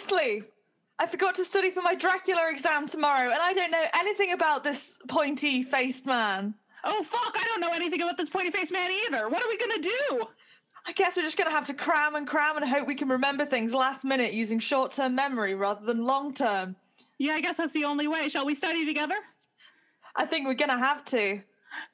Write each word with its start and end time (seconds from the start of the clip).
Leslie, 0.00 0.44
I 0.98 1.06
forgot 1.06 1.34
to 1.34 1.44
study 1.44 1.70
for 1.70 1.82
my 1.82 1.94
Dracula 1.94 2.48
exam 2.50 2.86
tomorrow, 2.86 3.30
and 3.30 3.38
I 3.38 3.52
don't 3.52 3.70
know 3.70 3.84
anything 3.94 4.32
about 4.32 4.64
this 4.64 4.98
pointy 5.08 5.62
faced 5.62 6.06
man. 6.06 6.54
Oh 6.84 7.02
fuck! 7.02 7.36
I 7.38 7.44
don't 7.44 7.60
know 7.60 7.72
anything 7.74 8.00
about 8.00 8.16
this 8.16 8.30
pointy 8.30 8.50
faced 8.50 8.72
man 8.72 8.90
either. 8.90 9.28
What 9.28 9.42
are 9.42 9.48
we 9.48 9.58
gonna 9.58 9.82
do? 9.82 10.26
I 10.86 10.92
guess 10.92 11.18
we're 11.18 11.22
just 11.22 11.36
gonna 11.36 11.50
have 11.50 11.66
to 11.66 11.74
cram 11.74 12.14
and 12.14 12.26
cram 12.26 12.56
and 12.56 12.64
hope 12.64 12.86
we 12.86 12.94
can 12.94 13.10
remember 13.10 13.44
things 13.44 13.74
last 13.74 14.06
minute 14.06 14.32
using 14.32 14.58
short 14.58 14.92
term 14.92 15.14
memory 15.14 15.54
rather 15.54 15.84
than 15.84 16.02
long 16.02 16.32
term. 16.32 16.76
Yeah, 17.18 17.32
I 17.32 17.42
guess 17.42 17.58
that's 17.58 17.74
the 17.74 17.84
only 17.84 18.08
way. 18.08 18.30
Shall 18.30 18.46
we 18.46 18.54
study 18.54 18.86
together? 18.86 19.16
I 20.16 20.24
think 20.24 20.46
we're 20.46 20.54
gonna 20.54 20.78
have 20.78 21.04
to. 21.06 21.42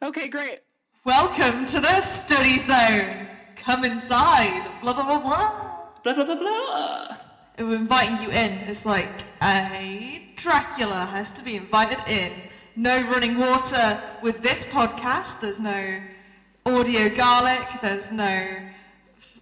Okay, 0.00 0.28
great. 0.28 0.60
Welcome 1.04 1.66
to 1.66 1.80
the 1.80 2.00
study 2.02 2.60
zone. 2.60 3.26
Come 3.56 3.84
inside. 3.84 4.64
Blah 4.80 4.92
blah 4.92 5.04
blah 5.04 5.18
blah. 5.18 5.72
Blah 6.04 6.14
blah 6.14 6.24
blah 6.24 6.36
blah. 6.36 7.25
Inviting 7.58 8.22
you 8.22 8.30
in. 8.30 8.52
It's 8.68 8.84
like 8.84 9.08
a 9.42 10.22
Dracula 10.36 11.06
has 11.06 11.32
to 11.32 11.42
be 11.42 11.56
invited 11.56 11.98
in. 12.06 12.32
No 12.76 13.00
running 13.10 13.38
water 13.38 13.98
with 14.22 14.42
this 14.42 14.66
podcast. 14.66 15.40
There's 15.40 15.60
no 15.60 16.00
audio 16.66 17.08
garlic. 17.08 17.66
There's 17.80 18.12
no 18.12 18.58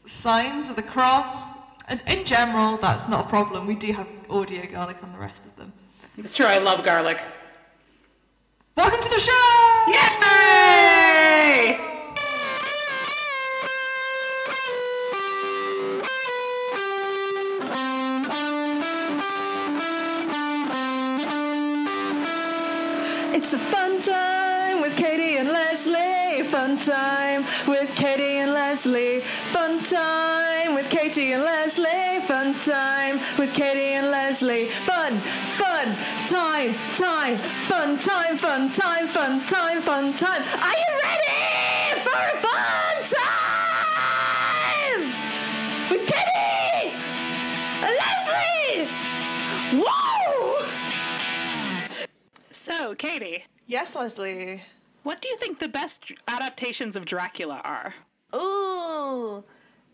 signs 0.07 0.69
of 0.69 0.77
the 0.77 0.83
cross. 0.83 1.55
And 1.89 2.01
in 2.07 2.25
general, 2.25 2.77
that's 2.77 3.09
not 3.09 3.27
a 3.27 3.29
problem. 3.29 3.67
We 3.67 3.75
do 3.75 3.93
have 3.93 4.07
audio 4.31 4.65
garlic 4.71 5.03
on 5.03 5.13
the 5.13 5.19
rest 5.19 5.45
of 5.45 5.57
them. 5.57 5.73
It's 6.17 6.37
true. 6.37 6.47
I 6.47 6.59
love 6.59 6.85
garlic. 6.85 7.21
Welcome 8.77 9.03
to 9.03 9.09
the 9.09 9.21
show! 9.21 9.85
Yay! 9.89 11.94
It's 23.45 23.53
a 23.53 23.59
fun 23.59 24.01
time 24.01 24.81
with 24.81 24.97
Katie 24.97 25.37
and 25.37 25.51
Leslie. 25.51 26.45
Fun 26.45 26.79
time 26.79 27.43
with 27.69 27.95
Katie 27.95 28.39
and 28.39 28.55
Leslie. 28.55 29.21
Fun 29.21 29.83
time 29.83 30.75
with 30.75 30.89
Katie 30.89 31.35
and 31.35 31.43
Leslie. 31.43 32.23
Fun 32.23 32.59
time 32.59 33.19
with 33.37 33.53
Katie 33.53 33.97
and 33.99 34.07
Leslie. 34.07 34.67
Fun, 34.69 35.21
fun, 35.21 35.95
time, 36.27 36.75
time, 36.95 37.37
fun 37.39 37.99
time, 37.99 38.39
fun 38.39 38.73
time, 38.73 39.07
fun 39.07 39.45
time, 39.45 39.83
fun 39.83 40.15
time. 40.15 40.43
Are 40.43 40.79
you 40.83 41.01
ready 41.05 42.01
for 42.01 42.17
a 42.17 42.37
fun 42.49 42.97
time 43.21 45.01
with 45.91 46.07
Katie 46.07 46.97
and 47.85 47.95
Leslie? 48.01 48.89
Whoa! 49.85 50.04
So, 52.65 52.95
Katie, 52.95 53.45
Yes, 53.67 53.95
Leslie. 53.95 54.63
what 55.03 55.21
do 55.21 55.29
you 55.29 55.37
think 55.37 55.59
the 55.59 55.69
best 55.69 56.11
adaptations 56.27 56.97
of 56.97 57.05
Dracula 57.05 57.61
are? 57.63 57.95
Ooh, 58.35 59.45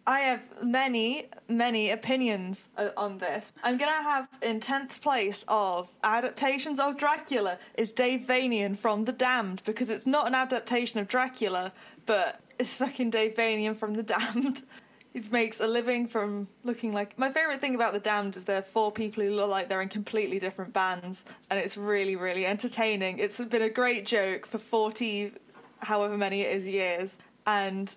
I 0.06 0.20
have 0.20 0.62
many, 0.62 1.26
many 1.48 1.90
opinions 1.90 2.68
uh, 2.76 2.90
on 2.96 3.18
this. 3.18 3.52
I'm 3.64 3.76
gonna 3.76 4.04
have 4.04 4.28
in 4.40 4.60
tenth 4.60 5.02
place 5.02 5.44
of 5.48 5.88
adaptations 6.04 6.78
of 6.78 6.96
Dracula 6.96 7.58
is 7.74 7.92
Dave 7.92 8.20
Vanian 8.20 8.78
from 8.78 9.04
The 9.04 9.14
Damned 9.14 9.62
because 9.64 9.90
it's 9.90 10.06
not 10.06 10.28
an 10.28 10.36
adaptation 10.36 11.00
of 11.00 11.08
Dracula, 11.08 11.72
but 12.06 12.38
it's 12.60 12.76
fucking 12.76 13.10
Dave 13.10 13.34
Vanian 13.34 13.74
from 13.74 13.94
The 13.94 14.04
Damned. 14.04 14.62
It 15.12 15.32
makes 15.32 15.58
a 15.58 15.66
living 15.66 16.06
from 16.06 16.46
looking 16.62 16.92
like. 16.92 17.18
My 17.18 17.30
favorite 17.30 17.60
thing 17.60 17.74
about 17.74 17.92
The 17.92 17.98
Damned 17.98 18.36
is 18.36 18.44
there 18.44 18.58
are 18.58 18.62
four 18.62 18.92
people 18.92 19.24
who 19.24 19.30
look 19.30 19.50
like 19.50 19.68
they're 19.68 19.80
in 19.80 19.88
completely 19.88 20.38
different 20.38 20.72
bands, 20.72 21.24
and 21.50 21.58
it's 21.58 21.76
really, 21.76 22.14
really 22.14 22.46
entertaining. 22.46 23.18
It's 23.18 23.44
been 23.44 23.62
a 23.62 23.68
great 23.70 24.06
joke 24.06 24.46
for 24.46 24.58
40, 24.58 25.32
however 25.80 26.16
many 26.16 26.42
it 26.42 26.56
is, 26.56 26.68
years. 26.68 27.18
And 27.46 27.94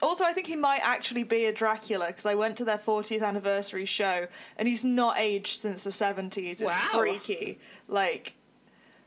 also, 0.00 0.22
I 0.24 0.32
think 0.32 0.46
he 0.46 0.54
might 0.54 0.80
actually 0.84 1.24
be 1.24 1.46
a 1.46 1.52
Dracula 1.52 2.06
because 2.08 2.26
I 2.26 2.36
went 2.36 2.56
to 2.58 2.64
their 2.64 2.78
40th 2.78 3.22
anniversary 3.24 3.84
show, 3.84 4.28
and 4.56 4.68
he's 4.68 4.84
not 4.84 5.18
aged 5.18 5.60
since 5.60 5.82
the 5.82 5.90
70s. 5.90 6.60
It's 6.60 6.62
Wow. 6.62 6.90
freaky. 6.92 7.58
Like, 7.88 8.34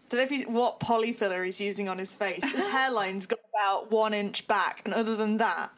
don't 0.10 0.20
know 0.20 0.24
if 0.24 0.30
he, 0.30 0.44
what 0.44 0.82
polyfiller 0.82 1.46
he's 1.46 1.62
using 1.62 1.88
on 1.88 1.98
his 1.98 2.16
face. 2.16 2.44
His 2.44 2.68
hairline's 2.68 3.28
got 3.28 3.40
about 3.54 3.92
one 3.92 4.14
inch 4.14 4.46
back, 4.46 4.82
and 4.84 4.94
other 4.94 5.16
than 5.16 5.38
that, 5.38 5.72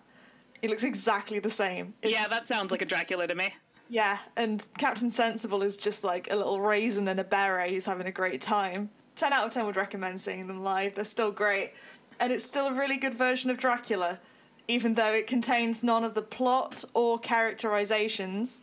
he 0.62 0.68
looks 0.68 0.84
exactly 0.84 1.40
the 1.40 1.50
same. 1.50 1.94
It's- 2.02 2.12
Yeah, 2.12 2.28
that 2.28 2.46
sounds 2.46 2.72
like 2.72 2.82
a 2.82 2.86
Dracula 2.86 3.28
to 3.28 3.36
me. 3.36 3.54
yeah, 3.90 4.18
and 4.36 4.66
Captain 4.78 5.10
Sensible 5.10 5.62
is 5.64 5.78
just 5.78 6.04
like 6.04 6.30
a 6.32 6.36
little 6.36 6.60
raisin 6.60 7.08
and 7.08 7.20
a 7.20 7.24
beret 7.24 7.72
who's 7.72 7.86
having 7.86 8.08
a 8.08 8.12
great 8.12 8.42
time. 8.42 8.90
10 9.16 9.34
out 9.34 9.46
of 9.48 9.52
10 9.52 9.66
would 9.66 9.76
recommend 9.76 10.20
seeing 10.22 10.46
them 10.48 10.64
live. 10.64 10.96
They're 10.96 11.06
still 11.06 11.32
great. 11.32 11.74
And 12.20 12.32
it's 12.32 12.46
still 12.46 12.68
a 12.68 12.74
really 12.74 12.98
good 12.98 13.14
version 13.14 13.50
of 13.50 13.58
Dracula, 13.58 14.20
even 14.68 14.94
though 14.96 15.14
it 15.14 15.28
contains 15.28 15.84
none 15.84 16.04
of 16.04 16.14
the 16.14 16.22
plot 16.22 16.84
or 16.94 17.18
characterizations. 17.20 18.62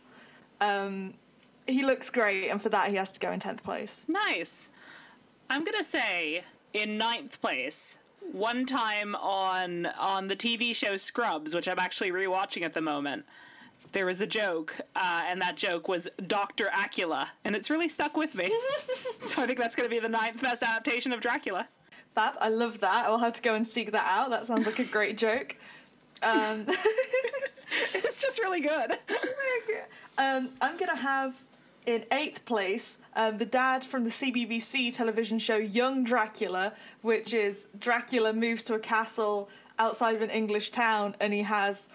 Um, 0.61 1.13
he 1.67 1.83
looks 1.83 2.09
great, 2.09 2.49
and 2.49 2.61
for 2.61 2.69
that, 2.69 2.89
he 2.89 2.95
has 2.95 3.11
to 3.13 3.19
go 3.19 3.31
in 3.31 3.39
10th 3.39 3.63
place. 3.63 4.05
Nice. 4.07 4.71
I'm 5.49 5.63
gonna 5.63 5.83
say 5.83 6.43
in 6.73 6.97
ninth 6.97 7.39
place. 7.41 7.97
One 8.31 8.65
time 8.65 9.15
on 9.15 9.85
on 9.85 10.27
the 10.27 10.35
TV 10.35 10.75
show 10.75 10.97
Scrubs, 10.97 11.53
which 11.53 11.67
I'm 11.67 11.79
actually 11.79 12.11
rewatching 12.11 12.63
at 12.63 12.73
the 12.73 12.81
moment, 12.81 13.25
there 13.91 14.05
was 14.05 14.21
a 14.21 14.27
joke, 14.27 14.75
uh, 14.95 15.23
and 15.27 15.41
that 15.41 15.55
joke 15.55 15.87
was 15.87 16.07
Doctor 16.27 16.65
Acula, 16.65 17.27
and 17.43 17.55
it's 17.55 17.69
really 17.69 17.87
stuck 17.87 18.17
with 18.17 18.35
me. 18.35 18.53
so 19.21 19.41
I 19.41 19.45
think 19.45 19.57
that's 19.57 19.75
gonna 19.75 19.89
be 19.89 19.99
the 19.99 20.09
ninth 20.09 20.41
best 20.41 20.63
adaptation 20.63 21.13
of 21.13 21.21
Dracula. 21.21 21.67
Fab, 22.13 22.35
I 22.39 22.49
love 22.49 22.79
that. 22.79 23.05
I'll 23.05 23.17
have 23.17 23.33
to 23.33 23.41
go 23.41 23.55
and 23.55 23.67
seek 23.67 23.91
that 23.91 24.05
out. 24.05 24.29
That 24.29 24.45
sounds 24.45 24.65
like 24.65 24.79
a 24.79 24.85
great 24.85 25.17
joke. 25.17 25.55
Um, 26.23 26.65
It's 27.93 28.21
just 28.21 28.39
really 28.39 28.61
good. 28.61 28.91
um, 30.17 30.49
I'm 30.61 30.77
gonna 30.77 30.95
have 30.95 31.39
in 31.85 32.05
eighth 32.11 32.45
place 32.45 32.97
um, 33.15 33.37
the 33.37 33.45
dad 33.45 33.83
from 33.83 34.03
the 34.03 34.09
CBBC 34.09 34.95
television 34.95 35.39
show 35.39 35.57
Young 35.57 36.03
Dracula, 36.03 36.73
which 37.01 37.33
is 37.33 37.67
Dracula 37.79 38.33
moves 38.33 38.63
to 38.63 38.75
a 38.75 38.79
castle 38.79 39.49
outside 39.79 40.15
of 40.15 40.21
an 40.21 40.29
English 40.29 40.71
town, 40.71 41.15
and 41.19 41.33
he 41.33 41.43
has 41.43 41.89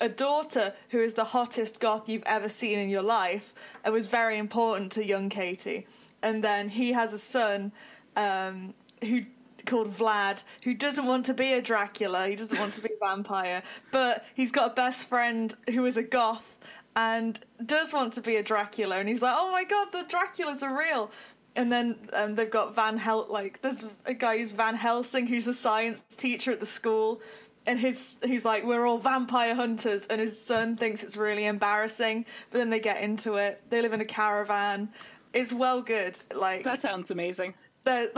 a 0.00 0.08
daughter 0.08 0.72
who 0.90 1.00
is 1.00 1.14
the 1.14 1.24
hottest 1.24 1.80
goth 1.80 2.08
you've 2.08 2.22
ever 2.26 2.48
seen 2.48 2.78
in 2.78 2.88
your 2.88 3.02
life, 3.02 3.54
and 3.84 3.92
was 3.92 4.06
very 4.06 4.38
important 4.38 4.92
to 4.92 5.04
young 5.04 5.28
Katie. 5.28 5.86
And 6.22 6.42
then 6.42 6.68
he 6.68 6.92
has 6.92 7.12
a 7.12 7.18
son 7.18 7.72
um, 8.16 8.74
who 9.02 9.22
called 9.66 9.90
Vlad, 9.94 10.42
who 10.62 10.74
doesn't 10.74 11.06
want 11.06 11.26
to 11.26 11.34
be 11.34 11.52
a 11.52 11.62
Dracula. 11.62 12.28
He 12.28 12.36
doesn't 12.36 12.58
want 12.58 12.74
to 12.74 12.82
be 12.82 12.90
a 12.90 13.06
vampire, 13.06 13.62
but 13.92 14.24
he's 14.34 14.52
got 14.52 14.72
a 14.72 14.74
best 14.74 15.04
friend 15.04 15.54
who 15.70 15.86
is 15.86 15.96
a 15.96 16.02
goth 16.02 16.58
and 16.96 17.40
does 17.64 17.92
want 17.92 18.12
to 18.14 18.20
be 18.20 18.36
a 18.36 18.42
Dracula. 18.42 18.98
And 18.98 19.08
he's 19.08 19.22
like, 19.22 19.34
"Oh 19.36 19.50
my 19.52 19.64
god, 19.64 19.88
the 19.92 20.04
Draculas 20.08 20.62
are 20.62 20.76
real." 20.76 21.10
And 21.56 21.70
then 21.70 21.96
um, 22.12 22.34
they've 22.34 22.50
got 22.50 22.74
Van 22.74 22.98
Hel 22.98 23.26
like 23.28 23.60
there's 23.62 23.86
a 24.06 24.14
guy 24.14 24.38
who's 24.38 24.52
Van 24.52 24.74
Helsing 24.74 25.26
who's 25.26 25.46
a 25.46 25.54
science 25.54 26.02
teacher 26.16 26.52
at 26.52 26.60
the 26.60 26.66
school. 26.66 27.20
And 27.66 27.78
his 27.78 28.18
he's 28.24 28.44
like, 28.44 28.64
We're 28.64 28.86
all 28.86 28.98
vampire 28.98 29.54
hunters 29.54 30.06
and 30.08 30.20
his 30.20 30.40
son 30.40 30.76
thinks 30.76 31.02
it's 31.02 31.16
really 31.16 31.46
embarrassing, 31.46 32.26
but 32.50 32.58
then 32.58 32.70
they 32.70 32.80
get 32.80 33.02
into 33.02 33.34
it. 33.34 33.62
They 33.70 33.80
live 33.80 33.92
in 33.92 34.00
a 34.00 34.04
caravan. 34.04 34.90
It's 35.32 35.52
well 35.52 35.80
good. 35.80 36.18
Like 36.34 36.64
That 36.64 36.80
sounds 36.80 37.10
amazing. 37.10 37.54
the, 37.84 38.10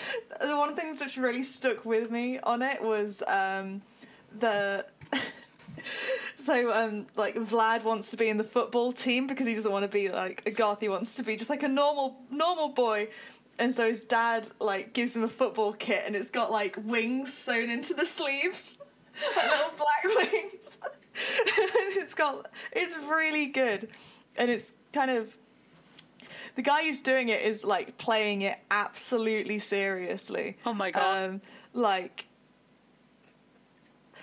the 0.40 0.56
one 0.56 0.74
thing 0.76 0.94
that's 0.94 1.16
really 1.16 1.42
stuck 1.42 1.84
with 1.84 2.10
me 2.10 2.38
on 2.40 2.62
it 2.62 2.82
was 2.82 3.22
um, 3.28 3.80
the 4.38 4.84
so 6.36 6.72
um, 6.72 7.06
like 7.16 7.34
Vlad 7.36 7.84
wants 7.84 8.10
to 8.10 8.16
be 8.16 8.28
in 8.28 8.36
the 8.36 8.44
football 8.44 8.92
team 8.92 9.26
because 9.26 9.46
he 9.46 9.54
doesn't 9.54 9.70
want 9.70 9.84
to 9.84 9.88
be 9.88 10.08
like 10.08 10.42
a 10.46 10.50
goth. 10.50 10.80
He 10.80 10.88
wants 10.88 11.14
to 11.16 11.22
be 11.22 11.36
just 11.36 11.50
like 11.50 11.62
a 11.62 11.68
normal 11.68 12.16
normal 12.30 12.68
boy. 12.68 13.08
And 13.58 13.74
so 13.74 13.88
his 13.88 14.00
dad 14.00 14.48
like 14.60 14.92
gives 14.92 15.14
him 15.14 15.22
a 15.24 15.28
football 15.28 15.72
kit 15.72 16.04
and 16.06 16.16
it's 16.16 16.30
got 16.30 16.50
like 16.50 16.76
wings 16.84 17.32
sewn 17.32 17.70
into 17.70 17.94
the 17.94 18.06
sleeves, 18.06 18.78
like 19.36 19.50
little 19.50 19.72
black 19.76 20.04
wings. 20.32 20.78
and 20.82 21.96
it's 21.96 22.14
got 22.14 22.46
it's 22.72 22.96
really 22.96 23.46
good, 23.46 23.88
and 24.36 24.50
it's 24.50 24.74
kind 24.92 25.10
of 25.10 25.36
the 26.54 26.62
guy 26.62 26.82
who's 26.82 27.00
doing 27.00 27.28
it 27.28 27.42
is 27.42 27.64
like 27.64 27.98
playing 27.98 28.42
it 28.42 28.58
absolutely 28.70 29.58
seriously. 29.58 30.56
Oh 30.66 30.74
my 30.74 30.90
God. 30.90 31.30
Um, 31.30 31.40
like. 31.72 32.26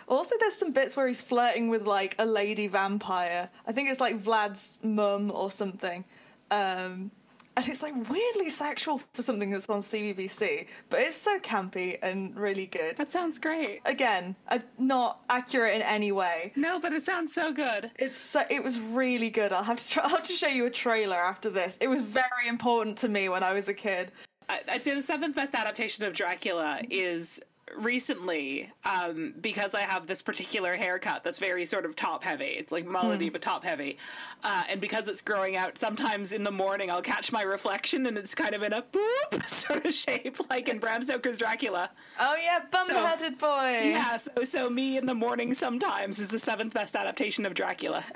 Also, 0.09 0.35
there's 0.39 0.55
some 0.55 0.71
bits 0.73 0.97
where 0.97 1.07
he's 1.07 1.21
flirting 1.21 1.69
with 1.69 1.85
like 1.85 2.15
a 2.19 2.25
lady 2.25 2.67
vampire. 2.67 3.49
I 3.67 3.71
think 3.71 3.89
it's 3.89 4.01
like 4.01 4.17
Vlad's 4.17 4.79
mum 4.83 5.31
or 5.33 5.51
something. 5.51 6.03
Um, 6.51 7.11
and 7.55 7.67
it's 7.67 7.83
like 7.83 7.93
weirdly 8.09 8.49
sexual 8.49 9.01
for 9.13 9.21
something 9.21 9.49
that's 9.49 9.69
on 9.69 9.79
CBBC, 9.81 10.67
but 10.89 10.99
it's 11.01 11.17
so 11.17 11.39
campy 11.39 11.97
and 12.01 12.35
really 12.37 12.67
good. 12.67 12.95
That 12.97 13.11
sounds 13.11 13.37
great. 13.37 13.81
Again, 13.85 14.35
uh, 14.47 14.59
not 14.77 15.19
accurate 15.29 15.75
in 15.75 15.81
any 15.81 16.11
way. 16.11 16.53
No, 16.55 16.79
but 16.79 16.93
it 16.93 17.03
sounds 17.03 17.33
so 17.33 17.51
good. 17.51 17.91
It's 17.99 18.17
so, 18.17 18.43
it 18.49 18.63
was 18.63 18.79
really 18.79 19.29
good. 19.29 19.51
I'll 19.51 19.63
have 19.63 19.77
to 19.77 19.89
try, 19.89 20.03
I'll 20.05 20.09
have 20.09 20.23
to 20.23 20.33
show 20.33 20.47
you 20.47 20.65
a 20.67 20.69
trailer 20.71 21.17
after 21.17 21.49
this. 21.49 21.77
It 21.81 21.87
was 21.87 22.01
very 22.01 22.47
important 22.47 22.97
to 22.99 23.09
me 23.09 23.29
when 23.29 23.43
I 23.43 23.53
was 23.53 23.67
a 23.67 23.73
kid. 23.73 24.11
I- 24.47 24.61
I'd 24.71 24.81
say 24.81 24.95
the 24.95 25.03
seventh 25.03 25.35
best 25.35 25.53
adaptation 25.53 26.05
of 26.05 26.13
Dracula 26.13 26.81
is 26.89 27.41
recently 27.77 28.71
um, 28.85 29.33
because 29.41 29.75
I 29.75 29.81
have 29.81 30.07
this 30.07 30.21
particular 30.21 30.75
haircut 30.75 31.23
that's 31.23 31.39
very 31.39 31.65
sort 31.65 31.85
of 31.85 31.95
top 31.95 32.23
heavy. 32.23 32.45
It's 32.45 32.71
like 32.71 32.85
mullety 32.85 33.31
but 33.31 33.41
top 33.41 33.63
heavy, 33.63 33.97
uh, 34.43 34.63
and 34.69 34.81
because 34.81 35.07
it's 35.07 35.21
growing 35.21 35.55
out, 35.55 35.77
sometimes 35.77 36.31
in 36.31 36.43
the 36.43 36.51
morning 36.51 36.91
I'll 36.91 37.01
catch 37.01 37.31
my 37.31 37.41
reflection 37.41 38.05
and 38.05 38.17
it's 38.17 38.35
kind 38.35 38.53
of 38.55 38.63
in 38.63 38.73
a 38.73 38.81
boop 38.81 39.45
sort 39.47 39.85
of 39.85 39.93
shape, 39.93 40.37
like 40.49 40.69
in 40.69 40.79
Bram 40.79 41.03
Stoker's 41.03 41.37
Dracula. 41.37 41.89
Oh 42.19 42.35
yeah, 42.35 42.59
bum-headed 42.71 43.37
boy. 43.37 43.89
Yeah, 43.91 44.17
so 44.17 44.43
so 44.43 44.69
me 44.69 44.97
in 44.97 45.05
the 45.05 45.15
morning 45.15 45.53
sometimes 45.53 46.19
is 46.19 46.29
the 46.29 46.39
seventh 46.39 46.73
best 46.73 46.95
adaptation 46.95 47.45
of 47.45 47.53
Dracula. 47.53 48.03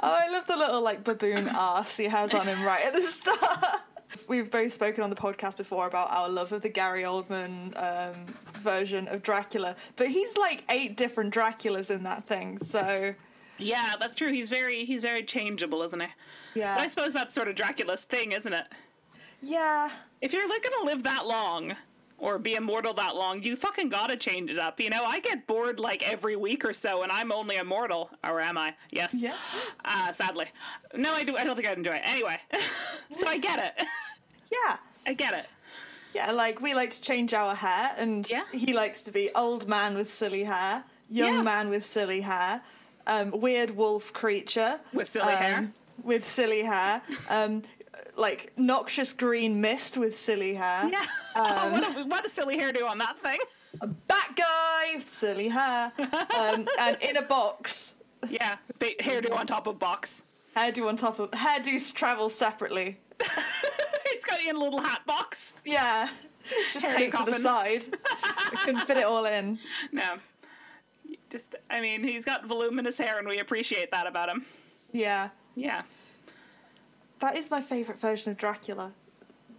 Oh, 0.00 0.18
I 0.20 0.28
love 0.30 0.46
the 0.46 0.56
little 0.56 0.82
like 0.82 1.02
baboon 1.02 1.48
ass 1.48 1.96
he 1.96 2.04
has 2.04 2.34
on 2.34 2.46
him 2.46 2.62
right 2.62 2.84
at 2.84 2.92
the 2.92 3.00
start. 3.10 3.80
We've 4.28 4.50
both 4.50 4.72
spoken 4.72 5.02
on 5.04 5.10
the 5.10 5.16
podcast 5.16 5.56
before 5.56 5.86
about 5.86 6.10
our 6.10 6.28
love 6.28 6.52
of 6.52 6.62
the 6.62 6.68
Gary 6.68 7.02
Oldman 7.02 7.76
um, 7.76 8.26
version 8.60 9.08
of 9.08 9.22
Dracula, 9.22 9.76
but 9.96 10.08
he's 10.08 10.36
like 10.36 10.64
eight 10.70 10.96
different 10.96 11.34
Draculas 11.34 11.90
in 11.90 12.02
that 12.04 12.26
thing. 12.26 12.58
So 12.58 13.14
yeah, 13.58 13.94
that's 14.00 14.16
true. 14.16 14.32
He's 14.32 14.48
very 14.48 14.84
he's 14.84 15.02
very 15.02 15.22
changeable, 15.22 15.82
isn't 15.82 16.00
he? 16.00 16.08
yeah, 16.54 16.74
But 16.76 16.82
I 16.82 16.86
suppose 16.88 17.12
that's 17.12 17.34
sort 17.34 17.48
of 17.48 17.54
Dracula's 17.54 18.04
thing, 18.04 18.32
isn't 18.32 18.52
it? 18.52 18.66
yeah, 19.42 19.90
If 20.20 20.32
you're 20.32 20.48
like 20.48 20.62
gonna 20.62 20.86
live 20.86 21.02
that 21.02 21.26
long 21.26 21.74
or 22.18 22.38
be 22.38 22.54
immortal 22.54 22.94
that 22.94 23.16
long, 23.16 23.42
you 23.42 23.56
fucking 23.56 23.88
gotta 23.88 24.16
change 24.16 24.50
it 24.50 24.58
up. 24.58 24.80
You 24.80 24.90
know, 24.90 25.04
I 25.04 25.20
get 25.20 25.46
bored 25.46 25.78
like 25.80 26.08
every 26.08 26.36
week 26.36 26.64
or 26.64 26.72
so, 26.72 27.02
and 27.02 27.10
I'm 27.12 27.32
only 27.32 27.56
immortal, 27.56 28.10
or 28.22 28.40
am 28.40 28.56
I? 28.56 28.74
Yes. 28.90 29.20
Yeah. 29.20 29.34
Uh, 29.84 30.12
sadly, 30.12 30.46
no, 30.94 31.12
I 31.12 31.24
do. 31.24 31.36
I 31.36 31.44
don't 31.44 31.56
think 31.56 31.68
I'd 31.68 31.76
enjoy 31.78 31.96
it 31.96 32.02
anyway. 32.04 32.38
so 33.10 33.26
I 33.26 33.38
get 33.38 33.58
it. 33.58 33.86
yeah. 34.52 34.76
I 35.06 35.12
get 35.14 35.34
it. 35.34 35.46
Yeah, 36.14 36.30
like 36.30 36.60
we 36.60 36.74
like 36.74 36.90
to 36.90 37.00
change 37.02 37.34
our 37.34 37.54
hair, 37.54 37.92
and 37.98 38.28
Yeah. 38.30 38.44
he 38.52 38.72
likes 38.72 39.02
to 39.02 39.12
be 39.12 39.30
old 39.34 39.68
man 39.68 39.96
with 39.96 40.10
silly 40.12 40.44
hair, 40.44 40.84
young 41.10 41.34
Yeah. 41.34 41.42
man 41.42 41.68
with 41.70 41.84
silly 41.84 42.20
hair, 42.20 42.62
um, 43.08 43.32
weird 43.32 43.72
wolf 43.72 44.12
creature 44.12 44.78
With 44.92 45.08
silly 45.08 45.32
um, 45.34 45.42
hair. 45.42 45.72
with 46.04 46.26
silly 46.26 46.62
hair, 46.62 47.02
um, 47.28 47.62
like 48.16 48.52
noxious 48.56 49.12
green 49.12 49.60
mist 49.60 49.96
with 49.96 50.16
silly 50.16 50.54
hair, 50.54 50.88
Yeah. 50.90 51.04
Um, 51.36 51.72
what, 51.72 51.82
a, 51.84 52.04
what 52.06 52.24
a 52.26 52.28
silly 52.28 52.56
hairdo 52.58 52.88
on 52.88 52.98
that 52.98 53.18
thing. 53.18 53.38
A 53.80 53.86
bat 53.88 54.30
guy 54.36 54.94
with 54.96 55.08
silly 55.08 55.48
hair, 55.48 55.92
um, 55.98 56.68
and 56.78 56.96
in 57.00 57.16
a 57.16 57.22
box, 57.22 57.94
Yeah. 58.28 58.56
Ba- 58.78 58.94
hairdo 59.00 59.34
on 59.36 59.46
top 59.46 59.66
of 59.66 59.78
box. 59.78 60.24
hairdo 60.56 60.86
on 60.88 60.96
top 60.96 61.18
of 61.18 61.30
hairdos 61.32 61.92
travel 61.94 62.28
separately. 62.28 62.98
It's 64.06 64.24
got 64.24 64.40
in 64.40 64.54
a 64.54 64.58
little 64.58 64.78
hat 64.80 65.04
box. 65.06 65.54
Yeah, 65.64 66.08
just 66.72 66.86
Hairdo 66.86 66.94
taped 66.96 67.16
to 67.16 67.24
the 67.24 67.34
side. 67.34 67.84
I 68.14 68.60
couldn't 68.64 68.86
fit 68.86 68.96
it 68.96 69.04
all 69.04 69.24
in. 69.24 69.58
No. 69.90 70.16
Just, 71.30 71.56
I 71.68 71.80
mean, 71.80 72.04
he's 72.04 72.24
got 72.24 72.46
voluminous 72.46 72.96
hair, 72.96 73.18
and 73.18 73.26
we 73.26 73.40
appreciate 73.40 73.90
that 73.90 74.06
about 74.06 74.28
him. 74.28 74.44
Yeah. 74.92 75.30
Yeah. 75.56 75.82
That 77.20 77.36
is 77.36 77.50
my 77.50 77.60
favourite 77.60 78.00
version 78.00 78.30
of 78.32 78.38
Dracula. 78.38 78.92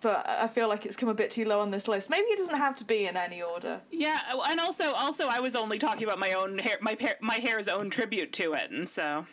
But 0.01 0.27
I 0.29 0.47
feel 0.47 0.67
like 0.67 0.85
it's 0.85 0.95
come 0.95 1.09
a 1.09 1.13
bit 1.15 1.31
too 1.31 1.45
low 1.45 1.61
on 1.61 1.71
this 1.71 1.87
list. 1.87 2.09
Maybe 2.09 2.27
it 2.27 2.37
doesn't 2.37 2.57
have 2.57 2.75
to 2.75 2.85
be 2.85 3.07
in 3.07 3.17
any 3.17 3.41
order. 3.41 3.81
Yeah, 3.91 4.19
oh, 4.33 4.43
and 4.47 4.59
also, 4.59 4.91
also, 4.91 5.27
I 5.27 5.39
was 5.39 5.55
only 5.55 5.79
talking 5.79 6.03
about 6.03 6.19
my 6.19 6.33
own 6.33 6.59
hair, 6.59 6.77
my 6.81 6.95
my 7.21 7.35
hair's 7.35 7.67
own 7.67 7.89
tribute 7.89 8.31
to 8.33 8.53
it, 8.53 8.69
and 8.71 8.87
so 8.87 9.25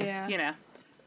Yeah. 0.00 0.26
you 0.26 0.38
know, 0.38 0.52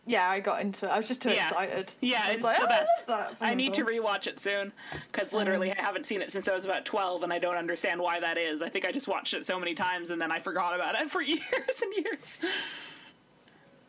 Yeah, 0.05 0.29
I 0.29 0.39
got 0.41 0.61
into 0.61 0.85
it. 0.85 0.89
I 0.89 0.97
was 0.97 1.07
just 1.07 1.21
too 1.21 1.31
Yeah. 1.31 1.47
excited. 1.49 1.93
yeah, 2.01 2.29
it's 2.29 2.43
like, 2.43 2.57
the 2.59 2.63
"Oh, 2.65 2.67
best. 2.67 3.07
that 3.07 3.35
I 3.41 3.55
need 3.55 3.73
to 3.75 3.83
rewatch 3.85 4.27
it 4.27 4.39
soon 4.39 4.71
because 5.11 5.33
literally 5.33 5.71
I 5.71 5.81
haven't 5.81 6.05
seen 6.05 6.21
it 6.21 6.31
since 6.31 6.47
I 6.47 6.53
was 6.53 6.63
about 6.63 6.85
twelve, 6.85 7.23
and 7.23 7.33
I 7.33 7.39
don't 7.39 7.57
understand 7.57 7.99
why 7.99 8.19
that 8.21 8.37
is. 8.37 8.61
I 8.61 8.69
think 8.69 8.85
I 8.85 8.91
just 8.91 9.07
watched 9.09 9.33
it 9.33 9.45
so 9.45 9.59
many 9.59 9.73
times 9.73 10.11
and 10.11 10.21
then 10.21 10.31
I 10.31 10.39
forgot 10.39 10.75
about 10.75 10.95
it 10.95 11.09
for 11.11 11.21
years 11.21 11.81
and 11.81 11.93
years. 12.05 12.39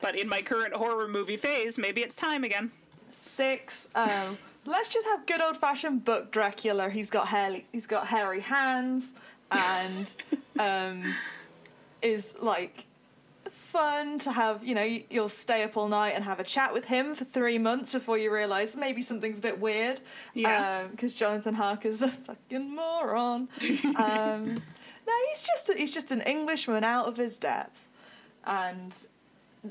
But 0.01 0.19
in 0.19 0.29
my 0.29 0.43
current 0.43 0.75
horror 0.75 1.09
movie 1.09 1.37
phase, 1.37 1.79
maybe 1.79 2.03
it's 2.03 2.17
time 2.17 2.45
again. 2.45 2.71
Six. 3.11 3.89
Um, 3.95 4.37
let's 4.67 4.89
just 4.89 5.07
have 5.09 5.25
good 5.27 5.41
old 5.41 5.57
fashioned 5.57 6.05
book 6.05 6.31
Dracula. 6.31 6.91
He's 6.91 7.11
got 7.11 7.29
hair. 7.29 7.61
He's 7.73 7.87
got 7.87 8.07
hairy 8.07 8.41
hands, 8.41 9.15
and 9.51 10.13
um, 10.59 11.15
is 12.03 12.35
like 12.41 12.85
fun 13.49 14.19
to 14.21 14.33
have. 14.33 14.65
You 14.65 14.75
know, 14.75 14.83
you- 14.83 15.05
you'll 15.11 15.29
stay 15.31 15.63
up 15.63 15.77
all 15.77 15.89
night 15.89 16.15
and 16.15 16.25
have 16.25 16.39
a 16.41 16.45
chat 16.45 16.73
with 16.75 16.85
him 16.87 17.15
for 17.15 17.25
three 17.25 17.57
months 17.59 17.93
before 17.93 18.19
you 18.19 18.33
realise 18.33 18.77
maybe 18.77 19.01
something's 19.01 19.39
a 19.39 19.43
bit 19.43 19.61
weird. 19.61 20.01
Yeah. 20.35 20.85
Because 20.91 21.15
Jonathan 21.15 21.55
Harker's 21.55 22.03
a 22.03 22.09
fucking 22.09 22.75
moron. 22.75 23.49
um, 23.97 24.55
no, 25.07 25.13
he's 25.31 25.43
just 25.43 25.73
he's 25.77 25.93
just 25.95 26.11
an 26.11 26.21
Englishman 26.23 26.83
out 26.85 27.07
of 27.07 27.17
his 27.17 27.37
depth, 27.39 27.89
and 28.45 29.07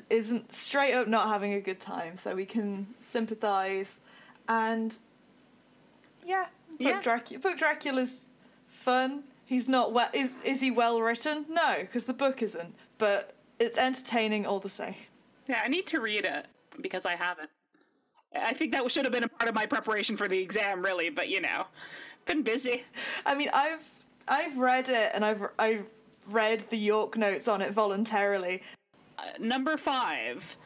isn't 0.10 0.52
straight 0.54 0.94
up 0.94 1.08
not 1.08 1.28
having 1.28 1.54
a 1.54 1.62
good 1.62 1.80
time, 1.80 2.18
so 2.18 2.36
we 2.36 2.46
can 2.46 2.88
sympathise 3.00 4.00
and 4.48 4.98
yeah, 6.26 6.48
book 6.70 6.80
Yeah. 6.80 7.02
Dracula. 7.02 7.40
Book 7.40 7.58
Dracula's 7.58 8.28
fun. 8.68 9.24
He's 9.46 9.68
not 9.68 9.94
well. 9.94 10.10
Is 10.14 10.34
is 10.44 10.62
he 10.62 10.72
well 10.72 11.02
written? 11.02 11.46
No, 11.50 11.78
because 11.82 12.06
the 12.06 12.14
book 12.14 12.42
isn't. 12.42 12.74
But 12.98 13.34
it's 13.60 13.78
entertaining 13.78 14.46
all 14.46 14.60
the 14.60 14.70
same. 14.70 14.96
Yeah, 15.48 15.62
I 15.64 15.68
need 15.68 15.86
to 15.88 16.00
read 16.00 16.26
it 16.26 16.46
because 16.82 17.06
I 17.06 17.16
haven't. 17.16 17.50
I 18.36 18.54
think 18.54 18.72
that 18.72 18.90
should 18.92 19.06
have 19.06 19.12
been 19.14 19.24
a 19.24 19.28
part 19.28 19.48
of 19.48 19.54
my 19.54 19.66
preparation 19.66 20.18
for 20.18 20.28
the 20.28 20.40
exam, 20.40 20.82
really. 20.84 21.10
But 21.10 21.30
you 21.30 21.42
know, 21.42 21.66
been 22.26 22.42
busy. 22.42 22.84
I 23.26 23.36
mean, 23.36 23.50
I've 23.54 23.88
I've 24.28 24.58
read 24.58 24.90
it 24.90 25.12
and 25.14 25.24
I've 25.26 25.44
I've 25.60 25.86
read 26.30 26.62
the 26.70 26.78
York 26.78 27.18
notes 27.18 27.48
on 27.48 27.62
it 27.62 27.72
voluntarily. 27.74 28.62
Number 29.40 29.78
five, 29.78 30.58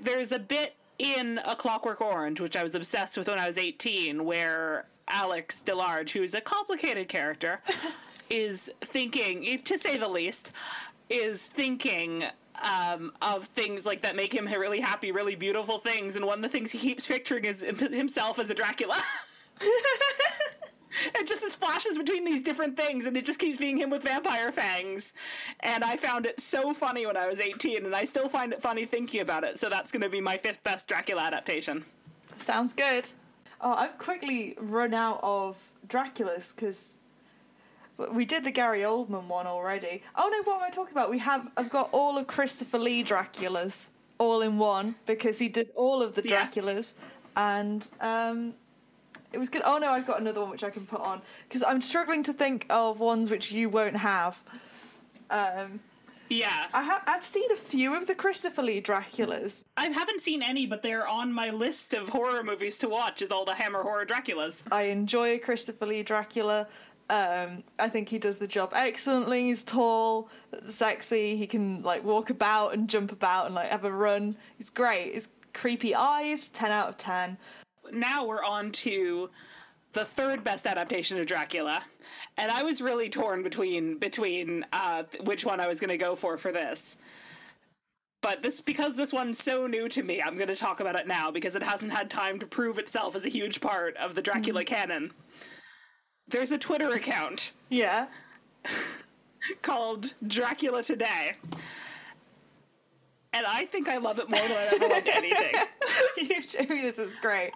there's 0.00 0.32
a 0.32 0.38
bit 0.38 0.76
in 0.98 1.40
A 1.44 1.56
Clockwork 1.56 2.00
Orange, 2.00 2.40
which 2.40 2.56
I 2.56 2.62
was 2.62 2.74
obsessed 2.74 3.16
with 3.16 3.28
when 3.28 3.38
I 3.38 3.46
was 3.46 3.58
18, 3.58 4.24
where 4.24 4.86
Alex 5.08 5.62
DeLarge, 5.66 6.10
who's 6.10 6.34
a 6.34 6.40
complicated 6.40 7.08
character, 7.08 7.60
is 8.30 8.70
thinking, 8.80 9.62
to 9.64 9.78
say 9.78 9.96
the 9.96 10.08
least, 10.08 10.52
is 11.10 11.46
thinking 11.46 12.24
um, 12.62 13.12
of 13.20 13.44
things 13.46 13.84
like 13.84 14.02
that 14.02 14.16
make 14.16 14.32
him 14.32 14.46
really 14.46 14.80
happy, 14.80 15.12
really 15.12 15.34
beautiful 15.34 15.78
things. 15.78 16.16
And 16.16 16.26
one 16.26 16.38
of 16.38 16.42
the 16.42 16.48
things 16.48 16.70
he 16.70 16.78
keeps 16.78 17.06
picturing 17.06 17.44
is 17.44 17.60
himself 17.60 18.38
as 18.38 18.50
a 18.50 18.54
Dracula. 18.54 19.02
it 21.14 21.26
just 21.26 21.42
is 21.44 21.54
flashes 21.54 21.98
between 21.98 22.24
these 22.24 22.42
different 22.42 22.76
things 22.76 23.06
and 23.06 23.16
it 23.16 23.24
just 23.24 23.38
keeps 23.38 23.58
being 23.58 23.76
him 23.78 23.90
with 23.90 24.02
vampire 24.02 24.52
fangs 24.52 25.14
and 25.60 25.82
i 25.84 25.96
found 25.96 26.26
it 26.26 26.40
so 26.40 26.72
funny 26.72 27.06
when 27.06 27.16
i 27.16 27.26
was 27.26 27.40
18 27.40 27.84
and 27.86 27.94
i 27.94 28.04
still 28.04 28.28
find 28.28 28.52
it 28.52 28.60
funny 28.62 28.84
thinking 28.84 29.20
about 29.20 29.44
it 29.44 29.58
so 29.58 29.68
that's 29.68 29.90
going 29.92 30.02
to 30.02 30.08
be 30.08 30.20
my 30.20 30.36
fifth 30.36 30.62
best 30.62 30.88
dracula 30.88 31.22
adaptation 31.22 31.84
Sounds 32.36 32.72
good. 32.72 33.08
Oh, 33.60 33.72
I've 33.74 33.96
quickly 33.96 34.56
run 34.58 34.92
out 34.92 35.20
of 35.22 35.56
Draculas 35.88 36.54
because 36.54 36.98
we 38.10 38.24
did 38.24 38.42
the 38.44 38.50
Gary 38.50 38.80
Oldman 38.80 39.28
one 39.28 39.46
already. 39.46 40.02
Oh 40.16 40.28
no, 40.28 40.42
what 40.42 40.56
am 40.60 40.66
I 40.66 40.70
talking 40.70 40.92
about? 40.92 41.10
We 41.10 41.18
have 41.20 41.48
I've 41.56 41.70
got 41.70 41.90
all 41.92 42.18
of 42.18 42.26
Christopher 42.26 42.78
Lee 42.80 43.04
Draculas 43.04 43.90
all 44.18 44.42
in 44.42 44.58
one 44.58 44.96
because 45.06 45.38
he 45.38 45.48
did 45.48 45.68
all 45.76 46.02
of 46.02 46.16
the 46.16 46.22
Yeah. 46.28 46.46
Draculas, 46.48 46.94
and 47.36 47.88
um, 48.00 48.54
it 49.34 49.38
was 49.38 49.50
good. 49.50 49.62
Oh 49.64 49.78
no, 49.78 49.90
I've 49.90 50.06
got 50.06 50.20
another 50.20 50.40
one 50.40 50.50
which 50.50 50.64
I 50.64 50.70
can 50.70 50.86
put 50.86 51.00
on 51.00 51.20
because 51.48 51.62
I'm 51.62 51.82
struggling 51.82 52.22
to 52.24 52.32
think 52.32 52.66
of 52.70 53.00
ones 53.00 53.30
which 53.30 53.52
you 53.52 53.68
won't 53.68 53.96
have. 53.96 54.42
Um, 55.30 55.80
yeah 56.30 56.66
I 56.72 56.82
ha- 56.82 57.02
I've 57.06 57.24
seen 57.24 57.50
a 57.52 57.56
few 57.56 57.94
of 57.94 58.06
the 58.06 58.14
Christopher 58.14 58.62
Lee 58.62 58.80
Draculas. 58.80 59.64
i 59.76 59.86
haven't 59.86 60.20
seen 60.20 60.42
any 60.42 60.66
but 60.66 60.82
they're 60.82 61.06
on 61.06 61.32
my 61.32 61.50
list 61.50 61.92
of 61.92 62.08
horror 62.08 62.42
movies 62.42 62.78
to 62.78 62.88
watch 62.88 63.20
is 63.20 63.30
all 63.30 63.44
the 63.44 63.54
hammer 63.54 63.82
horror 63.82 64.06
draculas 64.06 64.64
I 64.72 64.84
enjoy 64.84 65.38
Christopher 65.38 65.86
Lee 65.86 66.02
Dracula. 66.02 66.66
Um, 67.10 67.62
I 67.78 67.90
think 67.90 68.08
he 68.08 68.18
does 68.18 68.38
the 68.38 68.46
job 68.46 68.72
excellently. 68.74 69.44
He's 69.44 69.62
tall, 69.62 70.30
sexy. 70.66 71.36
He 71.36 71.46
can 71.46 71.82
like 71.82 72.02
walk 72.02 72.30
about 72.30 72.72
and 72.72 72.88
jump 72.88 73.12
about 73.12 73.46
and 73.46 73.54
like 73.54 73.68
have 73.68 73.84
a 73.84 73.92
run. 73.92 74.36
He's 74.56 74.70
great. 74.70 75.14
His 75.14 75.28
creepy 75.52 75.94
eyes, 75.94 76.48
ten 76.48 76.72
out 76.72 76.88
of 76.88 76.96
ten. 76.96 77.36
Now 77.92 78.24
we're 78.26 78.44
on 78.44 78.72
to 78.72 79.30
the 79.92 80.04
third 80.04 80.42
best 80.42 80.66
adaptation 80.66 81.18
of 81.18 81.26
Dracula, 81.26 81.82
and 82.36 82.50
I 82.50 82.62
was 82.62 82.80
really 82.80 83.08
torn 83.08 83.42
between 83.42 83.98
between 83.98 84.66
uh, 84.72 85.04
which 85.24 85.44
one 85.44 85.60
I 85.60 85.66
was 85.66 85.80
going 85.80 85.90
to 85.90 85.96
go 85.96 86.16
for 86.16 86.36
for 86.36 86.52
this. 86.52 86.96
but 88.22 88.42
this 88.42 88.60
because 88.60 88.96
this 88.96 89.12
one's 89.12 89.38
so 89.38 89.66
new 89.66 89.88
to 89.90 90.02
me, 90.02 90.20
I'm 90.22 90.36
going 90.36 90.48
to 90.48 90.56
talk 90.56 90.80
about 90.80 90.96
it 90.96 91.06
now 91.06 91.30
because 91.30 91.54
it 91.56 91.62
hasn't 91.62 91.92
had 91.92 92.10
time 92.10 92.38
to 92.40 92.46
prove 92.46 92.78
itself 92.78 93.14
as 93.14 93.24
a 93.24 93.28
huge 93.28 93.60
part 93.60 93.96
of 93.96 94.14
the 94.14 94.22
Dracula 94.22 94.62
mm. 94.62 94.66
canon. 94.66 95.12
There's 96.26 96.52
a 96.52 96.58
Twitter 96.58 96.90
account. 96.90 97.52
Yeah. 97.68 98.06
called 99.62 100.14
Dracula 100.26 100.82
Today. 100.82 101.32
And 103.34 103.44
I 103.46 103.66
think 103.66 103.88
I 103.88 103.96
love 103.98 104.20
it 104.20 104.30
more 104.30 104.40
than 104.40 104.52
I 104.52 104.68
ever 104.72 104.88
loved 104.88 105.08
anything. 105.08 105.54
you 106.68 106.82
this 106.82 107.00
is 107.00 107.16
great. 107.20 107.50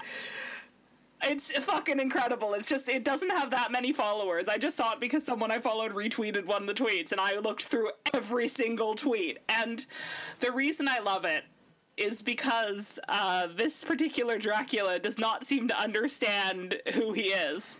It's 1.22 1.52
fucking 1.52 2.00
incredible. 2.00 2.54
It's 2.54 2.68
just 2.68 2.88
it 2.88 3.04
doesn't 3.04 3.30
have 3.30 3.50
that 3.50 3.70
many 3.70 3.92
followers. 3.92 4.48
I 4.48 4.58
just 4.58 4.76
saw 4.76 4.94
it 4.94 5.00
because 5.00 5.24
someone 5.24 5.52
I 5.52 5.60
followed 5.60 5.92
retweeted 5.92 6.46
one 6.46 6.62
of 6.62 6.68
the 6.68 6.74
tweets 6.74 7.12
and 7.12 7.20
I 7.20 7.38
looked 7.38 7.62
through 7.62 7.90
every 8.12 8.48
single 8.48 8.96
tweet. 8.96 9.38
And 9.48 9.86
the 10.40 10.50
reason 10.50 10.88
I 10.88 10.98
love 10.98 11.24
it 11.24 11.44
is 11.96 12.22
because 12.22 12.98
uh, 13.08 13.46
this 13.56 13.84
particular 13.84 14.36
Dracula 14.36 14.98
does 14.98 15.18
not 15.18 15.44
seem 15.44 15.68
to 15.68 15.78
understand 15.78 16.80
who 16.94 17.12
he 17.12 17.28
is. 17.28 17.76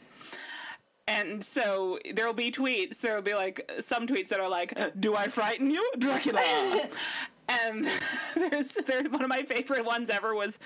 And 1.09 1.43
so 1.43 1.99
there'll 2.15 2.33
be 2.33 2.53
tweets, 2.53 3.01
there'll 3.01 3.23
be 3.23 3.35
like 3.35 3.69
some 3.81 4.07
tweets 4.07 4.29
that 4.29 4.39
are 4.39 4.49
like, 4.49 4.73
Do 5.01 5.17
I 5.17 5.27
frighten 5.27 5.71
you? 5.71 5.91
Dracula. 5.99 6.43
and 7.49 7.89
there's 8.37 8.75
there's 8.87 9.09
one 9.09 9.23
of 9.23 9.29
my 9.29 9.43
favorite 9.43 9.85
ones 9.85 10.11
ever 10.11 10.35
was 10.35 10.59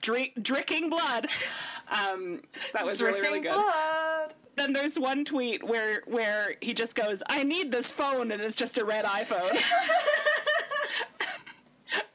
drink 0.00 0.32
drinking 0.42 0.90
blood. 0.90 1.28
Um, 1.90 2.42
that 2.72 2.84
was 2.84 3.02
really 3.02 3.20
really 3.20 3.40
good. 3.40 3.54
Blood. 3.54 4.34
Then 4.56 4.72
there's 4.72 4.98
one 4.98 5.24
tweet 5.24 5.62
where 5.62 6.02
where 6.06 6.56
he 6.60 6.74
just 6.74 6.96
goes, 6.96 7.22
"I 7.28 7.42
need 7.42 7.70
this 7.70 7.90
phone," 7.90 8.30
and 8.30 8.42
it's 8.42 8.56
just 8.56 8.78
a 8.78 8.84
red 8.84 9.04
iPhone. 9.04 9.50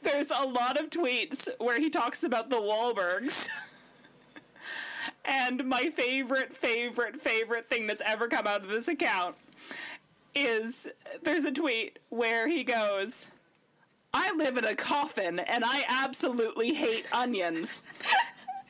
there's 0.01 0.31
a 0.31 0.45
lot 0.45 0.79
of 0.79 0.89
tweets 0.89 1.49
where 1.59 1.79
he 1.79 1.89
talks 1.89 2.23
about 2.23 2.49
the 2.49 2.57
Wahlbergs. 2.57 3.49
and 5.25 5.65
my 5.65 5.89
favorite, 5.89 6.53
favorite, 6.53 7.17
favorite 7.17 7.69
thing 7.69 7.87
that's 7.87 8.01
ever 8.05 8.27
come 8.27 8.47
out 8.47 8.63
of 8.63 8.69
this 8.69 8.87
account 8.87 9.35
is 10.35 10.87
there's 11.23 11.45
a 11.45 11.51
tweet 11.51 11.97
where 12.09 12.47
he 12.47 12.63
goes, 12.63 13.27
I 14.17 14.31
live 14.31 14.55
in 14.55 14.63
a 14.63 14.73
coffin 14.75 15.39
and 15.39 15.65
I 15.65 15.83
absolutely 15.89 16.73
hate 16.73 17.05
onions. 17.13 17.81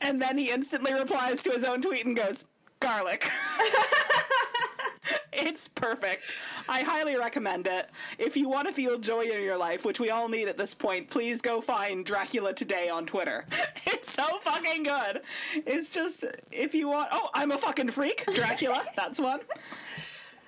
and 0.00 0.20
then 0.20 0.36
he 0.36 0.50
instantly 0.50 0.92
replies 0.92 1.44
to 1.44 1.50
his 1.52 1.62
own 1.62 1.80
tweet 1.80 2.04
and 2.04 2.16
goes, 2.16 2.44
garlic. 2.80 3.30
it's 5.32 5.68
perfect. 5.68 6.34
I 6.68 6.80
highly 6.82 7.16
recommend 7.16 7.68
it. 7.68 7.88
If 8.18 8.36
you 8.36 8.48
want 8.48 8.66
to 8.66 8.74
feel 8.74 8.98
joy 8.98 9.20
in 9.20 9.40
your 9.40 9.56
life, 9.56 9.84
which 9.84 10.00
we 10.00 10.10
all 10.10 10.28
need 10.28 10.48
at 10.48 10.58
this 10.58 10.74
point, 10.74 11.08
please 11.10 11.40
go 11.40 11.60
find 11.60 12.04
Dracula 12.04 12.52
Today 12.52 12.88
on 12.88 13.06
Twitter. 13.06 13.46
It's 13.88 14.12
so 14.12 14.38
fucking 14.40 14.82
good. 14.82 15.22
It's 15.54 15.88
just, 15.90 16.24
if 16.52 16.74
you 16.74 16.88
want. 16.88 17.08
Oh, 17.12 17.30
I'm 17.32 17.50
a 17.50 17.56
fucking 17.56 17.90
freak. 17.90 18.26
Dracula. 18.34 18.84
That's 18.94 19.18
one. 19.18 19.40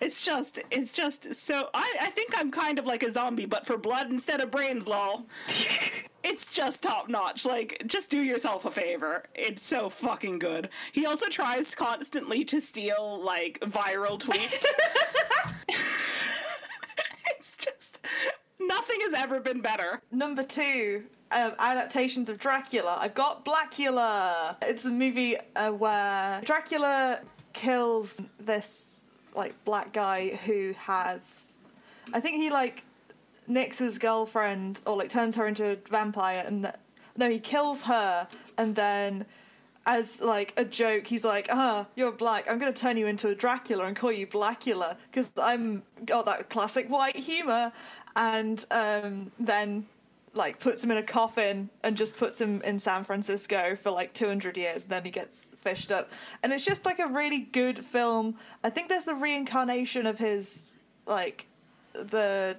It's 0.00 0.24
just, 0.24 0.60
it's 0.70 0.92
just 0.92 1.34
so. 1.34 1.68
I, 1.74 1.96
I 2.02 2.10
think 2.10 2.32
I'm 2.36 2.50
kind 2.50 2.78
of 2.78 2.86
like 2.86 3.02
a 3.02 3.10
zombie, 3.10 3.46
but 3.46 3.66
for 3.66 3.76
blood 3.76 4.10
instead 4.10 4.40
of 4.40 4.50
brains, 4.50 4.86
lol. 4.86 5.26
it's 6.24 6.46
just 6.46 6.82
top 6.82 7.08
notch. 7.08 7.44
Like, 7.44 7.82
just 7.86 8.10
do 8.10 8.20
yourself 8.20 8.64
a 8.64 8.70
favor. 8.70 9.24
It's 9.34 9.62
so 9.62 9.88
fucking 9.88 10.38
good. 10.38 10.68
He 10.92 11.06
also 11.06 11.26
tries 11.26 11.74
constantly 11.74 12.44
to 12.46 12.60
steal 12.60 13.20
like 13.24 13.58
viral 13.60 14.20
tweets. 14.20 14.64
it's 17.36 17.56
just 17.56 18.04
nothing 18.60 18.98
has 19.02 19.14
ever 19.14 19.40
been 19.40 19.60
better. 19.60 20.00
Number 20.12 20.42
two, 20.42 21.04
um, 21.32 21.52
adaptations 21.58 22.28
of 22.28 22.38
Dracula. 22.38 22.98
I've 23.00 23.14
got 23.14 23.44
Blackula. 23.44 24.56
It's 24.62 24.84
a 24.84 24.90
movie 24.90 25.36
uh, 25.56 25.70
where 25.70 26.40
Dracula 26.44 27.20
kills 27.52 28.20
this 28.38 29.07
like 29.34 29.54
black 29.64 29.92
guy 29.92 30.36
who 30.44 30.74
has, 30.78 31.54
I 32.12 32.20
think 32.20 32.36
he 32.36 32.50
like 32.50 32.84
nicks 33.46 33.78
his 33.78 33.98
girlfriend 33.98 34.80
or 34.86 34.96
like 34.96 35.10
turns 35.10 35.36
her 35.36 35.46
into 35.46 35.72
a 35.72 35.76
vampire, 35.90 36.44
and 36.46 36.72
no, 37.16 37.28
he 37.28 37.38
kills 37.38 37.82
her, 37.82 38.28
and 38.56 38.74
then 38.74 39.26
as 39.86 40.20
like 40.20 40.52
a 40.56 40.64
joke, 40.64 41.06
he's 41.06 41.24
like, 41.24 41.48
"Ah, 41.50 41.86
you're 41.96 42.12
black. 42.12 42.48
I'm 42.48 42.58
gonna 42.58 42.72
turn 42.72 42.96
you 42.96 43.06
into 43.06 43.28
a 43.28 43.34
Dracula 43.34 43.84
and 43.84 43.96
call 43.96 44.12
you 44.12 44.26
Blackula 44.26 44.96
because 45.10 45.32
I'm 45.40 45.82
got 46.04 46.26
that 46.26 46.50
classic 46.50 46.88
white 46.88 47.16
humor." 47.16 47.72
And 48.14 48.64
um, 48.70 49.32
then 49.38 49.86
like 50.34 50.58
puts 50.60 50.84
him 50.84 50.90
in 50.90 50.98
a 50.98 51.02
coffin 51.02 51.70
and 51.82 51.96
just 51.96 52.16
puts 52.16 52.40
him 52.40 52.62
in 52.62 52.78
San 52.78 53.04
Francisco 53.04 53.76
for 53.76 53.90
like 53.90 54.14
200 54.14 54.56
years 54.56 54.84
and 54.84 54.92
then 54.92 55.04
he 55.04 55.10
gets 55.10 55.46
fished 55.68 55.92
up 55.92 56.12
and 56.42 56.52
it's 56.52 56.64
just 56.64 56.84
like 56.84 56.98
a 56.98 57.06
really 57.06 57.40
good 57.40 57.84
film 57.84 58.36
I 58.64 58.70
think 58.70 58.88
there's 58.88 59.04
the 59.04 59.14
reincarnation 59.14 60.06
of 60.06 60.18
his 60.18 60.80
like 61.06 61.46
the 61.92 62.56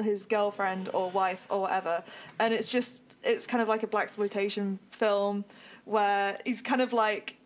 his 0.00 0.26
girlfriend 0.26 0.88
or 0.92 1.10
wife 1.10 1.46
or 1.50 1.62
whatever 1.62 2.02
and 2.38 2.54
it's 2.54 2.68
just 2.68 3.02
it's 3.22 3.46
kind 3.46 3.62
of 3.62 3.68
like 3.68 3.82
a 3.82 3.86
black 3.86 4.04
exploitation 4.04 4.78
film 4.90 5.44
where 5.84 6.38
he's 6.44 6.62
kind 6.62 6.80
of 6.80 6.92
like 6.92 7.36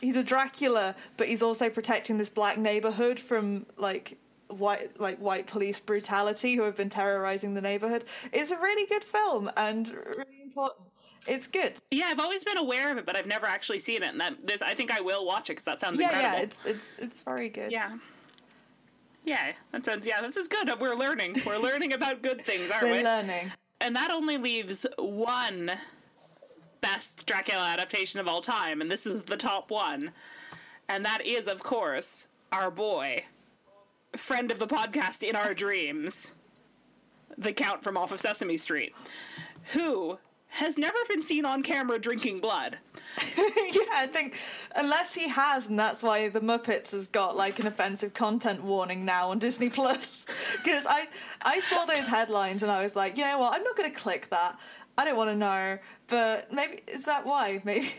he's 0.00 0.16
a 0.16 0.22
Dracula 0.22 0.94
but 1.16 1.28
he's 1.28 1.42
also 1.42 1.68
protecting 1.70 2.18
this 2.18 2.30
black 2.30 2.58
neighborhood 2.58 3.18
from 3.18 3.66
like 3.76 4.18
white 4.48 4.98
like 5.00 5.18
white 5.18 5.46
police 5.46 5.80
brutality 5.80 6.54
who 6.54 6.62
have 6.62 6.76
been 6.76 6.90
terrorizing 6.90 7.54
the 7.54 7.60
neighborhood. 7.60 8.04
It's 8.32 8.50
a 8.50 8.56
really 8.56 8.86
good 8.86 9.04
film 9.04 9.50
and 9.56 9.88
really 9.88 10.42
important. 10.44 10.85
It's 11.26 11.46
good. 11.46 11.74
Yeah, 11.90 12.06
I've 12.08 12.20
always 12.20 12.44
been 12.44 12.58
aware 12.58 12.92
of 12.92 12.98
it, 12.98 13.06
but 13.06 13.16
I've 13.16 13.26
never 13.26 13.46
actually 13.46 13.80
seen 13.80 14.02
it. 14.02 14.10
And 14.10 14.20
that 14.20 14.46
this, 14.46 14.62
I 14.62 14.74
think 14.74 14.90
I 14.90 15.00
will 15.00 15.26
watch 15.26 15.50
it 15.50 15.54
because 15.54 15.64
that 15.64 15.80
sounds 15.80 15.98
yeah, 15.98 16.06
incredible. 16.06 16.38
Yeah, 16.38 16.44
it's 16.44 16.66
it's 16.66 16.98
it's 16.98 17.20
very 17.22 17.48
good. 17.48 17.72
Yeah. 17.72 17.96
Yeah, 19.24 19.52
that 19.72 19.84
sounds. 19.84 20.06
Yeah, 20.06 20.20
this 20.22 20.36
is 20.36 20.46
good. 20.46 20.70
We're 20.80 20.94
learning. 20.94 21.42
We're 21.44 21.58
learning 21.58 21.92
about 21.92 22.22
good 22.22 22.44
things, 22.44 22.70
aren't 22.70 22.84
We're 22.84 22.92
we? 22.92 22.98
We're 22.98 23.04
learning. 23.04 23.52
And 23.80 23.96
that 23.96 24.10
only 24.10 24.38
leaves 24.38 24.86
one 24.98 25.72
best 26.80 27.26
Dracula 27.26 27.66
adaptation 27.66 28.20
of 28.20 28.28
all 28.28 28.40
time, 28.40 28.80
and 28.80 28.90
this 28.90 29.06
is 29.06 29.22
the 29.22 29.36
top 29.36 29.70
one. 29.70 30.12
And 30.88 31.04
that 31.04 31.26
is, 31.26 31.48
of 31.48 31.62
course, 31.62 32.28
our 32.52 32.70
boy, 32.70 33.24
friend 34.16 34.52
of 34.52 34.60
the 34.60 34.68
podcast 34.68 35.22
in 35.22 35.34
our 35.34 35.52
dreams, 35.52 36.32
the 37.36 37.52
Count 37.52 37.82
from 37.82 37.96
off 37.96 38.12
of 38.12 38.20
Sesame 38.20 38.56
Street, 38.56 38.94
who 39.72 40.18
has 40.48 40.78
never 40.78 40.96
been 41.08 41.22
seen 41.22 41.44
on 41.44 41.62
camera 41.62 41.98
drinking 41.98 42.40
blood. 42.40 42.78
yeah, 43.36 43.82
I 43.92 44.08
think 44.10 44.36
unless 44.74 45.14
he 45.14 45.28
has, 45.28 45.68
and 45.68 45.78
that's 45.78 46.02
why 46.02 46.28
the 46.28 46.40
Muppets 46.40 46.92
has 46.92 47.08
got 47.08 47.36
like 47.36 47.58
an 47.58 47.66
offensive 47.66 48.14
content 48.14 48.62
warning 48.62 49.04
now 49.04 49.30
on 49.30 49.38
Disney 49.38 49.70
Plus. 49.70 50.26
Because 50.64 50.86
I 50.88 51.06
I 51.42 51.60
saw 51.60 51.84
those 51.84 52.06
headlines 52.06 52.62
and 52.62 52.72
I 52.72 52.82
was 52.82 52.96
like, 52.96 53.16
you 53.16 53.24
know 53.24 53.38
what, 53.38 53.54
I'm 53.54 53.62
not 53.62 53.76
going 53.76 53.90
to 53.90 53.96
click 53.96 54.28
that. 54.30 54.58
I 54.98 55.04
don't 55.04 55.16
want 55.16 55.30
to 55.30 55.36
know, 55.36 55.78
but 56.08 56.52
maybe 56.52 56.80
is 56.88 57.04
that 57.04 57.26
why? 57.26 57.60
Maybe 57.64 57.92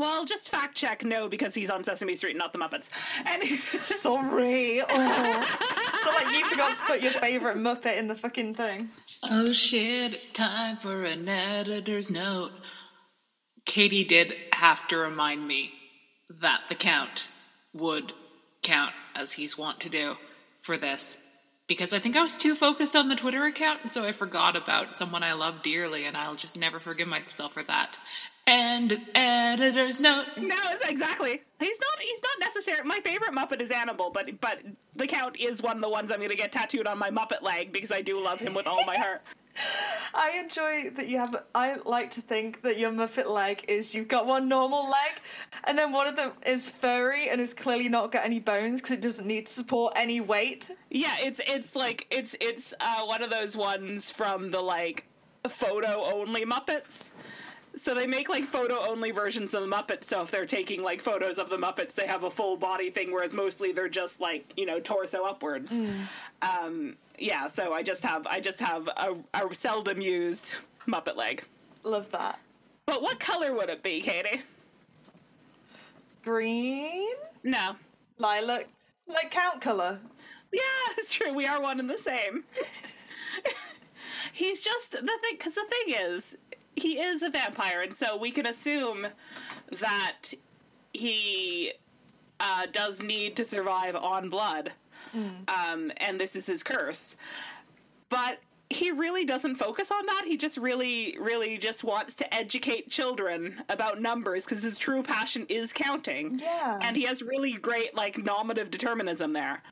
well, 0.00 0.24
just 0.24 0.48
fact 0.48 0.76
check 0.76 1.04
no 1.04 1.28
because 1.28 1.54
he's 1.54 1.70
on 1.70 1.84
Sesame 1.84 2.16
Street, 2.16 2.36
not 2.36 2.52
the 2.52 2.58
Muppets. 2.58 2.88
And 3.24 3.42
sorry. 3.44 4.82
Oh. 4.92 6.02
so 6.02 6.10
like 6.10 6.36
you 6.36 6.44
forgot 6.46 6.76
to 6.76 6.82
put 6.84 7.00
your 7.00 7.12
favorite 7.12 7.56
Muppet 7.56 7.96
in 7.98 8.08
the 8.08 8.14
fucking 8.14 8.54
thing. 8.54 8.88
Oh 9.22 9.52
shit! 9.52 10.12
It's 10.12 10.30
time 10.30 10.76
for 10.78 11.02
an 11.02 11.28
editor's 11.28 12.10
note. 12.10 12.52
Katie 13.64 14.04
did 14.04 14.34
have 14.52 14.88
to 14.88 14.96
remind 14.96 15.46
me 15.46 15.72
that 16.40 16.62
the 16.68 16.74
count 16.74 17.28
would 17.72 18.12
count 18.62 18.92
as 19.14 19.32
he's 19.32 19.56
wont 19.58 19.80
to 19.80 19.88
do 19.88 20.16
for 20.60 20.76
this 20.76 21.30
because 21.70 21.92
I 21.92 22.00
think 22.00 22.16
I 22.16 22.22
was 22.22 22.36
too 22.36 22.56
focused 22.56 22.96
on 22.96 23.08
the 23.08 23.14
Twitter 23.14 23.44
account, 23.44 23.82
and 23.82 23.90
so 23.92 24.04
I 24.04 24.10
forgot 24.10 24.56
about 24.56 24.96
someone 24.96 25.22
I 25.22 25.34
love 25.34 25.62
dearly, 25.62 26.04
and 26.04 26.16
I'll 26.16 26.34
just 26.34 26.58
never 26.58 26.80
forgive 26.80 27.06
myself 27.06 27.52
for 27.52 27.62
that. 27.62 27.96
And 28.50 29.00
editor's 29.14 30.00
note. 30.00 30.26
No, 30.36 30.56
exactly. 30.88 31.40
He's 31.60 31.80
not. 31.80 32.00
He's 32.00 32.22
not 32.22 32.40
necessary. 32.40 32.78
My 32.84 32.98
favorite 32.98 33.30
Muppet 33.30 33.60
is 33.60 33.70
Animal, 33.70 34.10
but 34.10 34.40
but 34.40 34.58
the 34.96 35.06
Count 35.06 35.38
is 35.38 35.62
one 35.62 35.76
of 35.76 35.82
the 35.82 35.88
ones 35.88 36.10
I'm 36.10 36.18
going 36.18 36.30
to 36.30 36.36
get 36.36 36.50
tattooed 36.50 36.88
on 36.88 36.98
my 36.98 37.10
Muppet 37.10 37.42
leg 37.42 37.72
because 37.72 37.92
I 37.92 38.02
do 38.02 38.20
love 38.20 38.40
him 38.40 38.54
with 38.54 38.66
all 38.66 38.84
my 38.86 38.96
heart. 38.96 39.22
I 40.14 40.38
enjoy 40.42 40.90
that 40.90 41.06
you 41.06 41.18
have. 41.18 41.36
I 41.54 41.76
like 41.84 42.10
to 42.12 42.20
think 42.20 42.62
that 42.62 42.76
your 42.76 42.90
Muppet 42.90 43.28
leg 43.28 43.64
is 43.68 43.94
you've 43.94 44.08
got 44.08 44.26
one 44.26 44.48
normal 44.48 44.84
leg, 44.84 45.20
and 45.64 45.78
then 45.78 45.92
one 45.92 46.08
of 46.08 46.16
them 46.16 46.32
is 46.44 46.68
furry 46.68 47.28
and 47.28 47.40
has 47.40 47.54
clearly 47.54 47.88
not 47.88 48.10
got 48.10 48.24
any 48.24 48.40
bones 48.40 48.80
because 48.80 48.96
it 48.96 49.00
doesn't 49.00 49.26
need 49.26 49.46
to 49.46 49.52
support 49.52 49.92
any 49.96 50.20
weight. 50.20 50.66
Yeah, 50.90 51.16
it's 51.20 51.40
it's 51.46 51.76
like 51.76 52.06
it's 52.10 52.34
it's 52.40 52.74
uh, 52.80 53.04
one 53.04 53.22
of 53.22 53.30
those 53.30 53.56
ones 53.56 54.10
from 54.10 54.50
the 54.50 54.60
like 54.60 55.04
photo 55.48 56.02
only 56.04 56.44
Muppets 56.44 57.12
so 57.76 57.94
they 57.94 58.06
make 58.06 58.28
like 58.28 58.44
photo 58.44 58.80
only 58.88 59.10
versions 59.10 59.54
of 59.54 59.62
the 59.62 59.68
Muppets. 59.68 60.04
So 60.04 60.22
if 60.22 60.30
they're 60.30 60.46
taking 60.46 60.82
like 60.82 61.00
photos 61.00 61.38
of 61.38 61.48
the 61.50 61.56
Muppets, 61.56 61.94
they 61.94 62.06
have 62.06 62.24
a 62.24 62.30
full 62.30 62.56
body 62.56 62.90
thing, 62.90 63.12
whereas 63.12 63.34
mostly 63.34 63.72
they're 63.72 63.88
just 63.88 64.20
like 64.20 64.52
you 64.56 64.66
know 64.66 64.80
torso 64.80 65.24
upwards. 65.24 65.78
Mm. 65.78 65.94
Um, 66.42 66.96
yeah, 67.18 67.46
so 67.46 67.72
I 67.72 67.82
just 67.82 68.02
have 68.04 68.26
I 68.26 68.40
just 68.40 68.60
have 68.60 68.88
a, 68.96 69.14
a 69.34 69.54
seldom 69.54 70.00
used 70.00 70.54
Muppet 70.86 71.16
leg. 71.16 71.44
Love 71.84 72.10
that. 72.12 72.38
But 72.86 73.02
what 73.02 73.20
color 73.20 73.54
would 73.54 73.68
it 73.70 73.82
be, 73.82 74.00
Katie? 74.00 74.42
Green, 76.22 77.08
No. 77.44 77.76
lilac, 78.18 78.68
like 79.06 79.30
count 79.30 79.60
color. 79.60 79.98
Yeah, 80.52 80.60
it's 80.98 81.12
true. 81.12 81.32
We 81.32 81.46
are 81.46 81.60
one 81.62 81.80
and 81.80 81.88
the 81.88 81.96
same. 81.98 82.44
He's 84.32 84.60
just 84.60 84.92
the 84.92 84.98
thing, 84.98 85.16
because 85.32 85.54
the 85.54 85.64
thing 85.68 85.94
is, 85.98 86.36
he 86.80 86.98
is 86.98 87.22
a 87.22 87.30
vampire, 87.30 87.82
and 87.82 87.94
so 87.94 88.16
we 88.16 88.30
can 88.30 88.46
assume 88.46 89.06
that 89.80 90.32
he 90.92 91.72
uh, 92.38 92.66
does 92.72 93.02
need 93.02 93.36
to 93.36 93.44
survive 93.44 93.94
on 93.96 94.28
blood, 94.28 94.72
um, 95.48 95.92
and 95.98 96.18
this 96.20 96.36
is 96.36 96.46
his 96.46 96.62
curse. 96.62 97.16
But 98.08 98.38
he 98.70 98.92
really 98.92 99.24
doesn't 99.24 99.56
focus 99.56 99.90
on 99.90 100.06
that. 100.06 100.22
He 100.26 100.36
just 100.36 100.56
really, 100.56 101.16
really 101.20 101.58
just 101.58 101.82
wants 101.82 102.14
to 102.16 102.32
educate 102.34 102.88
children 102.88 103.62
about 103.68 104.00
numbers 104.00 104.44
because 104.44 104.62
his 104.62 104.78
true 104.78 105.02
passion 105.02 105.44
is 105.48 105.72
counting. 105.72 106.38
Yeah. 106.38 106.78
and 106.80 106.96
he 106.96 107.02
has 107.04 107.20
really 107.20 107.54
great 107.54 107.96
like 107.96 108.16
nominative 108.18 108.70
determinism 108.70 109.32
there. 109.32 109.62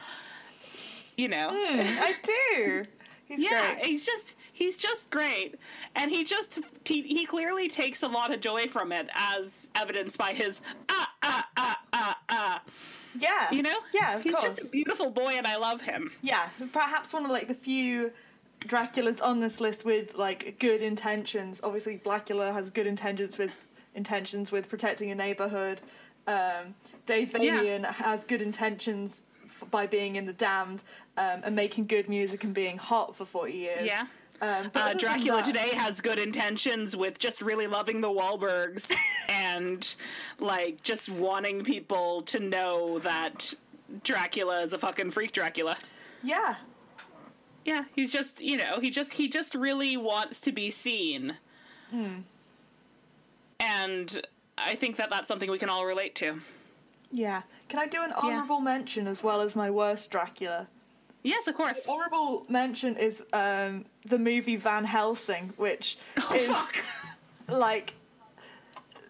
You 1.17 1.29
know. 1.29 1.51
I 1.53 2.15
do. 2.25 2.85
He's 3.29 3.41
Yeah, 3.43 3.75
great. 3.75 3.87
he's 3.87 4.05
just 4.07 4.35
he's 4.53 4.77
just 4.77 5.11
great, 5.11 5.57
and 5.95 6.11
he 6.11 6.25
just 6.25 6.59
he, 6.85 7.03
he 7.03 7.27
clearly 7.27 7.69
takes 7.69 8.03
a 8.03 8.09
lot 8.09 8.33
of 8.33 8.41
joy 8.41 8.67
from 8.67 8.91
it, 8.91 9.09
as 9.15 9.69
evidenced 9.75 10.17
by 10.19 10.33
his 10.33 10.61
ah 10.89 11.13
ah 11.23 11.49
ah 11.57 11.81
ah 11.93 12.19
ah. 12.31 12.63
Yeah. 13.19 13.51
You 13.51 13.63
know, 13.63 13.77
Yeah, 13.93 14.21
he's 14.21 14.33
course. 14.35 14.57
just 14.57 14.69
a 14.69 14.71
beautiful 14.71 15.11
boy, 15.11 15.35
and 15.37 15.47
I 15.47 15.57
love 15.57 15.83
him. 15.83 16.11
Yeah, 16.23 16.49
perhaps 16.73 17.13
one 17.13 17.25
of 17.25 17.31
like 17.31 17.49
the 17.49 17.55
few 17.55 18.13
Draculas 18.63 19.23
on 19.23 19.41
this 19.41 19.61
list 19.61 19.85
with 19.85 20.15
like 20.15 20.59
good 20.59 20.83
intentions. 20.83 21.61
Obviously, 21.63 21.99
Blackula 21.99 22.53
has 22.53 22.71
good 22.71 22.87
intentions 22.87 23.37
with 23.39 23.53
intentions 23.95 24.51
with 24.53 24.69
protecting 24.69 25.11
a 25.11 25.15
neighborhood. 25.15 25.81
Um, 26.27 26.75
Dave 27.07 27.31
Vanian 27.31 27.85
has 27.87 28.25
good 28.25 28.43
intentions 28.43 29.23
by 29.71 29.87
being 29.87 30.17
in 30.17 30.27
the 30.27 30.33
Damned 30.33 30.83
um, 31.17 31.43
and 31.45 31.55
making 31.57 31.87
good 31.87 32.09
music 32.09 32.45
and 32.45 32.53
being 32.55 32.79
hot 32.79 33.17
for 33.17 33.25
forty 33.25 33.55
years. 33.55 33.87
Yeah. 33.87 34.07
Um, 34.41 34.71
Uh, 34.75 34.95
Dracula 34.95 35.43
today 35.43 35.71
has 35.71 36.01
good 36.01 36.19
intentions 36.21 36.97
with 36.97 37.19
just 37.19 37.43
really 37.43 37.67
loving 37.67 38.01
the 38.01 38.09
Wahlbergs 38.09 38.95
and 39.29 39.95
like 40.39 40.81
just 40.85 41.09
wanting 41.11 41.65
people 41.65 42.23
to 42.23 42.39
know 42.39 43.01
that 43.01 43.53
Dracula 44.05 44.63
is 44.63 44.73
a 44.73 44.79
fucking 44.79 45.11
freak 45.11 45.33
Dracula. 45.33 45.77
Yeah, 46.23 46.55
Yeah, 47.65 47.85
he's 47.97 48.13
just 48.13 48.41
you 48.41 48.57
know 48.59 48.79
he 48.81 48.91
just 48.91 49.13
he 49.15 49.29
just 49.29 49.55
really 49.57 49.97
wants 49.97 50.41
to 50.43 50.53
be 50.53 50.71
seen, 50.71 51.37
and 53.61 54.23
I 54.57 54.75
think 54.77 54.97
that 54.97 55.11
that's 55.11 55.29
something 55.29 55.51
we 55.51 55.59
can 55.59 55.69
all 55.69 55.85
relate 55.85 56.15
to. 56.17 56.41
yeah. 57.11 57.43
Can 57.69 57.79
I 57.79 57.87
do 57.87 58.03
an 58.03 58.13
honorable 58.13 58.61
mention 58.61 59.07
as 59.07 59.23
well 59.23 59.41
as 59.41 59.55
my 59.55 59.71
worst 59.71 60.11
Dracula? 60.11 60.69
Yes, 61.23 61.47
of 61.47 61.55
course. 61.57 61.87
Honorable 61.89 62.47
mention 62.49 62.97
is 62.97 63.23
um, 63.33 63.85
the 64.07 64.19
movie 64.19 64.57
Van 64.57 64.85
Helsing, 64.85 65.53
which 65.57 65.99
is 66.17 66.49
Oh, 66.49 66.53
fuck. 66.55 66.85
like 67.49 67.95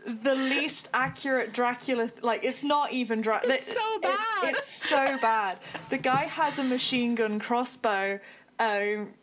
the 0.07 0.35
least 0.35 0.89
accurate 0.95 1.53
Dracula. 1.53 2.11
Like 2.23 2.45
it's 2.45 2.65
not 2.65 2.93
even 2.93 3.21
Dracula. 3.21 3.55
It's 3.55 3.73
so 3.73 4.01
bad. 4.01 4.17
it's 4.45 4.89
so 4.89 5.19
bad. 5.19 5.59
The 5.91 5.99
guy 5.99 6.25
has 6.25 6.59
a 6.59 6.65
machine 6.65 7.15
gun 7.15 7.39
crossbow. 7.39 8.19
Um, 8.59 9.15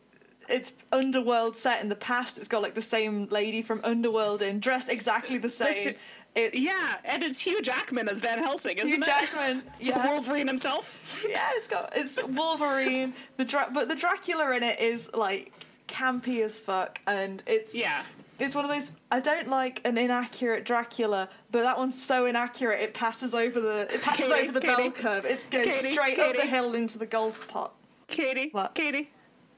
it's 0.47 0.73
Underworld 0.91 1.55
set 1.55 1.81
in 1.81 1.89
the 1.89 1.95
past. 1.95 2.37
It's 2.37 2.47
got 2.47 2.61
like 2.61 2.75
the 2.75 2.81
same 2.81 3.27
lady 3.31 3.61
from 3.63 3.81
Underworld 3.83 4.41
in, 4.43 4.59
dressed 4.59 4.89
exactly 4.89 5.37
the 5.39 5.49
same. 5.49 5.95
It. 6.35 6.53
It's 6.53 6.59
Yeah, 6.63 6.95
and 7.05 7.23
it's 7.23 7.39
Hugh 7.39 7.61
Jackman 7.61 8.07
as 8.09 8.21
Van 8.21 8.39
Helsing, 8.39 8.77
isn't 8.77 8.87
it? 8.87 8.93
Hugh 8.93 9.01
it? 9.01 9.05
Jackman. 9.05 9.63
Yeah, 9.79 10.05
Wolverine 10.11 10.47
himself. 10.47 10.97
yeah. 11.27 11.49
It's 11.53 11.67
got 11.67 11.93
it's 11.95 12.19
Wolverine. 12.23 13.13
The 13.37 13.45
Dra- 13.45 13.69
but 13.73 13.87
the 13.87 13.95
Dracula 13.95 14.55
in 14.55 14.63
it 14.63 14.79
is 14.79 15.09
like 15.13 15.51
campy 15.87 16.43
as 16.43 16.59
fuck, 16.59 16.99
and 17.07 17.41
it's 17.45 17.73
Yeah. 17.75 18.03
It's 18.37 18.53
one 18.53 18.65
of 18.65 18.69
those. 18.71 18.91
I 19.11 19.21
don't 19.21 19.47
like 19.47 19.79
an 19.85 19.97
inaccurate 19.97 20.65
Dracula, 20.65 21.29
but 21.51 21.61
that 21.61 21.77
one's 21.77 22.01
so 22.01 22.25
inaccurate 22.25 22.81
it 22.81 22.93
passes 22.93 23.33
over 23.33 23.61
the 23.61 23.87
it 23.93 24.01
passes 24.01 24.29
Katie, 24.29 24.43
over 24.49 24.51
the 24.51 24.59
bell 24.59 24.91
curve. 24.91 25.23
It 25.23 25.45
goes 25.49 25.65
Katie, 25.65 25.93
straight 25.93 26.19
up 26.19 26.35
the 26.35 26.41
hill 26.45 26.75
into 26.75 26.97
the 26.97 27.05
golf 27.05 27.47
pot. 27.47 27.71
Katie. 28.07 28.49
What? 28.51 28.75
Katie. 28.75 29.09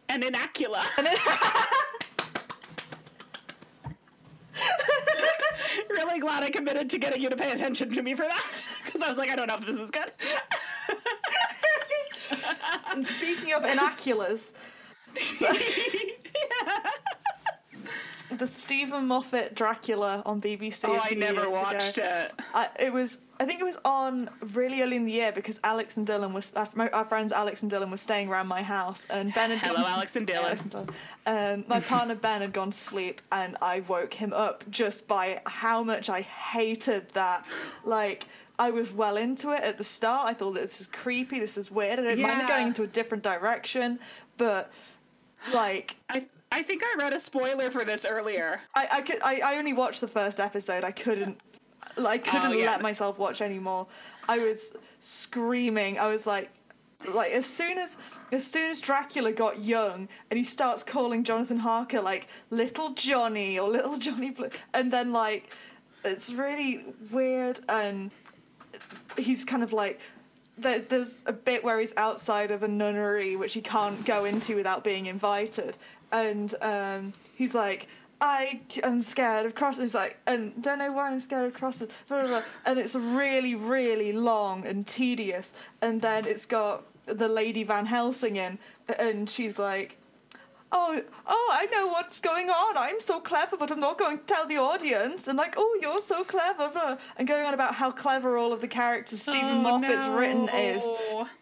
And 0.10 0.22
Inacula. 0.24 0.84
Really 6.08 6.20
glad 6.20 6.44
I 6.44 6.50
committed 6.50 6.90
to 6.92 6.98
getting 6.98 7.22
you 7.22 7.30
to 7.30 7.36
pay 7.36 7.52
attention 7.52 7.92
to 7.94 8.02
me 8.02 8.16
for 8.16 8.24
that. 8.24 8.68
Because 8.86 9.02
I 9.02 9.10
was 9.10 9.18
like, 9.18 9.30
I 9.30 9.36
don't 9.36 9.48
know 9.48 9.56
if 9.56 9.66
this 9.66 9.78
is 9.78 9.92
good. 9.92 10.12
And 12.90 13.06
speaking 13.06 13.54
of 13.54 13.64
inaculas, 13.64 14.54
the 18.32 18.48
Steven 18.48 19.08
Moffat 19.08 19.56
Dracula 19.56 20.22
on 20.26 20.42
BBC. 20.42 20.86
Oh, 20.88 21.00
I 21.02 21.14
never 21.16 21.50
watched 21.50 21.98
ago. 21.98 22.28
it. 22.30 22.42
I, 22.54 22.70
it 22.80 22.94
was. 22.94 23.20
I 23.40 23.46
think 23.46 23.60
it 23.62 23.64
was 23.64 23.78
on 23.86 24.30
really 24.54 24.82
early 24.82 24.96
in 24.96 25.06
the 25.06 25.12
year 25.12 25.32
because 25.32 25.60
Alex 25.64 25.96
and 25.98 26.08
Dylan 26.08 26.34
was 26.34 26.54
our, 26.56 26.68
our 26.92 27.06
friends 27.06 27.32
Alex 27.32 27.62
and 27.62 27.72
Dylan 27.72 27.92
were 27.92 27.98
staying 27.98 28.30
around 28.30 28.48
my 28.48 28.64
house 28.64 29.06
and 29.12 29.32
Ben 29.32 29.52
had 29.52 29.60
Hello, 29.60 29.76
gone- 29.76 29.92
Alex 29.92 30.16
and 30.16 30.28
Dylan. 30.28 30.38
Alex 30.38 30.62
and 30.62 30.72
Dylan. 30.72 30.90
Um, 31.28 31.66
my 31.68 31.80
partner 31.80 32.16
Ben 32.16 32.42
had 32.42 32.52
gone 32.52 32.72
to 32.72 32.78
sleep 32.78 33.22
and 33.32 33.56
I 33.62 33.82
woke 33.82 34.16
him 34.16 34.34
up 34.34 34.64
just 34.72 35.08
by 35.08 35.40
how 35.46 35.84
much 35.84 36.10
I 36.10 36.22
hated 36.22 37.10
that. 37.10 37.46
Like 37.86 38.26
I 38.58 38.72
was 38.72 38.92
well 38.92 39.18
into 39.18 39.52
it 39.52 39.62
at 39.62 39.78
the 39.78 39.84
start. 39.84 40.28
I 40.28 40.34
thought 40.34 40.56
that 40.56 40.64
this 40.64 40.82
is 40.82 40.88
creepy. 40.88 41.40
This 41.40 41.58
is 41.60 41.70
weird. 41.70 42.00
I 42.00 42.04
don't 42.06 42.20
mind 42.20 42.42
it 42.42 42.48
going 42.48 42.68
into 42.70 42.82
a 42.82 42.88
different 42.88 43.24
direction, 43.24 44.00
but 44.38 44.72
like 45.54 45.96
I, 46.10 46.26
I 46.52 46.62
think 46.62 46.82
I 46.84 46.96
read 46.98 47.14
a 47.14 47.20
spoiler 47.20 47.70
for 47.70 47.84
this 47.86 48.06
earlier. 48.06 48.62
I, 48.74 48.88
I 48.92 49.02
could 49.02 49.22
I, 49.22 49.42
I 49.44 49.58
only 49.58 49.74
watched 49.74 50.02
the 50.02 50.08
first 50.08 50.40
episode. 50.40 50.84
I 50.84 50.92
couldn't 50.92 51.40
like 51.98 52.28
oh, 52.28 52.32
couldn't 52.32 52.52
Oh, 52.52 52.54
yeah. 52.54 52.72
let 52.72 52.82
myself 52.82 53.20
watch 53.20 53.42
anymore. 53.42 53.88
I 54.30 54.40
was 54.40 54.72
screaming. 55.00 56.00
I 56.00 56.08
was 56.08 56.26
like 56.26 56.50
like 57.14 57.32
as 57.32 57.46
soon 57.46 57.78
as 57.78 57.98
as 58.32 58.46
soon 58.46 58.70
as 58.70 58.82
Dracula 58.82 59.32
got 59.32 59.64
young 59.64 60.08
and 60.30 60.38
he 60.38 60.44
starts 60.44 60.84
calling 60.84 61.24
Jonathan 61.24 61.58
Harker 61.58 62.02
like 62.02 62.28
little 62.50 62.94
Johnny 62.94 63.60
or 63.60 63.70
little 63.70 63.98
Johnny 63.98 64.32
Blue 64.32 64.50
and 64.74 64.92
then 64.92 65.12
like 65.12 65.54
it's 66.04 66.32
really 66.32 66.86
weird 67.12 67.60
and 67.70 68.12
he's 69.18 69.44
kind 69.46 69.64
of 69.64 69.74
like 69.74 70.00
there, 70.58 70.80
there's 70.80 71.14
a 71.28 71.34
bit 71.34 71.64
where 71.64 71.80
he's 71.80 71.94
outside 71.98 72.50
of 72.52 72.64
a 72.64 72.68
nunnery 72.68 73.36
which 73.36 73.54
he 73.54 73.62
can't 73.62 74.04
go 74.06 74.26
into 74.26 74.56
without 74.56 74.84
being 74.84 75.06
invited 75.06 75.78
and 76.12 76.56
um, 76.62 77.14
he's 77.36 77.54
like 77.56 77.88
I 78.20 78.62
am 78.84 79.02
scared 79.02 79.46
of 79.46 79.54
crosses. 79.54 79.82
He's 79.82 79.96
like, 79.96 80.18
and 80.26 80.60
don't 80.62 80.80
know 80.80 80.92
why 80.92 81.12
I'm 81.12 81.20
scared 81.20 81.46
of 81.46 81.54
crosses. 81.54 81.90
Blah, 82.08 82.22
blah, 82.22 82.28
blah. 82.28 82.42
And 82.66 82.80
it's 82.80 82.96
really, 82.96 83.54
really 83.54 84.12
long 84.12 84.66
and 84.66 84.88
tedious. 84.88 85.54
And 85.82 86.02
then 86.02 86.26
it's 86.26 86.46
got 86.46 86.84
the 87.06 87.30
lady 87.30 87.64
Van 87.64 87.86
Helsing 87.86 88.36
in, 88.36 88.58
and 88.98 89.30
she's 89.30 89.60
like, 89.60 89.98
oh, 90.72 91.02
oh, 91.26 91.50
I 91.54 91.66
know 91.68 91.88
what's 91.88 92.20
going 92.20 92.50
on. 92.50 92.78
I'm 92.78 93.00
so 93.00 93.20
clever, 93.20 93.56
but 93.58 93.72
I'm 93.72 93.80
not 93.80 93.98
going 93.98 94.18
to 94.20 94.24
tell 94.26 94.46
the 94.46 94.58
audience. 94.58 95.28
And 95.28 95.38
like, 95.38 95.56
oh, 95.58 95.80
you're 95.82 96.02
so 96.02 96.24
clever, 96.24 96.70
blah. 96.70 96.98
and 97.18 97.28
going 97.28 97.46
on 97.46 97.54
about 97.54 97.76
how 97.76 97.92
clever 97.92 98.38
all 98.38 98.52
of 98.54 98.62
the 98.62 98.68
characters 98.68 99.22
Steven 99.22 99.44
Oh, 99.46 99.62
Moffat's 99.62 100.08
written 100.08 100.50
is. 100.50 100.84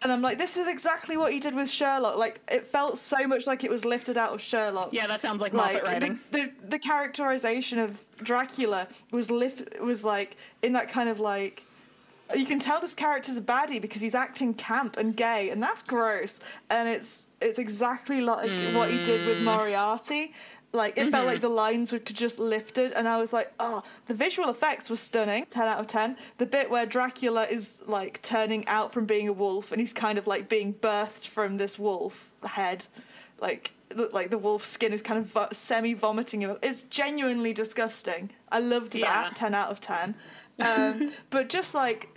And 0.02 0.12
I'm 0.12 0.22
like, 0.22 0.38
this 0.38 0.58
is 0.58 0.68
exactly 0.68 1.18
what 1.18 1.34
he 1.34 1.40
did 1.40 1.56
with 1.56 1.70
Sherlock. 1.70 2.18
Like, 2.18 2.40
it 2.52 2.66
felt 2.66 2.98
so 2.98 3.26
much 3.28 3.48
like 3.48 3.64
it 3.64 3.70
was 3.72 3.84
lifted 3.86 4.18
out 4.18 4.34
of 4.34 4.42
Sherlock. 4.42 4.90
Yeah, 4.94 5.08
that 5.08 5.22
sounds 5.22 5.42
like, 5.42 5.54
Like 5.54 5.74
Moffat 5.74 5.84
writing. 5.88 6.20
the, 6.32 6.38
the 6.44 6.52
the 6.70 6.80
characterization 6.80 7.80
of 7.80 8.04
Dracula 8.18 8.88
was 9.12 9.30
lift 9.32 9.80
was 9.80 10.04
like 10.04 10.38
in 10.62 10.74
that 10.74 10.90
kind 10.90 11.10
of 11.10 11.20
like 11.20 11.64
you 12.36 12.46
can 12.46 12.60
tell 12.60 12.80
this 12.82 12.96
character's 12.96 13.38
a 13.38 13.42
baddie 13.42 13.82
because 13.82 14.02
he's 14.02 14.16
acting 14.16 14.54
camp 14.54 14.98
and 14.98 15.16
gay, 15.16 15.50
and 15.52 15.62
that's 15.62 15.84
gross. 15.84 16.40
And 16.70 16.88
it's 16.90 17.32
it's 17.42 17.60
exactly 17.60 18.22
like 18.22 18.50
what 18.74 18.90
he 18.90 19.02
did 19.04 19.22
Mm. 19.22 19.26
with 19.28 19.42
Moriarty. 19.44 20.34
Like 20.74 20.98
it 20.98 21.04
felt 21.10 21.14
Mm-hmm. 21.22 21.28
like 21.28 21.42
the 21.42 21.50
lines 21.50 21.92
were 21.94 22.00
just 22.00 22.38
lifted, 22.38 22.92
and 22.94 23.08
I 23.08 23.18
was 23.18 23.32
like, 23.32 23.54
oh, 23.62 23.82
the 24.08 24.14
visual 24.14 24.50
effects 24.50 24.90
were 24.90 24.98
stunning, 24.98 25.46
ten 25.50 25.68
out 25.68 25.80
of 25.80 25.88
ten. 25.88 26.18
The 26.38 26.46
bit 26.46 26.70
where 26.70 26.86
Dracula 26.86 27.46
is 27.46 27.82
like 27.88 28.22
turning 28.22 28.68
out 28.68 28.92
from 28.92 29.06
being 29.06 29.28
a 29.30 29.34
wolf, 29.34 29.72
and 29.72 29.80
he's 29.80 29.94
kind 29.94 30.18
of 30.18 30.28
like 30.28 30.50
being 30.50 30.74
birthed 30.74 31.28
from 31.28 31.56
this 31.58 31.80
wolf 31.80 32.30
head, 32.44 32.88
like 33.40 33.72
the, 33.90 34.10
like 34.12 34.32
the 34.32 34.38
wolf 34.38 34.64
skin 34.64 34.92
is 34.92 35.02
kind 35.02 35.18
of 35.20 35.28
vo- 35.28 35.48
semi 35.54 35.94
vomiting 35.94 36.42
him. 36.42 36.58
It's 36.62 36.82
genuinely 36.84 37.54
disgusting. 37.54 38.32
I 38.52 38.60
loved 38.60 38.96
Yeah. 38.96 39.06
that, 39.06 39.36
ten 39.38 39.54
out 39.54 39.70
of 39.70 39.80
ten. 39.80 40.16
Um, 40.58 41.12
but 41.32 41.50
just 41.50 41.76
like 41.76 42.15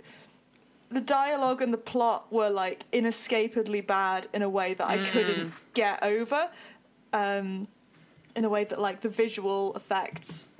the 0.91 1.01
dialogue 1.01 1.61
and 1.61 1.73
the 1.73 1.77
plot 1.77 2.31
were 2.31 2.49
like 2.49 2.83
inescapably 2.91 3.81
bad 3.81 4.27
in 4.33 4.41
a 4.41 4.49
way 4.49 4.73
that 4.73 4.87
I 4.87 5.03
couldn't 5.03 5.53
get 5.73 6.01
over. 6.03 6.49
Um, 7.13 7.67
in 8.35 8.45
a 8.45 8.49
way 8.49 8.63
that 8.63 8.79
like 8.79 9.01
the 9.01 9.09
visual 9.09 9.75
effects 9.75 10.51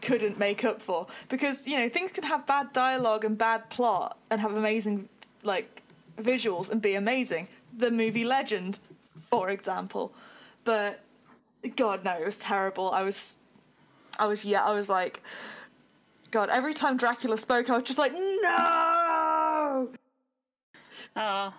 couldn't 0.00 0.38
make 0.38 0.64
up 0.64 0.80
for. 0.80 1.06
Because 1.28 1.66
you 1.66 1.76
know 1.76 1.88
things 1.88 2.12
can 2.12 2.24
have 2.24 2.46
bad 2.46 2.72
dialogue 2.72 3.24
and 3.24 3.36
bad 3.36 3.68
plot 3.70 4.18
and 4.30 4.40
have 4.40 4.54
amazing 4.54 5.08
like 5.42 5.82
visuals 6.18 6.70
and 6.70 6.80
be 6.80 6.94
amazing. 6.94 7.48
The 7.76 7.90
movie 7.90 8.24
legend 8.24 8.78
for 9.16 9.50
example. 9.50 10.12
But 10.64 11.02
god 11.76 12.04
no 12.04 12.12
it 12.18 12.24
was 12.24 12.38
terrible. 12.38 12.90
I 12.90 13.02
was 13.02 13.36
i 14.18 14.26
was 14.26 14.44
yeah 14.44 14.62
i 14.62 14.74
was 14.74 14.88
like 14.88 15.22
god 16.30 16.48
every 16.50 16.74
time 16.74 16.96
dracula 16.96 17.38
spoke 17.38 17.70
i 17.70 17.76
was 17.76 17.84
just 17.84 17.98
like 17.98 18.12
no 18.12 19.11
Oh, 21.16 21.52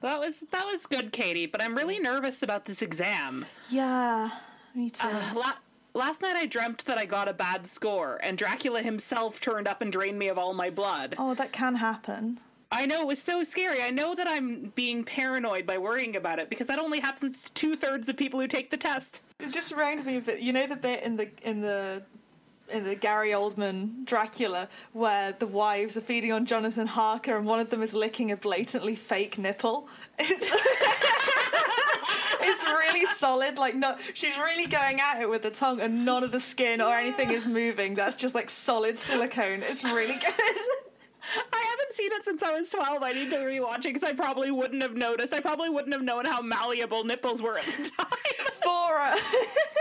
that 0.00 0.18
was 0.18 0.40
that 0.50 0.64
was 0.66 0.86
good, 0.86 1.12
Katie. 1.12 1.46
But 1.46 1.62
I'm 1.62 1.74
really 1.76 1.98
nervous 1.98 2.42
about 2.42 2.64
this 2.64 2.82
exam. 2.82 3.46
yeah 3.70 4.30
me 4.74 4.90
too 4.90 5.06
Uh, 5.08 5.32
la- 5.34 5.52
last 5.94 6.22
night 6.22 6.36
I 6.36 6.46
dreamt 6.46 6.84
that 6.84 6.98
I 6.98 7.04
got 7.06 7.28
a 7.28 7.32
bad 7.32 7.66
score, 7.66 8.20
and 8.22 8.36
Dracula 8.38 8.82
himself 8.82 9.40
turned 9.40 9.66
up 9.66 9.80
and 9.82 9.90
drained 9.92 10.18
me 10.18 10.28
of 10.28 10.38
all 10.38 10.52
my 10.54 10.70
blood. 10.70 11.14
oh 11.18 11.34
that 11.34 11.52
can 11.52 11.76
happen 11.76 12.40
I 12.70 12.84
know 12.84 13.00
it 13.00 13.06
was 13.06 13.22
so 13.22 13.42
scary. 13.44 13.80
I 13.80 13.90
know 13.90 14.14
that 14.14 14.28
I'm 14.28 14.72
being 14.74 15.02
paranoid 15.02 15.64
by 15.64 15.78
worrying 15.78 16.16
about 16.16 16.38
it 16.38 16.50
because 16.50 16.66
that 16.66 16.78
only 16.78 17.00
happens 17.00 17.44
to 17.44 17.52
two 17.52 17.74
thirds 17.74 18.10
of 18.10 18.16
people 18.18 18.38
who 18.40 18.46
take 18.46 18.68
the 18.68 18.76
test. 18.76 19.22
It 19.40 19.50
just 19.54 19.72
reminded 19.72 20.04
me 20.04 20.16
of 20.18 20.28
it. 20.28 20.40
You 20.40 20.52
know 20.52 20.66
the 20.66 20.76
bit 20.76 21.02
in 21.02 21.16
the 21.16 21.30
in 21.42 21.62
the 21.62 22.02
in 22.70 22.84
the 22.84 22.94
Gary 22.94 23.30
Oldman 23.30 24.04
Dracula 24.04 24.68
where 24.92 25.32
the 25.32 25.46
wives 25.46 25.96
are 25.96 26.02
feeding 26.02 26.32
on 26.32 26.46
Jonathan 26.46 26.86
Harker 26.86 27.36
and 27.36 27.46
one 27.46 27.60
of 27.60 27.70
them 27.70 27.82
is 27.82 27.94
licking 27.94 28.30
a 28.32 28.36
blatantly 28.36 28.96
fake 28.96 29.38
nipple. 29.38 29.88
It's 30.18 30.52
it's 32.40 32.64
really 32.64 33.06
solid. 33.06 33.58
Like 33.58 33.74
no, 33.74 33.96
she's 34.14 34.36
really 34.38 34.66
going 34.66 35.00
at 35.00 35.20
it 35.20 35.28
with 35.28 35.42
the 35.42 35.50
tongue, 35.50 35.80
and 35.80 36.04
none 36.04 36.24
of 36.24 36.32
the 36.32 36.40
skin 36.40 36.80
or 36.80 36.94
anything 36.94 37.30
is 37.30 37.46
moving. 37.46 37.94
That's 37.94 38.16
just 38.16 38.34
like 38.34 38.48
solid 38.50 38.98
silicone. 38.98 39.62
It's 39.62 39.84
really 39.84 40.14
good. 40.14 40.56
I 41.52 41.66
haven't 41.70 41.92
seen 41.92 42.10
it 42.12 42.22
since 42.24 42.42
I 42.42 42.52
was 42.52 42.70
12. 42.70 43.02
I 43.02 43.12
need 43.12 43.30
to 43.30 43.36
rewatch 43.36 43.80
it 43.80 43.94
because 43.94 44.04
I 44.04 44.12
probably 44.12 44.50
wouldn't 44.50 44.82
have 44.82 44.94
noticed. 44.94 45.34
I 45.34 45.40
probably 45.40 45.68
wouldn't 45.68 45.92
have 45.92 46.02
known 46.02 46.24
how 46.24 46.40
malleable 46.40 47.04
nipples 47.04 47.42
were 47.42 47.58
at 47.58 47.64
the 47.66 47.90
time. 47.96 48.06
For 48.62 48.98
uh, 48.98 49.16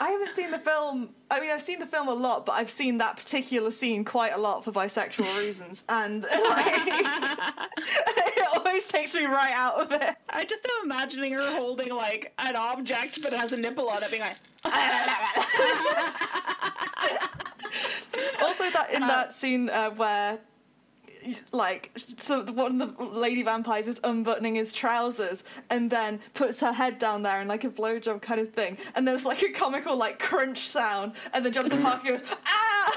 I 0.00 0.10
haven't 0.12 0.30
seen 0.30 0.50
the 0.50 0.58
film. 0.58 1.10
I 1.30 1.40
mean, 1.40 1.50
I've 1.50 1.60
seen 1.60 1.78
the 1.78 1.86
film 1.86 2.08
a 2.08 2.14
lot, 2.14 2.46
but 2.46 2.52
I've 2.52 2.70
seen 2.70 2.96
that 2.98 3.18
particular 3.18 3.70
scene 3.70 4.02
quite 4.02 4.32
a 4.32 4.38
lot 4.38 4.64
for 4.64 4.72
bisexual 4.72 5.38
reasons, 5.38 5.84
and 5.90 6.22
like, 6.24 6.32
it 6.86 8.48
always 8.56 8.88
takes 8.88 9.14
me 9.14 9.26
right 9.26 9.52
out 9.52 9.74
of 9.74 9.92
it. 9.92 10.16
I 10.30 10.44
just 10.44 10.64
am 10.64 10.86
imagining 10.86 11.34
her 11.34 11.54
holding 11.54 11.94
like 11.94 12.32
an 12.38 12.56
object 12.56 13.20
but 13.22 13.34
it 13.34 13.38
has 13.38 13.52
a 13.52 13.58
nipple 13.58 13.90
on 13.90 14.02
it, 14.02 14.10
being 14.10 14.22
like, 14.22 14.36
Also, 18.42 18.70
that 18.70 18.88
in 18.92 19.00
that 19.02 19.34
scene 19.34 19.68
uh, 19.68 19.90
where. 19.90 20.38
Like, 21.52 21.90
so 22.16 22.44
one 22.44 22.80
of 22.80 22.96
the 22.96 23.04
lady 23.04 23.42
vampires 23.42 23.86
is 23.88 24.00
unbuttoning 24.02 24.54
his 24.54 24.72
trousers 24.72 25.44
and 25.68 25.90
then 25.90 26.20
puts 26.34 26.60
her 26.60 26.72
head 26.72 26.98
down 26.98 27.22
there 27.22 27.40
in 27.40 27.48
like 27.48 27.64
a 27.64 27.70
blowjob 27.70 28.22
kind 28.22 28.40
of 28.40 28.52
thing. 28.52 28.78
And 28.94 29.06
there's 29.06 29.24
like 29.24 29.42
a 29.42 29.50
comical, 29.50 29.96
like, 29.96 30.18
crunch 30.18 30.68
sound. 30.68 31.12
And 31.32 31.44
then 31.44 31.52
Jonathan 31.52 31.82
Harker 31.82 32.08
goes, 32.08 32.22
ah! 32.46 32.96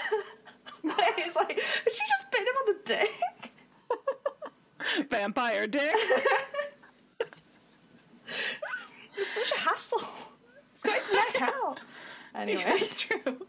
He's 0.83 0.91
like, 1.36 1.55
did 1.55 1.93
she 1.93 2.01
just 2.09 2.31
bit 2.31 2.41
him 2.41 2.55
on 2.62 2.65
the 2.67 2.77
dick? 2.86 3.51
vampire 5.09 5.67
dick. 5.67 5.95
It's 9.15 9.29
such 9.29 9.51
a 9.51 9.59
hassle. 9.59 10.01
It's 10.73 10.83
got 10.83 10.99
his 10.99 11.12
neck 11.13 11.41
out. 11.41 11.79
Anyway, 12.36 12.63
It's 12.65 12.99
true. 13.01 13.47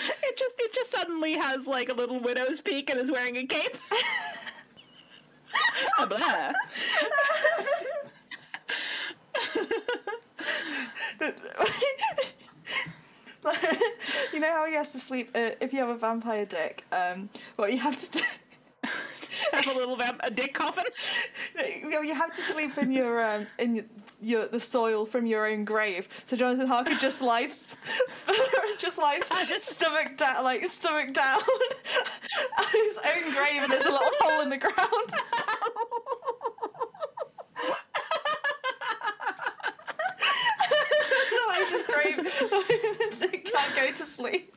it 0.22 0.36
just 0.36 0.60
it 0.60 0.72
just 0.72 0.90
suddenly 0.90 1.34
has 1.34 1.66
like 1.66 1.88
a 1.88 1.92
little 1.92 2.18
widow's 2.20 2.60
peak 2.60 2.90
and 2.90 2.98
is 2.98 3.10
wearing 3.10 3.36
a 3.36 3.46
cape. 3.46 3.76
Ah, 5.98 6.06
blah. 6.06 6.52
you 14.32 14.38
know 14.38 14.52
how 14.52 14.64
he 14.66 14.74
has 14.74 14.92
to 14.92 15.00
sleep 15.00 15.30
uh, 15.34 15.50
if 15.60 15.72
you 15.72 15.80
have 15.80 15.88
a 15.88 15.96
vampire 15.96 16.46
dick. 16.46 16.84
Um, 16.92 17.30
what 17.56 17.72
you 17.72 17.78
have 17.78 17.98
to 17.98 18.18
do. 18.18 18.24
Have 19.52 19.66
a 19.66 19.78
little 19.78 19.96
vamp- 19.96 20.20
a 20.22 20.30
dick 20.30 20.54
coffin. 20.54 20.84
You 21.56 21.90
know, 21.90 22.00
you 22.02 22.14
have 22.14 22.34
to 22.34 22.42
sleep 22.42 22.78
in 22.78 22.92
your 22.92 23.24
um, 23.24 23.46
in 23.58 23.88
your, 24.20 24.46
the 24.46 24.60
soil 24.60 25.06
from 25.06 25.26
your 25.26 25.46
own 25.46 25.64
grave. 25.64 26.08
So 26.26 26.36
Jonathan 26.36 26.66
Harker 26.66 26.94
just 26.94 27.22
lies, 27.30 27.74
just 28.78 28.98
lies 28.98 29.30
stomach 29.62 30.16
down, 30.16 30.44
like 30.44 30.64
stomach 30.66 31.12
down, 31.14 31.40
on 32.58 32.66
his 32.72 32.98
own 32.98 33.34
grave, 33.34 33.62
and 33.62 33.72
there's 33.72 33.86
a 33.86 33.90
little 33.90 34.10
hole 34.20 34.40
in 34.42 34.50
the 34.50 34.58
ground. 34.58 35.12
Otherwise, 41.32 41.70
his 41.70 41.86
grave 41.86 42.16
can't 43.44 43.76
go 43.76 43.92
to 43.98 44.06
sleep. 44.06 44.54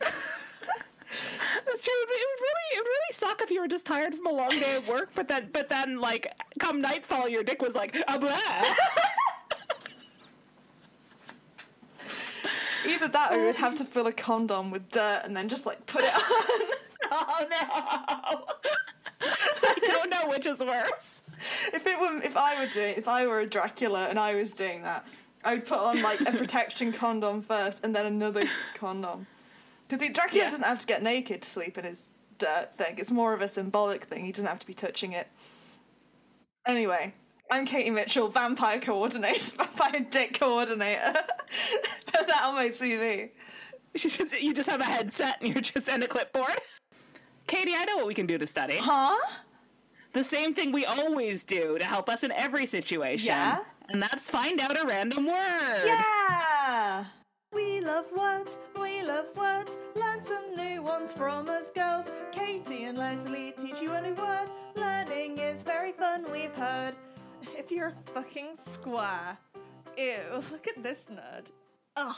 That's 0.00 1.84
true. 1.84 1.94
It 1.94 2.08
would, 2.08 2.16
it 2.16 2.26
would 2.30 2.42
really 2.42 2.68
it 2.74 2.78
would 2.78 2.88
really 2.88 3.12
suck 3.12 3.33
if 3.44 3.50
you 3.50 3.60
were 3.60 3.68
just 3.68 3.86
tired 3.86 4.14
from 4.14 4.26
a 4.26 4.32
long 4.32 4.48
day 4.48 4.74
at 4.76 4.86
work, 4.88 5.10
but 5.14 5.28
then 5.28 5.50
but 5.52 5.68
then 5.68 6.00
like 6.00 6.26
come 6.58 6.80
nightfall, 6.80 7.28
your 7.28 7.44
dick 7.44 7.62
was 7.62 7.74
like 7.76 7.94
a 8.08 8.18
blah. 8.18 8.38
Either 12.86 13.08
that, 13.08 13.32
or 13.32 13.38
you 13.38 13.46
would 13.46 13.56
have 13.56 13.74
to 13.76 13.84
fill 13.84 14.06
a 14.06 14.12
condom 14.12 14.70
with 14.70 14.90
dirt 14.90 15.22
and 15.24 15.34
then 15.34 15.48
just 15.48 15.64
like 15.64 15.84
put 15.86 16.02
it 16.04 16.14
on. 16.14 16.20
oh 17.10 17.46
no! 17.50 18.44
I 19.22 19.78
don't 19.86 20.10
know 20.10 20.28
which 20.28 20.44
is 20.46 20.62
worse. 20.62 21.22
if 21.72 21.86
it 21.86 21.98
were, 21.98 22.20
if 22.22 22.36
I 22.36 22.62
were 22.62 22.70
doing, 22.70 22.94
if 22.96 23.08
I 23.08 23.26
were 23.26 23.40
a 23.40 23.46
Dracula 23.46 24.08
and 24.08 24.18
I 24.18 24.34
was 24.34 24.52
doing 24.52 24.82
that, 24.82 25.06
I 25.44 25.54
would 25.54 25.64
put 25.66 25.78
on 25.78 26.02
like 26.02 26.20
a 26.20 26.32
protection 26.36 26.92
condom 26.92 27.40
first 27.40 27.84
and 27.84 27.96
then 27.96 28.04
another 28.04 28.44
condom. 28.74 29.26
Because 29.88 30.06
Dracula 30.10 30.44
Yeah. 30.44 30.50
doesn't 30.50 30.64
have 30.66 30.78
to 30.80 30.86
get 30.86 31.02
naked 31.02 31.40
to 31.42 31.48
sleep 31.48 31.78
in 31.78 31.84
his 31.84 32.12
dirt 32.38 32.76
thing. 32.76 32.96
It's 32.98 33.10
more 33.10 33.34
of 33.34 33.40
a 33.40 33.48
symbolic 33.48 34.04
thing. 34.04 34.24
He 34.24 34.32
doesn't 34.32 34.46
have 34.46 34.58
to 34.60 34.66
be 34.66 34.74
touching 34.74 35.12
it. 35.12 35.28
Anyway, 36.66 37.12
I'm 37.50 37.66
Katie 37.66 37.90
Mitchell, 37.90 38.28
vampire 38.28 38.80
coordinator, 38.80 39.52
vampire 39.56 40.06
dick 40.10 40.38
coordinator. 40.38 41.12
Put 42.06 42.26
that 42.26 42.42
on 42.44 42.54
my 42.54 42.68
CV. 42.68 43.30
You 43.96 44.10
just, 44.10 44.42
you 44.42 44.52
just 44.52 44.68
have 44.68 44.80
a 44.80 44.84
headset 44.84 45.36
and 45.40 45.54
you're 45.54 45.62
just 45.62 45.88
and 45.88 46.02
a 46.02 46.08
clipboard. 46.08 46.58
Katie, 47.46 47.74
I 47.76 47.84
know 47.84 47.96
what 47.96 48.08
we 48.08 48.14
can 48.14 48.26
do 48.26 48.36
to 48.38 48.44
study. 48.44 48.76
Huh? 48.76 49.16
The 50.14 50.24
same 50.24 50.52
thing 50.52 50.72
we 50.72 50.84
always 50.84 51.44
do 51.44 51.78
to 51.78 51.84
help 51.84 52.08
us 52.08 52.24
in 52.24 52.32
every 52.32 52.66
situation. 52.66 53.28
Yeah? 53.28 53.60
And 53.88 54.02
that's 54.02 54.28
find 54.28 54.58
out 54.58 54.76
a 54.76 54.84
random 54.84 55.26
word. 55.26 55.82
Yeah! 55.84 57.04
We 57.54 57.80
love 57.80 58.06
words, 58.16 58.58
we 58.80 59.02
love 59.02 59.26
words. 59.36 59.76
Learn 59.94 60.20
some 60.20 60.56
new 60.56 60.82
ones 60.82 61.12
from 61.12 61.48
us 61.48 61.70
girls. 61.70 62.10
Katie 62.32 62.84
and 62.84 62.98
Leslie 62.98 63.54
teach 63.56 63.80
you 63.80 63.92
a 63.92 64.02
new 64.02 64.14
word. 64.14 64.48
Learning 64.74 65.38
is 65.38 65.62
very 65.62 65.92
fun, 65.92 66.24
we've 66.32 66.54
heard. 66.54 66.94
If 67.56 67.70
you're 67.70 67.88
a 67.88 68.10
fucking 68.12 68.56
square. 68.56 69.38
Ew, 69.96 70.42
look 70.50 70.66
at 70.66 70.82
this 70.82 71.08
nerd. 71.10 71.50
Ugh. 71.96 72.16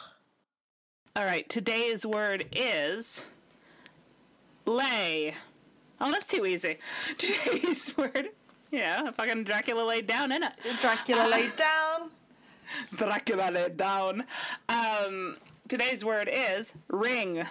All 1.14 1.24
right, 1.24 1.48
today's 1.48 2.06
word 2.06 2.46
is 2.52 3.24
lay. 4.64 5.34
Oh, 6.00 6.10
that's 6.10 6.26
too 6.26 6.44
easy. 6.44 6.78
Today's 7.16 7.96
word, 7.96 8.28
yeah, 8.70 9.10
fucking 9.12 9.44
Dracula 9.44 9.82
laid 9.82 10.06
down 10.06 10.30
in 10.30 10.42
it. 10.42 10.52
Dracula 10.82 11.24
uh, 11.24 11.28
laid 11.28 11.56
down. 11.56 12.10
Dracula 12.94 13.50
laid 13.50 13.76
down. 13.76 14.24
Um, 14.68 15.36
today's 15.68 16.04
word 16.04 16.28
is 16.32 16.74
ring, 16.88 17.44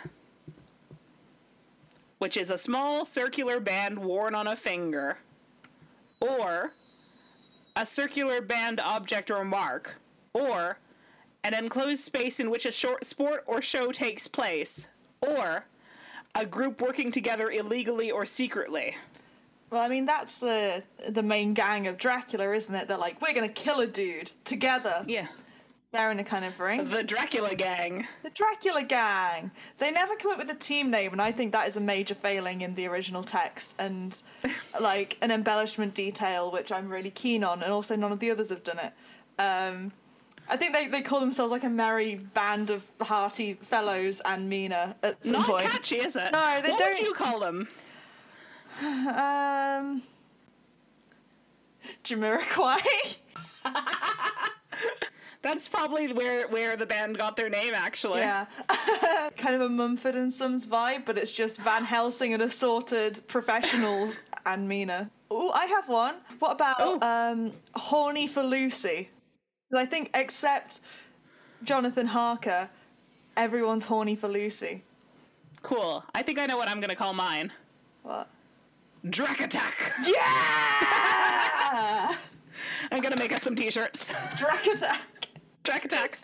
which 2.19 2.37
is 2.37 2.49
a 2.49 2.57
small 2.57 3.05
circular 3.05 3.59
band 3.59 3.99
worn 3.99 4.35
on 4.35 4.47
a 4.47 4.55
finger, 4.55 5.17
or 6.19 6.73
a 7.75 7.85
circular 7.85 8.41
band 8.41 8.79
object 8.79 9.29
or 9.29 9.43
mark, 9.43 9.95
or 10.33 10.77
an 11.43 11.53
enclosed 11.53 12.03
space 12.03 12.39
in 12.39 12.49
which 12.49 12.65
a 12.65 12.71
short 12.71 13.05
sport 13.05 13.43
or 13.45 13.61
show 13.61 13.91
takes 13.91 14.27
place, 14.27 14.87
or 15.21 15.65
a 16.33 16.45
group 16.45 16.81
working 16.81 17.11
together 17.11 17.49
illegally 17.49 18.11
or 18.11 18.25
secretly. 18.25 18.95
Well, 19.69 19.81
I 19.81 19.87
mean 19.87 20.05
that's 20.05 20.37
the 20.39 20.83
the 21.09 21.23
main 21.23 21.53
gang 21.53 21.87
of 21.87 21.97
Dracula, 21.97 22.51
isn't 22.53 22.73
it? 22.73 22.87
They're 22.87 22.97
like, 22.97 23.21
we're 23.21 23.33
gonna 23.33 23.47
kill 23.49 23.79
a 23.81 23.87
dude 23.87 24.31
together. 24.45 25.03
Yeah. 25.07 25.27
They're 25.91 26.11
in 26.11 26.19
a 26.19 26.25
kind 26.25 26.43
of 26.43 26.59
ring. 26.59 26.89
The 26.89 27.03
Dracula 27.03 27.55
gang. 27.55 28.05
The 28.21 28.29
Dracula 28.29 28.83
Gang. 28.83 29.51
They 29.77 29.91
never 29.91 30.17
come 30.17 30.31
up 30.31 30.37
with 30.39 30.49
a 30.49 30.55
team 30.55 30.91
name, 30.91 31.13
and 31.13 31.21
I 31.21 31.31
think 31.31 31.53
that 31.53 31.69
is 31.69 31.77
a 31.77 31.79
major 31.79 32.15
failing 32.15 32.59
in 32.61 32.75
the 32.75 32.85
original 32.87 33.23
text 33.23 33.75
and 33.79 34.21
like 34.81 35.17
an 35.21 35.31
embellishment 35.31 35.93
detail, 35.93 36.51
which 36.51 36.69
I'm 36.73 36.89
really 36.89 37.11
keen 37.11 37.45
on, 37.45 37.63
and 37.63 37.71
also 37.71 37.95
none 37.95 38.11
of 38.11 38.19
the 38.19 38.29
others 38.29 38.49
have 38.49 38.61
done 38.61 38.79
it. 38.79 38.91
Um, 39.41 39.93
I 40.49 40.57
think 40.57 40.73
they, 40.73 40.87
they 40.87 41.01
call 41.01 41.21
themselves 41.21 41.53
like 41.53 41.63
a 41.63 41.69
merry 41.69 42.15
band 42.15 42.71
of 42.71 42.83
hearty 43.01 43.53
fellows 43.53 44.21
and 44.25 44.49
Mina 44.49 44.97
at 45.01 45.23
some 45.23 45.31
Not 45.33 45.45
point. 45.47 45.63
catchy, 45.63 45.95
is 45.99 46.17
it? 46.17 46.29
No, 46.33 46.61
they 46.61 46.71
what 46.71 46.79
don't- 46.79 46.89
What 46.91 46.99
would 46.99 47.07
you 47.07 47.13
call 47.13 47.39
them? 47.39 47.69
Um, 48.81 50.03
Jamiroquai. 52.03 53.17
That's 55.41 55.69
probably 55.69 56.11
where 56.11 56.47
where 56.47 56.75
the 56.75 56.87
band 56.87 57.17
got 57.17 57.35
their 57.35 57.49
name, 57.49 57.73
actually. 57.75 58.21
Yeah. 58.21 58.47
kind 59.37 59.53
of 59.55 59.61
a 59.61 59.69
Mumford 59.69 60.15
and 60.15 60.33
Sons 60.33 60.65
vibe, 60.65 61.05
but 61.05 61.17
it's 61.17 61.31
just 61.31 61.59
Van 61.59 61.83
Helsing 61.83 62.33
and 62.33 62.41
assorted 62.41 63.21
professionals 63.27 64.19
and 64.45 64.67
Mina. 64.67 65.11
Oh, 65.29 65.51
I 65.51 65.65
have 65.67 65.87
one. 65.87 66.15
What 66.39 66.53
about 66.53 66.81
Ooh. 66.81 66.99
um, 67.01 67.53
Horny 67.75 68.27
for 68.27 68.43
Lucy? 68.43 69.09
I 69.75 69.85
think, 69.85 70.09
except 70.13 70.79
Jonathan 71.63 72.07
Harker, 72.07 72.69
everyone's 73.37 73.85
horny 73.85 74.15
for 74.15 74.27
Lucy. 74.27 74.83
Cool. 75.61 76.03
I 76.13 76.21
think 76.23 76.39
I 76.39 76.45
know 76.45 76.57
what 76.57 76.69
I'm 76.69 76.79
gonna 76.79 76.95
call 76.95 77.13
mine. 77.13 77.51
What? 78.03 78.29
Drac 79.09 79.39
Attack. 79.41 79.91
Yeah! 80.07 80.15
I'm 82.91 83.01
gonna 83.01 83.17
make 83.17 83.31
us 83.33 83.41
some 83.43 83.55
t-shirts. 83.55 84.13
Drac 84.37 84.65
Attack. 84.67 85.01
Drac 85.63 85.85
Attack. 85.85 86.19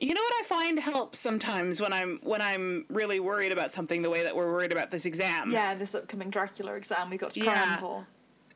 You 0.00 0.14
know 0.14 0.20
what 0.20 0.34
I 0.40 0.42
find 0.46 0.78
helps 0.80 1.18
sometimes 1.18 1.80
when 1.80 1.92
I'm 1.92 2.18
when 2.22 2.42
I'm 2.42 2.86
really 2.88 3.20
worried 3.20 3.52
about 3.52 3.70
something 3.70 4.02
the 4.02 4.10
way 4.10 4.24
that 4.24 4.34
we're 4.34 4.50
worried 4.52 4.72
about 4.72 4.90
this 4.90 5.06
exam. 5.06 5.52
Yeah, 5.52 5.74
this 5.74 5.94
upcoming 5.94 6.30
Dracula 6.30 6.74
exam 6.74 7.08
we 7.10 7.16
got 7.18 7.34
to 7.34 7.40
Yeah. 7.40 7.52
cram 7.52 7.78
for. 7.78 8.06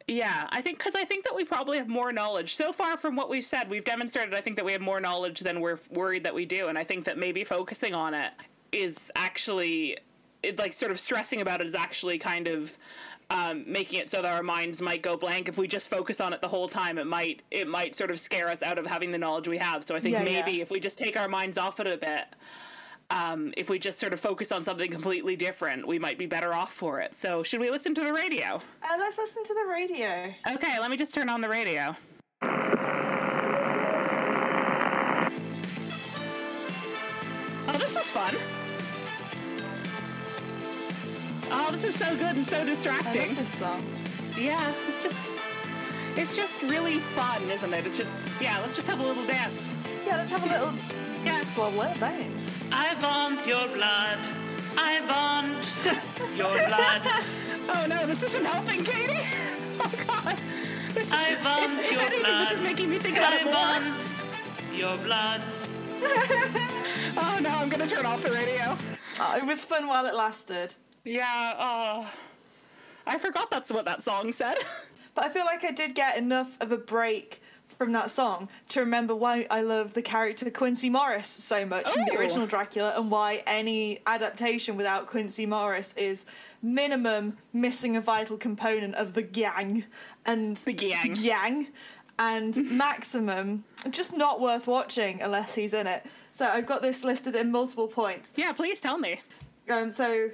Yeah, 0.08 0.46
I 0.50 0.60
think 0.60 0.78
because 0.78 0.94
I 0.94 1.04
think 1.04 1.24
that 1.24 1.34
we 1.34 1.44
probably 1.44 1.78
have 1.78 1.88
more 1.88 2.12
knowledge 2.12 2.54
so 2.54 2.72
far 2.72 2.96
from 2.96 3.16
what 3.16 3.28
we've 3.28 3.44
said. 3.44 3.68
We've 3.70 3.84
demonstrated. 3.84 4.34
I 4.34 4.40
think 4.40 4.56
that 4.56 4.64
we 4.64 4.72
have 4.72 4.80
more 4.80 5.00
knowledge 5.00 5.40
than 5.40 5.60
we're 5.60 5.78
worried 5.92 6.24
that 6.24 6.34
we 6.34 6.46
do, 6.46 6.68
and 6.68 6.78
I 6.78 6.84
think 6.84 7.04
that 7.06 7.16
maybe 7.18 7.44
focusing 7.44 7.92
on 7.94 8.14
it 8.14 8.32
is 8.72 9.10
actually, 9.16 9.98
it 10.46 10.58
like 10.58 10.72
sort 10.72 10.90
of 10.92 10.98
stressing 11.00 11.40
about 11.40 11.60
it 11.60 11.66
is 11.66 11.74
actually 11.74 12.18
kind 12.18 12.46
of 12.48 12.78
um, 13.28 13.64
making 13.66 13.98
it 14.00 14.08
so 14.08 14.22
that 14.22 14.32
our 14.32 14.42
minds 14.42 14.80
might 14.80 15.02
go 15.02 15.16
blank. 15.16 15.48
If 15.48 15.58
we 15.58 15.66
just 15.66 15.90
focus 15.90 16.20
on 16.20 16.32
it 16.32 16.40
the 16.40 16.48
whole 16.48 16.68
time, 16.68 16.96
it 16.98 17.06
might 17.06 17.42
it 17.50 17.66
might 17.68 17.96
sort 17.96 18.10
of 18.10 18.20
scare 18.20 18.48
us 18.48 18.62
out 18.62 18.78
of 18.78 18.86
having 18.86 19.10
the 19.10 19.18
knowledge 19.18 19.48
we 19.48 19.58
have. 19.58 19.84
So 19.84 19.96
I 19.96 20.00
think 20.00 20.12
Yeah, 20.14 20.22
maybe 20.22 20.52
yeah. 20.52 20.62
if 20.62 20.70
we 20.70 20.78
just 20.80 20.98
take 20.98 21.16
our 21.16 21.28
minds 21.28 21.58
off 21.58 21.80
it 21.80 21.86
a 21.86 21.96
bit. 21.96 22.24
Um, 23.08 23.54
if 23.56 23.70
we 23.70 23.78
just 23.78 24.00
sort 24.00 24.12
of 24.12 24.18
focus 24.18 24.50
on 24.50 24.64
something 24.64 24.90
completely 24.90 25.36
different, 25.36 25.86
we 25.86 25.96
might 25.96 26.18
be 26.18 26.26
better 26.26 26.52
off 26.52 26.72
for 26.72 27.00
it. 27.00 27.14
So, 27.14 27.44
should 27.44 27.60
we 27.60 27.70
listen 27.70 27.94
to 27.94 28.00
the 28.02 28.12
radio? 28.12 28.56
Uh, 28.82 28.96
let's 28.98 29.16
listen 29.16 29.44
to 29.44 29.54
the 29.54 29.64
radio. 29.70 30.34
Okay, 30.54 30.80
let 30.80 30.90
me 30.90 30.96
just 30.96 31.14
turn 31.14 31.28
on 31.28 31.40
the 31.40 31.48
radio. 31.48 31.94
Oh, 37.68 37.78
this 37.78 37.94
is 37.96 38.10
fun. 38.10 38.34
Oh, 41.50 41.68
this 41.70 41.84
is 41.84 41.94
so 41.94 42.10
good 42.16 42.36
and 42.36 42.44
so 42.46 42.64
distracting. 42.64 43.22
I 43.22 43.26
love 43.26 43.36
distracting. 43.36 43.44
this 43.44 43.54
song. 43.54 43.84
Yeah, 44.38 44.72
it's 44.88 45.02
just 45.02 45.20
it's 46.16 46.36
just 46.36 46.62
really 46.62 46.98
fun, 46.98 47.48
isn't 47.50 47.72
it? 47.72 47.86
It's 47.86 47.96
just 47.96 48.20
yeah, 48.40 48.58
let's 48.60 48.74
just 48.74 48.88
have 48.88 49.00
a 49.00 49.02
little 49.02 49.24
dance. 49.26 49.74
Yeah, 50.06 50.16
let's 50.16 50.30
have 50.30 50.42
a 50.44 50.48
little. 50.48 50.74
Yeah. 51.24 51.42
Well, 51.56 51.70
what 51.72 51.96
thanks. 51.98 52.64
I 52.72 52.94
want 53.02 53.46
your 53.46 53.66
blood. 53.68 54.18
I 54.76 55.00
want 55.08 55.76
your 56.36 56.52
blood. 56.66 57.02
Oh 57.68 57.84
no, 57.88 58.06
this 58.06 58.22
isn't 58.22 58.44
helping, 58.44 58.84
Katie. 58.84 59.18
Oh 59.80 59.92
god. 60.06 60.38
This 60.94 61.08
is, 61.08 61.12
I 61.12 61.34
want 61.44 61.72
if, 61.80 61.84
if 61.86 61.92
your 61.92 62.00
anything, 62.00 62.22
this 62.38 62.50
is 62.52 62.60
blood. 62.60 62.70
making 62.70 62.90
me 62.90 62.98
think 63.00 63.16
about 63.18 63.32
I 63.32 63.38
it 63.40 63.44
more. 63.44 63.54
want 63.54 64.12
your 64.72 64.96
blood. 64.98 65.42
Oh 67.18 67.38
no, 67.42 67.50
I'm 67.50 67.68
gonna 67.68 67.86
turn 67.88 68.06
off 68.06 68.22
the 68.22 68.30
radio. 68.30 68.76
Oh, 69.20 69.36
it 69.36 69.44
was 69.44 69.64
fun 69.64 69.86
while 69.88 70.06
it 70.06 70.14
lasted. 70.14 70.74
Yeah, 71.06 71.54
oh. 71.58 72.10
I 73.06 73.16
forgot 73.18 73.50
that's 73.50 73.72
what 73.72 73.84
that 73.86 74.02
song 74.02 74.32
said. 74.32 74.56
But 75.14 75.24
I 75.24 75.28
feel 75.30 75.46
like 75.46 75.64
I 75.64 75.70
did 75.70 75.94
get 75.94 76.18
enough 76.18 76.58
of 76.60 76.72
a 76.72 76.76
break 76.76 77.40
from 77.78 77.92
that 77.92 78.10
song 78.10 78.50
to 78.68 78.80
remember 78.80 79.14
why 79.14 79.46
I 79.50 79.62
love 79.62 79.94
the 79.94 80.02
character 80.02 80.50
Quincy 80.50 80.90
Morris 80.90 81.26
so 81.26 81.64
much 81.64 81.88
from 81.88 82.04
the 82.04 82.12
Oh. 82.12 82.18
original 82.18 82.46
Dracula 82.46 82.92
and 82.98 83.10
why 83.10 83.42
any 83.46 84.00
adaptation 84.06 84.76
without 84.76 85.06
Quincy 85.06 85.46
Morris 85.46 85.94
is 85.96 86.26
minimum 86.60 87.38
missing 87.54 87.96
a 87.96 88.00
vital 88.02 88.36
component 88.36 88.94
of 88.96 89.14
the 89.14 89.22
gang 89.22 89.84
and 90.26 90.58
The 90.58 90.74
gang. 90.74 91.14
gang 91.14 91.68
and 92.18 92.70
maximum 92.70 93.64
just 93.88 94.14
not 94.14 94.38
worth 94.38 94.66
watching 94.66 95.22
unless 95.22 95.54
he's 95.54 95.72
in 95.72 95.86
it. 95.86 96.04
So 96.30 96.46
I've 96.46 96.66
got 96.66 96.82
this 96.82 97.04
listed 97.04 97.34
in 97.34 97.50
multiple 97.50 97.88
points. 97.88 98.34
yeah, 98.36 98.52
please 98.52 98.82
tell 98.82 98.98
me. 98.98 99.22
Um, 99.70 99.92
so, 99.92 100.28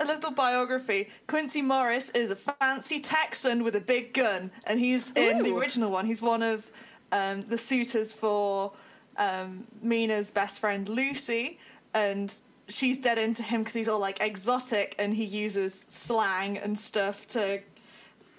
a 0.00 0.04
little 0.04 0.30
biography. 0.30 1.08
Quincy 1.26 1.62
Morris 1.62 2.10
is 2.10 2.30
a 2.30 2.36
fancy 2.36 2.98
Texan 2.98 3.62
with 3.62 3.76
a 3.76 3.80
big 3.80 4.14
gun, 4.14 4.50
and 4.66 4.80
he's 4.80 5.10
in 5.10 5.42
the 5.42 5.54
original 5.54 5.90
one. 5.90 6.06
He's 6.06 6.22
one 6.22 6.42
of 6.42 6.70
um, 7.12 7.42
the 7.42 7.58
suitors 7.58 8.12
for 8.12 8.72
um, 9.16 9.66
Mina's 9.82 10.30
best 10.30 10.60
friend 10.60 10.88
Lucy, 10.88 11.58
and 11.94 12.34
she's 12.68 12.98
dead 12.98 13.18
into 13.18 13.42
him 13.42 13.60
because 13.60 13.74
he's 13.74 13.88
all 13.88 14.00
like 14.00 14.20
exotic, 14.20 14.94
and 14.98 15.14
he 15.14 15.24
uses 15.24 15.84
slang 15.88 16.56
and 16.58 16.78
stuff 16.78 17.26
to 17.28 17.60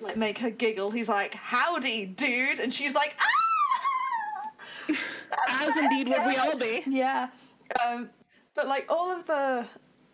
like 0.02 0.18
make 0.18 0.40
her 0.40 0.50
giggle. 0.50 0.90
He's 0.90 1.10
like, 1.10 1.36
"Howdy, 1.36 2.08
dude," 2.08 2.60
and 2.60 2.74
she's 2.74 2.96
like, 2.96 3.16
"Ah!" 3.20 4.96
As 5.50 5.78
indeed 5.78 6.10
would 6.10 6.26
we 6.26 6.36
all 6.38 6.58
be. 6.58 6.84
Yeah. 6.88 7.30
Um, 7.86 8.10
but 8.56 8.68
like 8.68 8.86
all 8.90 9.12
of 9.12 9.26
the 9.28 9.66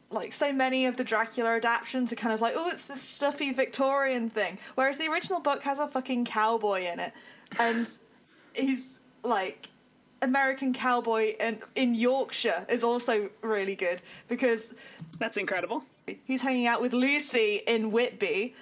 like 0.10 0.32
so 0.34 0.54
many 0.54 0.86
of 0.86 0.98
the 0.98 1.04
Dracula 1.04 1.58
adaptations 1.58 2.12
are 2.14 2.16
kind 2.16 2.34
of 2.34 2.42
like, 2.42 2.54
oh, 2.56 2.70
it's 2.70 2.88
this 2.88 3.02
stuffy 3.02 3.52
Victorian 3.52 4.30
thing. 4.30 4.58
Whereas 4.76 4.98
the 4.98 5.08
original 5.10 5.40
book 5.40 5.64
has 5.64 5.80
a 5.80 5.88
fucking 5.88 6.26
cowboy 6.26 6.86
in 6.92 7.00
it. 7.00 7.14
And 7.60 7.88
he's 8.54 9.00
like 9.24 9.68
American 10.22 10.74
cowboy 10.74 11.36
and 11.40 11.60
in 11.76 11.94
Yorkshire 11.94 12.66
is 12.70 12.84
also 12.84 13.30
really 13.42 13.76
good 13.76 14.02
because 14.28 14.74
That's 15.20 15.38
incredible. 15.38 15.84
he's 16.26 16.42
hanging 16.42 16.68
out 16.68 16.82
with 16.82 16.94
Lucy 16.94 17.62
in 17.68 17.92
Whitby 17.92 18.56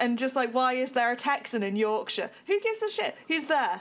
and 0.00 0.18
just 0.18 0.34
like 0.36 0.52
why 0.54 0.74
is 0.74 0.92
there 0.92 1.12
a 1.12 1.16
Texan 1.16 1.62
in 1.62 1.76
Yorkshire? 1.76 2.30
Who 2.46 2.60
gives 2.60 2.82
a 2.82 2.90
shit? 2.90 3.16
He's 3.26 3.46
there. 3.46 3.80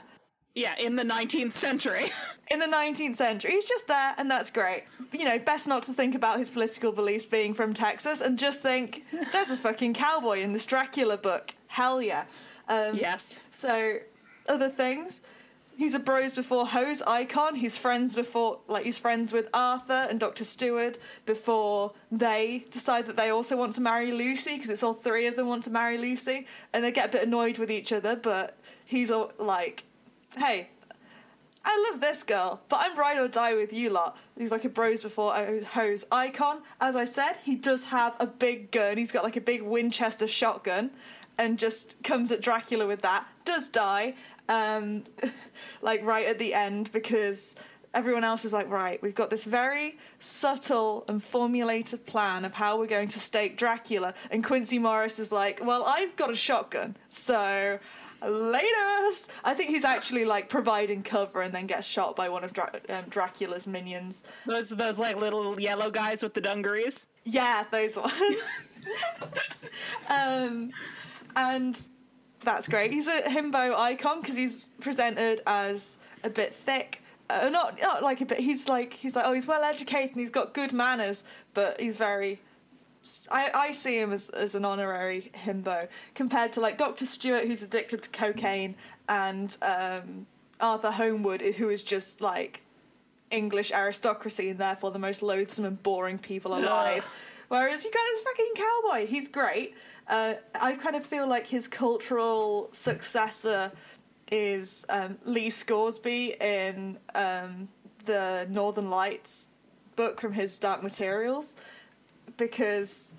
Yeah, 0.56 0.76
in 0.78 0.96
the 0.96 1.04
19th 1.04 1.54
century. 1.54 2.12
in 2.52 2.60
the 2.60 2.68
19th 2.68 3.16
century. 3.16 3.52
He's 3.52 3.66
just 3.66 3.88
there, 3.88 4.13
and 4.18 4.30
that's 4.30 4.52
great. 4.52 4.84
You 5.12 5.26
know, 5.26 5.39
best 5.39 5.68
not 5.68 5.84
to 5.84 5.94
think 5.94 6.13
about 6.13 6.38
his 6.38 6.50
political 6.50 6.92
beliefs 6.92 7.26
being 7.26 7.54
from 7.56 7.74
Texas 7.74 8.22
and 8.22 8.38
just 8.38 8.62
think, 8.62 9.04
there's 9.32 9.50
a 9.50 9.58
fucking 9.58 9.96
cowboy 9.96 10.42
in 10.42 10.54
this 10.54 10.66
Dracula 10.68 11.18
book. 11.18 11.54
Hell 11.68 12.02
yeah. 12.02 12.26
Um, 12.70 12.96
yes. 12.96 13.39
So, 13.50 13.98
other 14.48 14.70
things. 14.70 15.24
He's 15.76 15.96
a 15.96 16.00
bros 16.00 16.34
before 16.34 16.68
hoes 16.68 17.02
icon. 17.02 17.56
He's 17.56 17.80
friends 17.80 18.13
before, 18.13 18.60
like, 18.68 18.86
he's 18.86 19.00
friends 19.00 19.34
with 19.34 19.50
Arthur 19.56 20.06
and 20.08 20.20
Dr. 20.20 20.44
Stewart 20.44 21.00
before 21.26 21.94
they 22.12 22.66
decide 22.70 23.08
that 23.08 23.18
they 23.18 23.32
also 23.32 23.58
want 23.58 23.74
to 23.74 23.82
marry 23.82 24.12
Lucy, 24.12 24.54
because 24.54 24.70
it's 24.70 24.84
all 24.84 24.94
three 24.94 25.26
of 25.26 25.36
them 25.36 25.48
want 25.48 25.63
to 25.63 25.72
marry 25.72 25.98
Lucy. 25.98 26.46
And 26.74 26.84
they 26.84 26.92
get 26.92 27.10
a 27.10 27.12
bit 27.12 27.24
annoyed 27.24 27.58
with 27.58 27.72
each 27.72 27.92
other, 27.92 28.16
but 28.16 28.56
he's 28.86 29.10
all 29.10 29.32
like, 29.39 29.86
hey, 30.38 30.69
I 31.65 31.89
love 31.89 32.02
this 32.02 32.24
girl, 32.24 32.62
but 32.67 32.80
I'm 32.82 32.98
ride 32.98 33.17
or 33.17 33.28
die 33.28 33.56
with 33.56 33.72
you 33.72 33.89
lot. 33.89 34.17
He's 34.38 34.52
like 34.52 34.65
a 34.65 34.69
bros 34.69 35.02
before 35.02 35.34
a 35.36 35.63
hoes 35.63 36.04
icon. 36.12 36.62
As 36.82 36.96
I 36.96 37.06
said, 37.06 37.38
he 37.43 37.56
does 37.56 37.86
have 37.86 38.17
a 38.19 38.28
big 38.28 38.72
gun. 38.72 38.98
He's 38.98 39.12
got 39.12 39.24
like 39.24 39.38
a 39.38 39.41
big 39.41 39.62
Winchester 39.62 40.28
shotgun 40.28 40.91
and 41.38 41.58
just 41.58 41.96
comes 42.04 42.32
at 42.32 42.41
Dracula 42.41 42.86
with 42.86 43.02
that. 43.04 43.26
Does 43.46 43.69
die, 43.69 44.15
um, 44.50 45.04
like 45.82 46.04
right 46.04 46.28
at 46.28 46.38
the 46.38 46.54
end 46.54 46.91
because 46.91 47.56
everyone 47.93 48.26
else 48.26 48.43
is 48.43 48.52
like, 48.52 48.69
right, 48.69 49.02
we've 49.02 49.15
got 49.15 49.30
this 49.30 49.46
very 49.46 49.98
subtle 50.19 51.06
and 51.08 51.24
formulated 51.24 52.06
plan 52.06 52.43
of 52.43 52.54
how 52.54 52.78
we're 52.78 52.88
going 52.88 53.08
to 53.08 53.19
stake 53.19 53.58
Dracula. 53.58 54.13
And 54.32 54.43
Quincy 54.43 54.80
Morris 54.80 55.17
is 55.17 55.32
like, 55.32 55.63
well, 55.63 55.86
I've 55.86 56.15
got 56.15 56.30
a 56.30 56.36
shotgun, 56.36 56.98
so 57.08 57.80
laters. 58.25 59.27
I 59.43 59.53
think 59.53 59.69
he's 59.69 59.86
actually 59.86 60.25
like 60.25 60.49
providing 60.49 61.03
cover 61.03 61.41
and 61.41 61.53
then 61.53 61.67
gets 61.67 61.88
shot 61.88 62.15
by 62.15 62.29
one 62.29 62.43
of 62.43 62.53
Dra- 62.53 62.71
um, 62.89 63.05
Dracula's 63.09 63.67
minions. 63.67 64.23
Those 64.45 64.69
those 64.69 64.97
like 64.99 65.17
little 65.17 65.59
yellow 65.59 65.89
guys 65.91 66.23
with 66.23 66.33
the 66.33 66.41
dungarees. 66.41 67.05
Yeah, 67.25 67.63
those 67.71 67.97
ones. 67.97 68.13
um, 70.09 70.71
and 71.36 71.86
that's 72.43 72.67
great. 72.67 72.91
He's 72.91 73.07
a 73.07 73.21
himbo 73.21 73.75
icon 73.77 74.21
because 74.21 74.36
he's 74.36 74.67
presented 74.81 75.41
as 75.47 75.97
a 76.23 76.29
bit 76.29 76.53
thick. 76.53 77.01
uh, 77.29 77.49
not 77.49 77.79
not 77.81 78.03
like 78.03 78.21
a 78.21 78.25
bit. 78.25 78.39
He's 78.39 78.67
like 78.67 78.93
he's 78.93 79.15
like 79.15 79.25
oh 79.25 79.33
he's 79.33 79.47
well 79.47 79.63
educated 79.63 80.12
and 80.12 80.19
he's 80.19 80.31
got 80.31 80.53
good 80.53 80.73
manners, 80.73 81.23
but 81.53 81.79
he's 81.79 81.97
very. 81.97 82.39
I, 83.32 83.52
I 83.54 83.72
see 83.72 84.00
him 84.00 84.13
as, 84.13 84.30
as 84.30 84.56
an 84.56 84.66
honorary 84.66 85.32
himbo 85.34 85.88
compared 86.16 86.54
to 86.54 86.62
like 86.62 86.78
Doctor 86.78 87.06
Stewart 87.06 87.46
who's 87.46 87.62
addicted 87.62 88.04
to 88.04 88.10
cocaine 88.10 88.76
and 89.10 89.56
um, 89.62 90.26
Arthur 90.60 90.92
Holmwood 90.92 91.42
who 91.42 91.70
is 91.70 91.84
just 91.84 92.22
like 92.22 92.62
English 93.32 93.72
aristocracy 93.72 94.50
and 94.50 94.60
therefore 94.60 94.92
the 94.92 95.00
most 95.00 95.22
loathsome 95.22 95.66
and 95.66 95.82
boring 95.82 96.18
people 96.18 96.56
alive. 96.58 97.06
Whereas 97.50 97.84
you 97.84 97.92
got 97.92 98.00
this 98.13 98.24
fucking 98.24 98.54
cowboy, 98.56 99.08
he's 99.08 99.28
great. 99.28 99.76
Uh, 100.08 100.36
I 100.60 100.74
kind 100.74 100.96
of 100.96 101.06
feel 101.06 101.28
like 101.28 101.48
his 101.48 101.68
cultural 101.68 102.70
successor 102.72 103.72
is 104.32 104.86
um, 104.89 105.18
Lee 105.26 105.50
Scoresby 105.50 106.36
in 106.39 106.98
um, 107.13 107.68
the 108.06 108.48
Northern 108.50 108.89
Lights 108.89 109.50
book 109.96 110.20
from 110.20 110.34
his 110.34 110.58
Dark 110.58 110.82
Materials, 110.82 111.56
because 112.38 113.13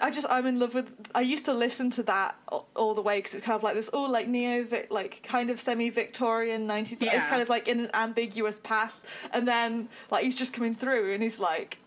I 0.00 0.10
just 0.10 0.26
I'm 0.30 0.46
in 0.46 0.58
love 0.58 0.74
with. 0.74 0.88
I 1.14 1.22
used 1.22 1.44
to 1.46 1.52
listen 1.52 1.90
to 1.90 2.02
that 2.04 2.36
all, 2.48 2.68
all 2.76 2.94
the 2.94 3.02
way 3.02 3.18
because 3.18 3.34
it's 3.34 3.44
kind 3.44 3.56
of 3.56 3.62
like 3.62 3.74
this 3.74 3.88
all 3.88 4.10
like 4.10 4.28
neo 4.28 4.66
like 4.90 5.22
kind 5.22 5.50
of 5.50 5.58
semi 5.58 5.90
Victorian 5.90 6.66
nineties. 6.66 7.00
Yeah. 7.00 7.16
It's 7.16 7.28
kind 7.28 7.42
of 7.42 7.48
like 7.48 7.66
in 7.66 7.80
an 7.80 7.90
ambiguous 7.94 8.60
past, 8.60 9.04
and 9.32 9.46
then 9.46 9.88
like 10.10 10.24
he's 10.24 10.36
just 10.36 10.52
coming 10.52 10.74
through 10.74 11.12
and 11.12 11.22
he's 11.22 11.38
like. 11.40 11.78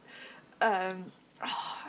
Um, 0.62 1.12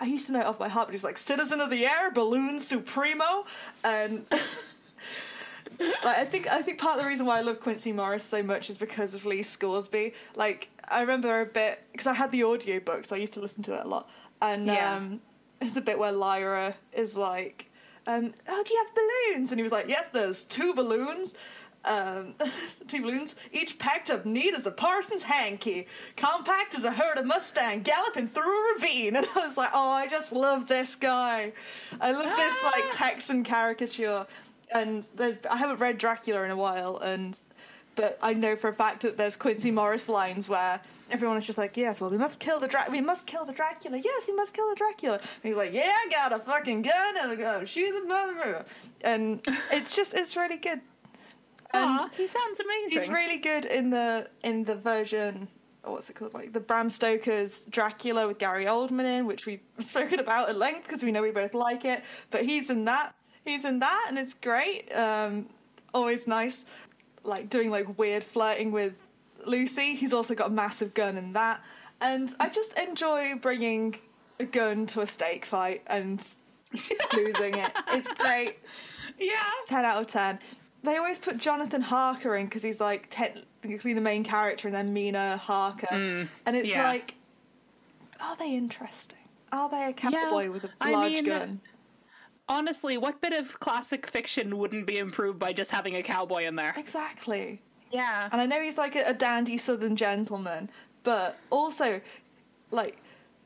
I 0.01 0.07
used 0.07 0.27
to 0.29 0.33
know 0.33 0.41
it 0.41 0.47
off 0.47 0.59
by 0.59 0.69
heart, 0.69 0.89
but 0.89 0.93
he's 0.93 1.05
like 1.05 1.19
Citizen 1.19 1.61
of 1.61 1.69
the 1.69 1.85
Air, 1.85 2.11
Balloon 2.11 2.59
Supremo, 2.59 3.45
and 3.85 4.25
like 4.31 6.05
I 6.05 6.25
think 6.25 6.49
I 6.49 6.63
think 6.63 6.79
part 6.79 6.97
of 6.97 7.03
the 7.03 7.09
reason 7.09 7.27
why 7.27 7.39
I 7.39 7.43
love 7.43 7.61
Quincey 7.61 7.93
Morris 7.93 8.25
so 8.25 8.43
much 8.43 8.71
is 8.71 8.79
because 8.79 9.15
of 9.15 9.27
Lee 9.27 9.43
Scoresby. 9.43 10.15
Like 10.35 10.69
I 10.89 11.01
remember 11.01 11.43
a 11.43 11.47
bit 11.47 11.83
because 11.93 12.07
I 12.07 12.15
had 12.15 12.31
the 12.33 12.43
audio 12.45 12.81
book, 12.81 13.05
so 13.05 13.15
I 13.15 13.19
used 13.19 13.35
to 13.35 13.41
listen 13.41 13.63
to 13.65 13.75
it 13.75 13.85
a 13.85 13.89
lot, 13.89 14.09
and 14.43 14.67
Yeah. 14.67 14.97
um, 14.97 15.21
it's 15.61 15.77
a 15.77 15.81
bit 15.81 15.99
where 15.99 16.13
Lyra 16.13 16.75
is 16.93 17.17
like, 17.17 17.71
um, 18.07 18.35
"Oh, 18.49 18.63
do 18.67 18.75
you 18.75 18.85
have 18.85 18.95
balloons?" 18.95 19.53
And 19.53 19.59
he 19.59 19.63
was 19.63 19.73
like, 19.73 19.89
"Yes, 19.89 20.07
there's 20.13 20.45
two 20.45 20.75
balloons." 20.75 21.35
Um, 21.85 22.35
two 22.89 23.03
balloons, 23.03 23.35
each 23.51 23.77
packed 23.79 24.09
up 24.11 24.25
neat 24.25 24.55
as 24.55 24.67
a 24.67 24.71
parson's 24.71 25.25
hanky, 25.25 25.89
compact 26.17 26.75
as 26.77 26.85
a 26.85 26.93
herd 26.93 27.19
of 27.19 27.27
Mustang 27.27 27.83
galloping 27.83 28.29
through 28.29 28.71
a 28.71 28.75
ravine. 28.75 29.17
And 29.23 29.27
I 29.35 29.47
was 29.49 29.57
like, 29.57 29.71
oh, 29.75 29.91
I 29.91 30.07
just 30.07 30.31
love 30.33 30.69
this 30.69 30.95
guy. 30.95 31.53
I 32.01 32.13
love 32.13 32.37
this 32.37 32.63
like 32.63 32.85
Texan 32.93 33.43
caricature. 33.43 34.27
And 34.73 35.05
there's 35.17 35.39
I 35.51 35.57
haven't 35.57 35.81
read 35.81 35.99
Dracula 35.99 36.43
in 36.45 36.51
a 36.53 36.57
while, 36.57 36.99
and 36.99 37.37
but 37.95 38.19
I 38.23 38.35
know 38.35 38.57
for 38.57 38.69
a 38.69 38.73
fact 38.73 39.03
that 39.03 39.17
there's 39.17 39.37
Quincey 39.37 39.71
Morris 39.71 40.09
lines 40.09 40.49
where 40.49 40.81
everyone 41.11 41.37
is 41.37 41.47
just 41.47 41.59
like, 41.59 41.77
yes, 41.77 42.01
well, 42.01 42.11
we 42.11 42.17
must 42.19 42.41
kill 42.41 42.59
the 42.59 42.69
Dra- 42.69 42.87
we 42.91 43.01
must 43.01 43.27
kill 43.27 43.45
the 43.45 43.53
Dracula. 43.53 43.99
Yes, 43.99 44.27
we 44.29 44.35
must 44.35 44.55
kill 44.55 44.69
the 44.71 44.77
Dracula. 44.77 45.17
And 45.19 45.29
he's 45.43 45.57
like, 45.57 45.73
yeah, 45.73 45.93
I 45.95 46.09
got 46.11 46.33
a 46.33 46.39
fucking 46.39 46.83
gun 46.83 47.15
and 47.21 47.33
I 47.33 47.37
go 47.37 47.65
shoot 47.65 47.93
the 47.93 48.07
mother. 48.07 48.65
And 49.03 49.41
it's 49.71 49.95
just 49.95 50.15
it's 50.15 50.37
really 50.37 50.57
good. 50.57 50.81
And 51.75 52.01
Aw, 52.01 52.09
he 52.17 52.27
sounds 52.27 52.61
amazing. 52.61 52.99
He's 53.01 53.09
really 53.09 53.39
good 53.39 53.65
in 53.65 53.91
the 53.91 54.29
in 54.43 54.65
the 54.65 54.75
version. 54.75 55.49
oh, 55.85 55.93
What's 55.93 56.09
it 56.11 56.15
called? 56.17 56.35
Like 56.35 56.53
the 56.53 56.61
Bram 56.61 56.91
Stoker's 56.91 57.65
Dracula 57.67 58.27
with 58.27 58.39
Gary 58.39 58.67
Oldman 58.67 59.05
in, 59.05 59.27
which 59.27 59.47
we've 59.47 59.61
spoken 59.79 60.19
about 60.21 60.49
at 60.49 60.57
length 60.57 60.85
because 60.85 61.03
we 61.03 61.13
know 61.13 61.23
we 61.23 61.31
both 61.31 61.55
like 61.55 61.85
it. 61.85 62.05
But 62.31 62.45
he's 62.45 62.71
in 62.71 62.85
that. 62.87 63.15
He's 63.45 63.65
in 63.65 63.81
that, 63.81 64.05
and 64.09 64.19
it's 64.19 64.35
great. 64.35 64.95
Um, 64.95 65.47
always 65.93 66.27
nice, 66.29 66.65
like 67.25 67.49
doing 67.51 67.71
like 67.71 67.99
weird 67.99 68.25
flirting 68.25 68.73
with 68.73 68.95
Lucy. 69.47 69.95
He's 69.95 70.13
also 70.13 70.35
got 70.35 70.49
a 70.49 70.53
massive 70.53 70.95
gun 70.95 71.17
in 71.17 71.33
that, 71.35 71.63
and 72.01 72.35
I 72.41 72.49
just 72.49 72.79
enjoy 72.79 73.35
bringing 73.37 73.97
a 74.41 74.45
gun 74.45 74.87
to 74.89 75.01
a 75.03 75.07
steak 75.07 75.45
fight 75.45 75.83
and 75.87 76.19
losing 76.73 77.57
it. 77.59 77.73
It's 77.89 78.09
great. 78.15 78.59
yeah. 79.19 79.35
10 79.67 79.85
out 79.85 80.01
of 80.01 80.07
10. 80.09 80.39
They 80.85 80.97
always 80.97 81.19
put 81.19 81.39
Jonathan 81.39 81.81
Harker 81.83 82.35
in 82.37 82.47
because 82.47 82.63
he's 82.63 82.81
like 82.81 83.07
technically 83.11 83.93
the 83.93 84.01
main 84.01 84.25
character 84.25 84.67
and 84.67 84.75
then 84.75 84.93
Mina 84.93 85.37
Harker. 85.37 85.87
and 85.93 86.29
it's 86.57 86.69
Mm, 86.71 86.73
yeah. 86.73 86.89
like, 86.89 87.15
are 88.21 88.37
they 88.37 88.57
interesting? 88.57 89.19
Are 89.53 89.69
they 89.69 89.85
a 89.91 89.93
cowboy 89.93 90.51
with 90.51 90.65
a 90.81 90.91
large 90.91 91.13
mean, 91.13 91.25
gun? 91.25 91.61
Honestly, 92.53 92.99
what 92.99 93.23
bit 93.23 93.33
of 93.33 93.59
classic 93.61 94.07
fiction 94.07 94.59
wouldn't 94.59 94.87
be 94.87 94.99
improved 94.99 95.39
by 95.39 95.55
just 95.55 95.71
having 95.71 95.97
a 95.97 96.03
cowboy 96.03 96.45
in 96.45 96.55
there? 96.55 96.75
Exactly. 96.77 97.63
Yeah. 97.91 98.29
And 98.31 98.43
I 98.43 98.45
know 98.45 98.61
he's 98.61 98.77
like 98.77 98.95
a, 98.95 99.05
a 99.09 99.15
dandy 99.15 99.57
southern 99.57 99.97
gentleman, 99.97 100.69
but 101.03 101.39
also, 101.49 102.03
like, 102.71 102.99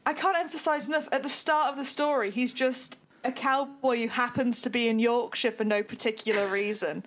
I 0.05 0.12
can't 0.12 0.37
emphasize 0.37 0.88
enough 0.88 1.07
at 1.12 1.23
the 1.23 1.29
start 1.29 1.71
of 1.71 1.77
the 1.77 1.85
story, 1.85 2.33
he's 2.33 2.53
just 2.53 2.99
a 3.23 3.31
cowboy 3.31 3.99
who 3.99 4.09
happens 4.09 4.61
to 4.62 4.71
be 4.71 4.88
in 4.88 4.99
Yorkshire 4.99 5.53
for 5.53 5.62
no 5.62 5.85
particular 5.85 6.49
reason. 6.49 7.05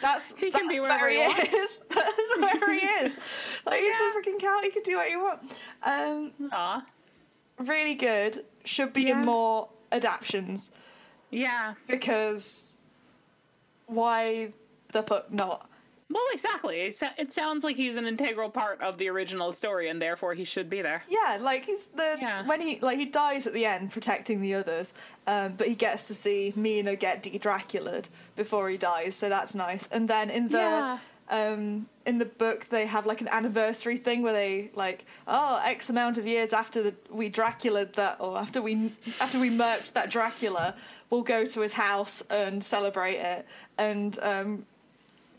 That's 0.00 0.32
He 0.38 0.50
can 0.50 0.68
that's 0.68 0.76
be 0.78 0.80
wherever 0.80 1.10
he 1.10 1.18
where 1.18 1.44
is. 1.44 1.80
That's 1.90 2.36
where 2.38 2.72
he 2.78 2.86
is. 2.86 3.18
Like 3.66 3.82
it's 3.82 4.00
a 4.00 4.30
freaking 4.30 4.40
cow. 4.40 4.58
He 4.62 4.70
can 4.70 4.82
do 4.84 4.96
what 4.96 5.10
you 5.10 5.20
want. 5.22 5.54
Um, 5.82 6.32
Aw. 6.50 6.82
really 7.58 7.94
good. 7.94 8.42
Should 8.64 8.94
be 8.94 9.02
Yeah. 9.02 9.20
in 9.20 9.26
more 9.26 9.68
adaptions 9.92 10.70
Yeah. 11.32 11.74
because 11.88 12.74
why 13.86 14.52
the 14.92 15.02
fuck 15.02 15.32
not? 15.32 15.68
Well, 16.10 16.22
exactly. 16.34 16.92
It, 17.16 17.32
sounds 17.32 17.64
like 17.64 17.76
he's 17.76 17.96
an 17.96 18.06
integral 18.06 18.50
part 18.50 18.82
of 18.82 18.98
the 18.98 19.08
original 19.08 19.50
story, 19.50 19.88
and 19.88 20.00
therefore 20.00 20.34
he 20.34 20.44
should 20.44 20.68
be 20.68 20.82
there. 20.82 21.02
Yeah, 21.08 21.38
like 21.40 21.64
he's 21.64 21.86
the 21.86 22.18
Yeah. 22.20 22.46
when 22.46 22.60
he 22.60 22.78
like 22.80 22.98
he 22.98 23.06
dies 23.06 23.46
at 23.46 23.54
the 23.54 23.64
end 23.64 23.90
protecting 23.92 24.42
the 24.42 24.54
others, 24.54 24.92
um, 25.26 25.54
but 25.54 25.68
he 25.68 25.74
gets 25.74 26.08
to 26.08 26.14
see 26.14 26.52
Mina 26.54 26.96
get 26.96 27.22
de-Dracula'd 27.22 28.10
before 28.36 28.68
he 28.68 28.76
dies, 28.76 29.16
so 29.16 29.30
that's 29.30 29.54
nice. 29.54 29.88
And 29.90 30.06
then 30.06 30.28
in 30.28 30.48
the 30.48 30.58
Yeah. 30.58 30.98
Um, 31.32 31.86
in 32.04 32.18
the 32.18 32.26
book 32.26 32.68
they 32.68 32.84
have 32.84 33.06
like 33.06 33.20
an 33.22 33.28
anniversary 33.28 33.96
thing 33.96 34.22
where 34.22 34.32
they 34.32 34.70
like 34.74 35.06
oh 35.26 35.62
X 35.64 35.88
amount 35.88 36.18
of 36.18 36.26
years 36.26 36.52
after 36.52 36.82
the, 36.82 36.94
we 37.10 37.30
Dracula'd 37.30 37.94
that 37.94 38.16
or 38.18 38.36
after 38.36 38.60
we 38.60 38.92
after 39.20 39.38
we 39.40 39.48
murked 39.48 39.94
that 39.94 40.10
Dracula, 40.10 40.74
we'll 41.08 41.22
go 41.22 41.46
to 41.46 41.60
his 41.60 41.72
house 41.72 42.22
and 42.28 42.62
celebrate 42.62 43.16
it. 43.16 43.46
And 43.78 44.18
um, 44.20 44.66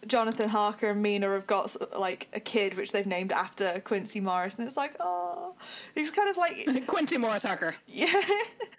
Jonathan 0.08 0.50
Harker 0.50 0.90
and 0.90 1.02
Mina 1.02 1.30
have 1.30 1.48
got 1.48 1.76
like 1.98 2.28
a 2.34 2.40
kid 2.40 2.76
which 2.76 2.92
they've 2.92 3.06
named 3.06 3.32
after 3.32 3.80
Quincey 3.82 4.20
Morris, 4.20 4.56
and 4.56 4.68
it's 4.68 4.78
like, 4.78 4.96
oh, 5.00 5.54
he's 5.96 6.12
kind 6.12 6.30
of 6.30 6.38
like, 6.38 6.88
Quincey 6.88 7.18
Morris 7.18 7.44
Harker. 7.44 7.76
yeah, 7.88 8.22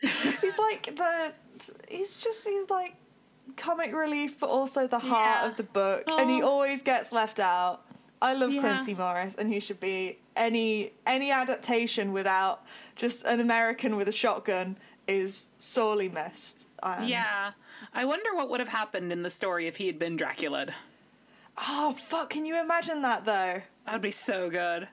he's 0.01 0.59
like 0.59 0.95
the, 0.97 1.33
he's 1.89 2.19
just 2.19 2.47
he's 2.47 2.69
like 2.71 2.95
comic 3.57 3.95
relief, 3.95 4.39
but 4.39 4.49
also 4.49 4.87
the 4.87 4.99
heart 4.99 5.43
Yeah. 5.43 5.51
of 5.51 5.57
the 5.57 5.63
book, 5.63 6.05
and 6.09 6.31
he 6.31 6.43
oh. 6.43 6.49
always 6.49 6.83
gets 6.83 7.13
left 7.13 7.41
out. 7.41 7.83
I 8.23 8.33
love 8.35 8.53
Yeah. 8.53 8.61
Quincey 8.61 8.95
Morris, 8.95 9.35
and 9.35 9.53
he 9.53 9.61
should 9.61 9.81
be 9.81 10.19
any 10.37 10.93
any 11.07 11.31
adaptation 11.31 12.13
without 12.13 12.65
just 12.97 13.25
an 13.25 13.41
American 13.41 13.97
with 13.97 14.09
a 14.09 14.13
shotgun 14.13 14.77
is 15.07 15.49
sorely 15.59 16.09
missed. 16.09 16.65
And- 16.83 17.09
Yeah. 17.09 17.53
I 17.93 18.05
wonder 18.05 18.35
what 18.35 18.49
would 18.51 18.61
have 18.61 18.69
happened 18.69 19.13
in 19.13 19.23
the 19.23 19.31
story 19.31 19.67
if 19.67 19.77
he 19.77 19.87
had 19.87 19.99
been 19.99 20.17
Dracula. 20.17 20.69
Oh 21.57 21.93
fuck! 21.93 22.31
Can 22.31 22.47
you 22.47 22.59
imagine 22.59 23.03
that 23.03 23.25
though? 23.25 23.63
That 23.85 23.93
would 23.93 24.03
be 24.03 24.11
so 24.11 24.51
good. 24.51 24.89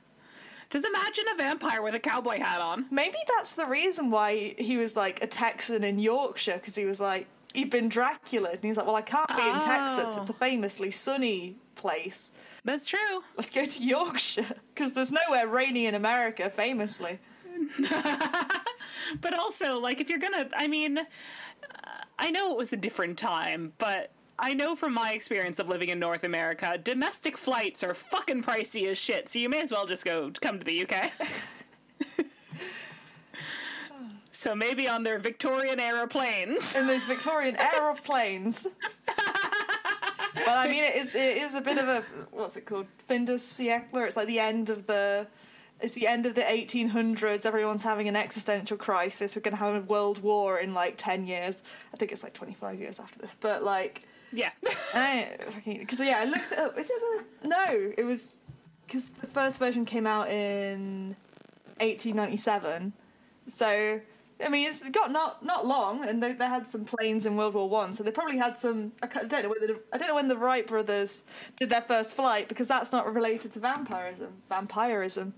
Just 0.70 0.86
imagine 0.86 1.26
a 1.34 1.36
vampire 1.36 1.82
with 1.82 1.96
a 1.96 2.00
cowboy 2.00 2.40
hat 2.40 2.62
on. 2.62 2.86
Maybe 2.90 3.18
that's 3.36 3.52
the 3.54 3.66
reason 3.66 4.10
why 4.10 4.56
he 4.58 4.78
was 4.78 4.96
like 4.96 5.22
a 5.22 5.28
Texan 5.28 5.84
in 5.84 6.00
Yorkshire 6.00 6.56
because 6.56 6.76
he 6.76 6.86
was 6.86 7.00
like 7.00 7.28
he'd 7.54 7.70
been 7.70 7.90
Dracula 7.90 8.52
and 8.52 8.60
he's 8.62 8.78
like, 8.78 8.86
well, 8.86 8.96
I 8.96 9.02
can't 9.02 9.28
be 9.30 9.48
in 9.48 9.60
Texas. 9.60 10.06
Oh. 10.08 10.18
It's 10.20 10.30
a 10.30 10.34
oh. 10.34 10.36
famously 10.40 10.92
sunny 10.92 11.58
place. 11.76 12.32
That's 12.64 12.88
true. 12.88 13.24
Let's 13.38 13.50
go 13.50 13.66
to 13.66 13.84
Yorkshire 13.84 14.56
because 14.74 14.94
there's 14.94 15.12
nowhere 15.12 15.48
rainy 15.48 15.88
in 15.88 15.96
America, 15.96 16.50
famously. 16.50 17.20
But 19.20 19.34
also, 19.34 19.80
like, 19.80 20.00
if 20.00 20.10
you're 20.10 20.20
gonna, 20.20 20.50
I 20.56 20.68
mean, 20.68 21.00
I 22.18 22.32
know 22.32 22.52
it 22.52 22.58
was 22.58 22.74
a 22.74 22.78
different 22.78 23.18
time, 23.18 23.74
but 23.78 24.12
I 24.40 24.54
know 24.54 24.76
from 24.76 24.94
my 24.94 25.12
experience 25.12 25.60
of 25.60 25.68
living 25.68 25.90
in 25.90 26.00
North 26.00 26.24
America, 26.24 26.78
domestic 26.82 27.38
flights 27.38 27.84
are 27.84 27.94
fucking 27.94 28.44
pricey 28.44 28.90
as 28.90 28.98
shit, 28.98 29.28
so 29.30 29.40
you 29.40 29.50
may 29.50 29.62
as 29.62 29.72
well 29.72 29.86
just 29.86 30.06
go 30.06 30.32
come 30.42 30.60
to 30.60 30.66
the 30.66 30.84
UK. 30.84 31.12
so 34.32 34.56
maybe 34.56 34.88
on 34.88 35.04
their 35.04 35.20
Victorian 35.20 35.80
era 35.80 36.08
planes. 36.08 36.76
in 36.76 36.88
those 36.88 37.06
Victorian 37.06 37.56
era 37.58 37.92
of 37.92 38.04
planes. 38.04 38.66
but 39.06 39.16
I 40.48 40.68
mean, 40.70 40.84
it 40.84 40.96
is 40.96 41.16
it 41.16 41.38
is 41.38 41.56
a 41.56 41.62
bit 41.62 41.78
of 41.78 41.88
a 41.88 42.04
what's 42.32 42.56
it 42.56 42.66
called? 42.66 42.88
Fin 43.08 43.26
de 43.26 43.34
siècle. 43.36 44.06
It's 44.08 44.16
like 44.18 44.28
the 44.28 44.40
end 44.40 44.70
of 44.70 44.88
the. 44.88 45.28
It's 45.84 45.96
the 45.96 46.06
end 46.06 46.28
of 46.28 46.36
the 46.36 46.42
1800s. 46.42 47.44
Everyone's 47.44 47.82
having 47.82 48.08
an 48.08 48.16
existential 48.16 48.78
crisis. 48.78 49.36
We're 49.36 49.42
going 49.42 49.58
to 49.58 49.60
have 49.60 49.74
a 49.74 49.82
world 49.82 50.22
war 50.22 50.60
in 50.60 50.76
like 50.76 50.94
10 50.96 51.26
years. 51.26 51.64
I 51.92 51.98
think 51.98 52.12
it's 52.12 52.22
like 52.22 52.34
25 52.36 52.80
years 52.80 53.00
after 53.00 53.18
this. 53.18 53.36
But 53.40 53.64
like, 53.64 54.04
Yeah. 54.32 54.52
because 54.62 56.00
yeah, 56.00 56.20
I 56.20 56.26
looked 56.26 56.52
it 56.52 56.60
up. 56.60 56.78
Is 56.78 56.88
it 56.88 57.02
the 57.42 57.48
no? 57.48 57.92
It 57.98 58.04
was 58.06 58.44
because 58.86 59.10
the 59.10 59.26
first 59.26 59.58
version 59.58 59.84
came 59.84 60.06
out 60.06 60.30
in 60.30 61.16
1897, 61.80 62.94
so 63.48 64.00
I 64.44 64.50
mean 64.50 64.68
it's 64.68 64.88
got 64.90 65.12
not 65.12 65.44
not 65.46 65.66
long, 65.66 66.08
and 66.08 66.22
they, 66.22 66.34
they 66.34 66.46
had 66.46 66.66
some 66.66 66.86
planes 66.86 67.26
in 67.26 67.36
World 67.36 67.54
War 67.54 67.70
One, 67.70 67.94
so 67.94 68.04
they 68.04 68.12
probably 68.12 68.38
had 68.38 68.58
some. 68.58 68.92
I 69.02 69.08
don't 69.08 69.44
know 69.44 69.50
whether 69.50 69.68
the, 69.68 69.80
I 69.94 69.98
don't 69.98 70.08
know 70.08 70.16
when 70.16 70.28
the 70.28 70.38
Wright 70.38 70.66
brothers 70.66 71.24
did 71.56 71.70
their 71.70 71.82
first 71.82 72.16
flight 72.16 72.48
because 72.50 72.68
that's 72.68 72.92
not 72.92 73.14
related 73.14 73.52
to 73.54 73.60
vampirism. 73.60 74.34
Vampirism. 74.50 75.34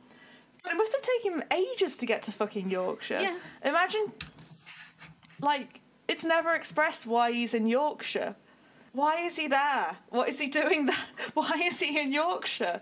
But 0.63 0.73
it 0.73 0.75
must 0.77 0.93
have 0.93 1.01
taken 1.01 1.33
him 1.33 1.43
ages 1.53 1.97
to 1.97 2.05
get 2.05 2.21
to 2.23 2.31
fucking 2.31 2.69
Yorkshire. 2.69 3.19
Yeah. 3.19 3.37
Imagine, 3.65 4.13
like, 5.41 5.81
it's 6.07 6.23
never 6.23 6.53
expressed 6.53 7.05
why 7.05 7.33
he's 7.33 7.53
in 7.53 7.67
Yorkshire. 7.67 8.35
Why 8.93 9.25
is 9.25 9.35
he 9.35 9.47
there? 9.47 9.97
What 10.09 10.29
is 10.29 10.39
he 10.39 10.47
doing 10.47 10.85
there? 10.85 10.95
Why 11.33 11.59
is 11.63 11.79
he 11.79 11.99
in 11.99 12.11
Yorkshire? 12.11 12.79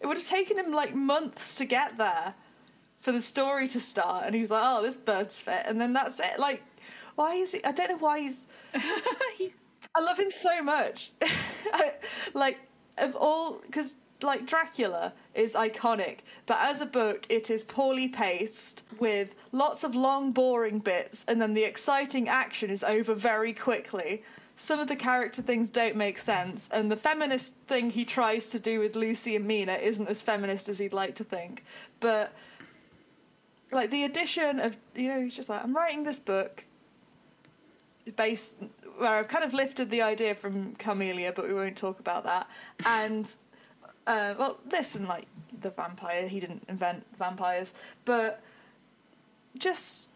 It 0.00 0.06
would 0.06 0.16
have 0.16 0.26
taken 0.26 0.56
him 0.56 0.72
like 0.72 0.94
months 0.94 1.56
to 1.56 1.64
get 1.64 1.98
there 1.98 2.34
for 3.00 3.12
the 3.12 3.20
story 3.20 3.68
to 3.68 3.80
start, 3.80 4.24
and 4.26 4.34
he's 4.34 4.50
like, 4.50 4.62
"Oh, 4.64 4.82
this 4.82 4.96
bird's 4.96 5.40
fit," 5.40 5.62
and 5.66 5.80
then 5.80 5.92
that's 5.92 6.20
it. 6.20 6.38
Like, 6.38 6.62
why 7.14 7.34
is 7.34 7.52
he? 7.52 7.64
I 7.64 7.72
don't 7.72 7.90
know 7.90 7.98
why 7.98 8.20
he's. 8.20 8.46
I 8.74 10.00
love 10.00 10.18
him 10.18 10.30
so 10.30 10.62
much. 10.62 11.12
I, 11.72 11.92
like 12.34 12.58
of 12.98 13.16
all, 13.16 13.60
because 13.66 13.96
like 14.22 14.46
Dracula 14.46 15.12
is 15.34 15.54
iconic, 15.54 16.18
but 16.46 16.58
as 16.60 16.80
a 16.80 16.86
book, 16.86 17.26
it 17.28 17.50
is 17.50 17.62
poorly 17.64 18.08
paced 18.08 18.82
with 18.98 19.34
lots 19.52 19.84
of 19.84 19.94
long, 19.94 20.32
boring 20.32 20.80
bits, 20.80 21.24
and 21.28 21.40
then 21.40 21.54
the 21.54 21.64
exciting 21.64 22.28
action 22.28 22.70
is 22.70 22.82
over 22.82 23.14
very 23.14 23.52
quickly. 23.52 24.22
Some 24.56 24.80
of 24.80 24.88
the 24.88 24.96
character 24.96 25.40
things 25.40 25.70
don't 25.70 25.94
make 25.94 26.18
sense, 26.18 26.68
and 26.72 26.90
the 26.90 26.96
feminist 26.96 27.54
thing 27.68 27.90
he 27.90 28.04
tries 28.04 28.50
to 28.50 28.58
do 28.58 28.80
with 28.80 28.96
Lucy 28.96 29.36
and 29.36 29.46
Mina 29.46 29.74
isn't 29.74 30.08
as 30.08 30.20
feminist 30.20 30.68
as 30.68 30.80
he'd 30.80 30.92
like 30.92 31.14
to 31.16 31.24
think. 31.24 31.64
But 32.00 32.32
like 33.70 33.90
the 33.90 34.04
addition 34.04 34.60
of 34.60 34.76
you 34.94 35.08
know, 35.08 35.20
he's 35.20 35.36
just 35.36 35.48
like, 35.48 35.62
I'm 35.62 35.74
writing 35.74 36.04
this 36.04 36.18
book 36.18 36.64
based 38.16 38.56
where 38.96 39.18
I've 39.18 39.28
kind 39.28 39.44
of 39.44 39.54
lifted 39.54 39.90
the 39.90 40.02
idea 40.02 40.34
from 40.34 40.74
Carmilla, 40.76 41.32
but 41.34 41.46
we 41.46 41.54
won't 41.54 41.76
talk 41.76 42.00
about 42.00 42.24
that. 42.24 42.48
And 42.86 43.30
uh, 44.06 44.34
well, 44.38 44.58
this 44.66 44.94
and 44.94 45.06
like 45.06 45.26
the 45.60 45.70
vampire, 45.70 46.26
he 46.26 46.40
didn't 46.40 46.64
invent 46.68 47.04
vampires, 47.16 47.74
but 48.04 48.40
just 49.58 50.10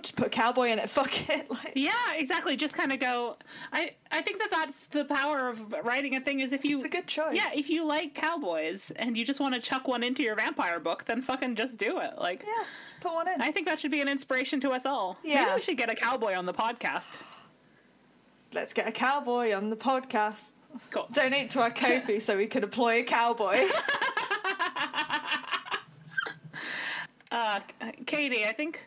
Just 0.00 0.16
put 0.16 0.32
cowboy 0.32 0.68
in 0.70 0.78
it. 0.78 0.90
Fuck 0.96 1.28
it. 1.28 1.50
Like, 1.50 1.72
Yeah, 1.74 1.92
exactly. 2.14 2.56
Just 2.56 2.76
kind 2.76 2.92
of 2.92 2.98
go. 2.98 3.36
I 3.72 3.92
I 4.10 4.22
think 4.22 4.38
that 4.38 4.50
that's 4.50 4.86
the 4.86 5.04
power 5.04 5.48
of 5.48 5.72
writing 5.84 6.16
a 6.16 6.20
thing 6.20 6.40
is 6.40 6.52
if 6.52 6.64
you. 6.64 6.76
It's 6.76 6.84
a 6.84 6.88
good 6.88 7.06
choice. 7.06 7.34
Yeah, 7.34 7.50
if 7.54 7.70
you 7.70 7.84
like 7.84 8.14
cowboys 8.14 8.90
and 8.92 9.16
you 9.16 9.24
just 9.24 9.40
want 9.40 9.54
to 9.54 9.60
chuck 9.60 9.88
one 9.88 10.02
into 10.02 10.22
your 10.22 10.36
vampire 10.36 10.80
book, 10.80 11.04
then 11.04 11.22
fucking 11.22 11.56
just 11.56 11.78
do 11.78 11.98
it. 12.00 12.18
Like, 12.18 12.44
yeah, 12.46 12.64
put 13.00 13.14
one 13.14 13.28
in. 13.28 13.40
I 13.40 13.50
think 13.50 13.66
that 13.68 13.78
should 13.78 13.90
be 13.90 14.00
an 14.00 14.08
inspiration 14.08 14.60
to 14.60 14.70
us 14.70 14.86
all. 14.86 15.18
Yeah. 15.24 15.44
Maybe 15.44 15.54
we 15.56 15.62
should 15.62 15.76
get 15.78 15.90
a 15.90 15.94
cowboy 15.94 16.34
on 16.34 16.46
the 16.46 16.54
podcast. 16.54 17.18
Let's 18.52 18.72
get 18.72 18.86
a 18.88 18.92
cowboy 18.92 19.54
on 19.54 19.70
the 19.70 19.76
podcast. 19.76 20.54
Cool. 20.90 21.06
Donate 21.12 21.50
to 21.50 21.60
our 21.60 21.70
Ko-fi 21.70 22.18
so 22.18 22.36
we 22.36 22.46
can 22.46 22.62
employ 22.62 23.00
a 23.00 23.02
cowboy. 23.02 23.58
Uh, 27.32 27.60
Katie, 28.06 28.44
I 28.44 28.52
think 28.52 28.86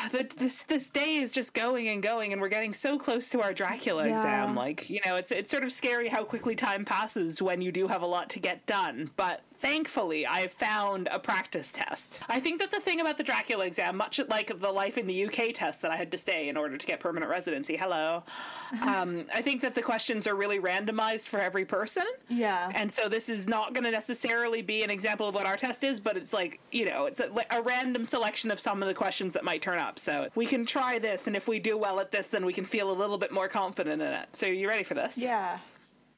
that 0.12 0.30
this 0.30 0.64
this 0.64 0.90
day 0.90 1.16
is 1.16 1.32
just 1.32 1.54
going 1.54 1.88
and 1.88 2.02
going, 2.02 2.32
and 2.32 2.40
we're 2.40 2.48
getting 2.48 2.72
so 2.72 2.98
close 2.98 3.28
to 3.30 3.42
our 3.42 3.52
Dracula 3.52 4.06
Yeah. 4.06 4.14
exam. 4.14 4.56
Like, 4.56 4.88
you 4.90 5.00
know, 5.06 5.16
it's 5.16 5.30
it's 5.30 5.50
sort 5.50 5.64
of 5.64 5.72
scary 5.72 6.08
how 6.08 6.24
quickly 6.24 6.54
time 6.54 6.84
passes 6.84 7.40
when 7.42 7.60
you 7.62 7.72
do 7.72 7.88
have 7.88 8.02
a 8.02 8.06
lot 8.06 8.30
to 8.30 8.38
get 8.40 8.66
done. 8.66 9.10
But 9.16 9.42
thankfully, 9.60 10.26
I 10.26 10.48
found 10.48 11.08
a 11.12 11.18
practice 11.18 11.72
test. 11.72 12.20
I 12.28 12.40
think 12.40 12.58
that 12.60 12.70
the 12.70 12.80
thing 12.80 13.00
about 13.00 13.18
the 13.18 13.22
Dracula 13.22 13.66
exam, 13.66 13.96
much 13.96 14.18
like 14.28 14.58
the 14.58 14.72
life 14.72 14.96
in 14.96 15.06
the 15.06 15.26
UK 15.26 15.54
test 15.54 15.82
that 15.82 15.90
I 15.90 15.96
had 15.96 16.10
to 16.12 16.18
stay 16.18 16.48
in 16.48 16.56
order 16.56 16.78
to 16.78 16.86
get 16.86 16.98
permanent 16.98 17.30
residency, 17.30 17.76
hello, 17.76 18.22
um, 18.82 19.26
I 19.32 19.42
think 19.42 19.60
that 19.60 19.74
the 19.74 19.82
questions 19.82 20.26
are 20.26 20.34
really 20.34 20.58
randomized 20.58 21.28
for 21.28 21.38
every 21.38 21.64
person. 21.64 22.04
Yeah. 22.28 22.72
And 22.74 22.90
so 22.90 23.08
this 23.08 23.28
is 23.28 23.46
not 23.46 23.74
going 23.74 23.84
to 23.84 23.90
necessarily 23.90 24.62
be 24.62 24.82
an 24.82 24.90
example 24.90 25.28
of 25.28 25.34
what 25.34 25.46
our 25.46 25.56
test 25.56 25.84
is, 25.84 26.00
but 26.00 26.16
it's 26.16 26.32
like, 26.32 26.58
you 26.72 26.86
know, 26.86 27.06
it's 27.06 27.20
a, 27.20 27.30
a 27.50 27.60
random 27.60 28.04
selection 28.04 28.50
of 28.50 28.58
some 28.58 28.82
of 28.82 28.88
the 28.88 28.94
questions 28.94 29.34
that 29.34 29.44
might 29.44 29.60
turn 29.60 29.78
up. 29.78 29.98
So 29.98 30.28
we 30.34 30.46
can 30.46 30.64
try 30.64 30.98
this, 30.98 31.26
and 31.26 31.36
if 31.36 31.46
we 31.46 31.58
do 31.58 31.76
well 31.76 32.00
at 32.00 32.10
this, 32.10 32.30
then 32.30 32.46
we 32.46 32.52
can 32.52 32.64
feel 32.64 32.90
a 32.90 32.94
little 32.94 33.18
bit 33.18 33.30
more 33.30 33.48
confident 33.48 34.00
in 34.00 34.08
it. 34.08 34.34
So 34.34 34.46
you 34.46 34.68
ready 34.68 34.84
for 34.84 34.94
this? 34.94 35.20
yeah. 35.20 35.58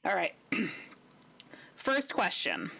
All 0.04 0.14
right. 0.14 0.34
First 1.76 2.12
question. 2.12 2.70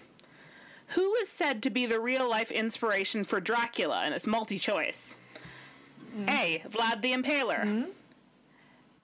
Who 0.95 1.15
is 1.17 1.29
said 1.29 1.63
to 1.63 1.71
be 1.71 1.87
the 1.87 2.01
real 2.01 2.29
life 2.29 2.51
inspiration 2.51 3.25
for 3.25 3.41
Dracula? 3.41 4.03
And 4.05 4.15
it's 4.15 4.27
multi 4.27 4.59
choice. 4.59 5.17
A. 6.29 6.63
Vlad 6.69 7.01
the 7.01 7.13
Impaler. 7.13 7.87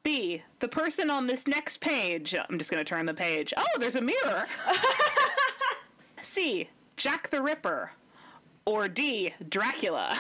B. 0.02 0.42
The 0.60 0.68
person 0.68 1.10
on 1.10 1.26
this 1.26 1.46
next 1.46 1.78
page. 1.78 2.34
I'm 2.34 2.58
just 2.58 2.70
going 2.70 2.84
to 2.84 2.88
turn 2.88 3.06
the 3.06 3.14
page. 3.14 3.54
Oh, 3.56 3.64
there's 3.78 3.96
a 3.96 4.00
mirror. 4.00 4.46
C. 6.22 6.68
Jack 6.96 7.28
the 7.28 7.40
Ripper. 7.40 7.92
Or 8.66 8.88
D. 8.88 9.32
Dracula. 9.48 10.18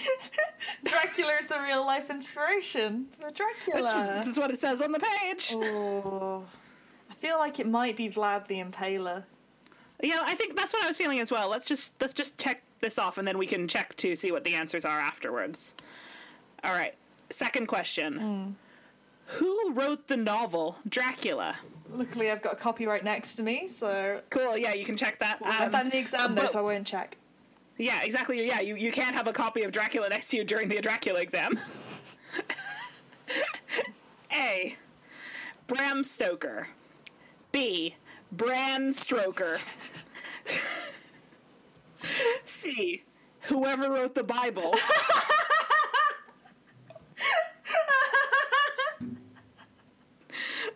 Dracula 0.84 1.32
is 1.40 1.46
the 1.46 1.60
real 1.60 1.84
life 1.84 2.10
inspiration 2.10 3.06
for 3.18 3.30
Dracula. 3.30 3.82
That's, 3.82 4.26
that's 4.26 4.38
what 4.38 4.50
it 4.50 4.58
says 4.58 4.80
on 4.80 4.92
the 4.92 5.00
page. 5.00 5.52
Oh. 5.54 6.44
I 7.10 7.14
feel 7.14 7.38
like 7.38 7.58
it 7.58 7.66
might 7.66 7.96
be 7.96 8.08
Vlad 8.08 8.46
the 8.46 8.62
Impaler. 8.62 9.24
Yeah, 10.02 10.20
I 10.24 10.34
think 10.34 10.56
that's 10.56 10.72
what 10.72 10.84
I 10.84 10.88
was 10.88 10.96
feeling 10.96 11.20
as 11.20 11.30
well. 11.30 11.48
Let's 11.48 11.64
just 11.64 11.92
let's 12.00 12.14
just 12.14 12.38
check 12.38 12.62
this 12.80 12.98
off 12.98 13.18
and 13.18 13.26
then 13.26 13.38
we 13.38 13.46
can 13.46 13.66
check 13.66 13.96
to 13.96 14.14
see 14.14 14.30
what 14.30 14.44
the 14.44 14.54
answers 14.54 14.84
are 14.84 15.00
afterwards. 15.00 15.74
All 16.62 16.72
right. 16.72 16.94
Second 17.30 17.66
question. 17.66 18.56
Who 19.26 19.72
wrote 19.72 20.06
the 20.06 20.16
novel 20.16 20.76
Dracula? 20.88 21.56
Luckily, 21.92 22.30
I've 22.30 22.42
got 22.42 22.52
a 22.52 22.56
copy 22.56 22.86
right 22.86 23.02
next 23.02 23.36
to 23.36 23.42
me, 23.42 23.66
so 23.68 24.20
Cool. 24.30 24.56
Yeah, 24.58 24.74
you 24.74 24.84
can 24.84 24.96
check 24.96 25.18
that. 25.20 25.38
I've 25.44 25.62
Um, 25.62 25.70
done 25.72 25.90
the 25.90 25.98
exam 25.98 26.34
though, 26.34 26.42
but- 26.42 26.52
so 26.52 26.58
I 26.58 26.62
won't 26.62 26.86
check. 26.86 27.16
yeah, 27.78 28.02
exactly. 28.02 28.46
Yeah, 28.46 28.60
you, 28.60 28.76
you 28.76 28.92
can't 28.92 29.14
have 29.16 29.26
a 29.26 29.32
copy 29.32 29.62
of 29.62 29.72
Dracula 29.72 30.08
next 30.08 30.28
to 30.28 30.36
you 30.36 30.44
during 30.44 30.68
the 30.68 30.80
Dracula 30.80 31.20
exam. 31.20 31.58
A. 34.32 34.76
Bram 35.66 36.04
Stoker. 36.04 36.68
B. 37.52 37.96
Bran 38.32 38.90
Stroker. 38.90 39.58
C. 42.44 43.02
Whoever 43.42 43.90
wrote 43.90 44.14
the 44.14 44.24
Bible. 44.24 44.74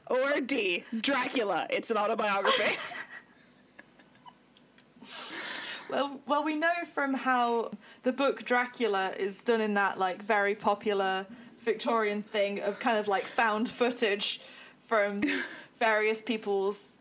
or 0.08 0.40
D. 0.40 0.84
Dracula. 1.00 1.66
It's 1.70 1.90
an 1.90 1.96
autobiography. 1.96 2.76
Well, 5.90 6.20
well, 6.24 6.44
we 6.44 6.54
know 6.54 6.84
from 6.94 7.14
how 7.14 7.72
the 8.04 8.12
book 8.12 8.44
Dracula 8.44 9.12
is 9.18 9.42
done 9.42 9.60
in 9.60 9.74
that 9.74 9.98
like 9.98 10.22
very 10.22 10.54
popular 10.54 11.26
Victorian 11.58 12.22
thing 12.22 12.60
of 12.60 12.78
kind 12.78 12.96
of 12.96 13.08
like 13.08 13.26
found 13.26 13.68
footage 13.68 14.40
from 14.80 15.20
various 15.80 16.20
people's 16.20 16.98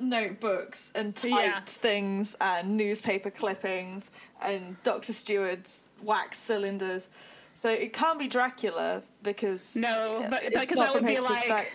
notebooks 0.00 0.90
and 0.94 1.14
typed 1.14 1.32
Yeah. 1.34 1.60
things 1.66 2.36
and 2.40 2.76
newspaper 2.76 3.30
clippings 3.30 4.10
and 4.42 4.76
Doctor 4.82 5.12
Seward's 5.12 5.88
wax 6.02 6.38
cylinders. 6.38 7.10
So 7.54 7.68
it 7.70 7.92
can't 7.92 8.18
be 8.18 8.26
Dracula 8.26 9.02
because 9.22 9.76
No, 9.76 10.26
but- 10.30 10.42
because 10.44 10.68
that 10.78 10.94
would 10.94 11.04
be 11.06 11.20
like-. 11.20 11.70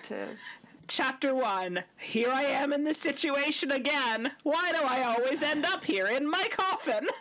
Chapter 0.88 1.34
1. 1.34 1.84
Here 1.98 2.30
I 2.32 2.44
am 2.44 2.72
in 2.72 2.84
this 2.84 3.00
situation 3.00 3.72
again. 3.72 4.32
Why 4.44 4.72
do 4.72 4.78
I 4.84 5.02
always 5.04 5.42
end 5.42 5.66
up 5.66 5.84
here 5.84 6.06
in 6.08 6.30
my 6.30 6.48
coffin? 6.52 7.08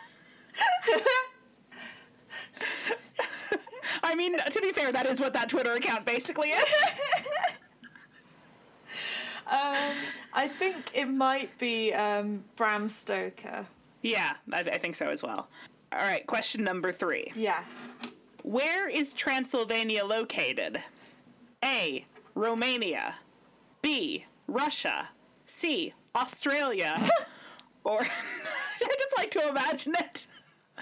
I 4.03 4.13
mean, 4.15 4.37
to 4.37 4.61
be 4.61 4.71
fair, 4.71 4.91
that 4.91 5.05
is 5.07 5.19
what 5.19 5.33
that 5.33 5.49
Twitter 5.49 5.73
account 5.73 6.05
basically 6.05 6.49
is. 6.49 6.95
Um, 9.47 9.93
I 10.33 10.47
think 10.47 10.91
it 10.93 11.05
might 11.05 11.55
be 11.59 11.93
um, 11.93 12.43
Bram 12.55 12.89
Stoker. 12.89 13.65
yeah, 14.01 14.33
I, 14.51 14.59
I 14.61 14.77
think 14.77 14.95
so 14.95 15.09
as 15.09 15.21
well. 15.23 15.49
All 15.93 15.99
right, 15.99 16.25
question 16.25 16.63
number 16.63 16.91
three. 16.91 17.31
Yes. 17.35 17.63
Where 18.43 18.89
is 18.89 19.13
Transylvania 19.13 20.03
located? 20.03 20.81
A. 21.63 22.05
Romania. 22.33 23.15
B. 23.81 24.25
Russia. 24.47 25.09
C. 25.45 25.93
Australia. 26.15 26.99
or 27.83 28.01
I 28.81 28.95
just 28.99 29.17
like 29.17 29.31
to 29.31 29.47
imagine 29.49 29.93
it. 29.99 30.27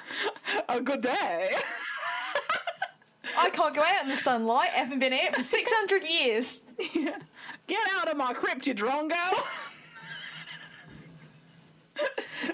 A 0.69 0.81
good 0.81 1.01
day. 1.01 1.55
I 3.37 3.49
can't 3.49 3.73
go 3.75 3.81
out 3.83 4.03
in 4.03 4.09
the 4.09 4.17
sunlight. 4.17 4.69
I 4.73 4.79
haven't 4.79 4.99
been 4.99 5.11
here 5.13 5.31
for 5.31 5.43
600 5.43 6.03
years. 6.07 6.61
Get 7.67 7.79
out 7.95 8.09
of 8.09 8.17
my 8.17 8.33
crypt, 8.33 8.67
you 8.67 8.75
drongo. 8.75 9.15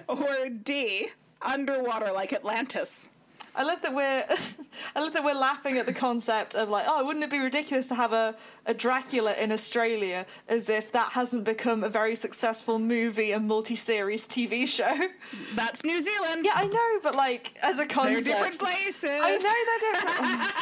Or 0.08 0.50
D, 0.50 1.10
underwater 1.42 2.12
like 2.12 2.34
Atlantis. 2.34 3.10
I 3.56 3.64
love 3.64 3.82
that 3.82 3.94
we're 3.94 4.24
I 4.96 5.00
love 5.02 5.14
that 5.14 5.24
we're 5.24 5.34
laughing 5.34 5.78
at 5.78 5.86
the 5.86 5.94
concept 5.94 6.56
of 6.56 6.70
like, 6.70 6.86
oh, 6.88 7.06
wouldn't 7.06 7.24
it 7.24 7.32
be 7.32 7.40
ridiculous 7.40 7.88
to 7.90 7.96
have 7.96 8.14
a, 8.14 8.36
a 8.66 8.74
Dracula 8.74 9.34
in 9.34 9.52
Australia 9.52 10.26
as 10.48 10.70
if 10.70 10.92
that 10.92 11.12
hasn't 11.12 11.44
become 11.46 11.84
a 11.84 11.90
very 11.90 12.16
successful 12.16 12.80
movie 12.80 13.32
and 13.32 13.48
multi-series 13.48 14.28
TV 14.28 14.68
show? 14.68 15.10
That's 15.56 15.84
New 15.84 16.02
Zealand. 16.02 16.46
Yeah, 16.46 16.54
I 16.56 16.68
know, 16.68 17.00
but 17.02 17.16
like 17.16 17.58
as 17.62 17.80
a 17.80 17.86
concept. 17.86 18.26
They're 18.26 18.34
different 18.36 18.60
places. 18.60 19.10
I 19.12 19.36
know 19.38 19.56
they're 19.66 19.92
different. 19.92 20.54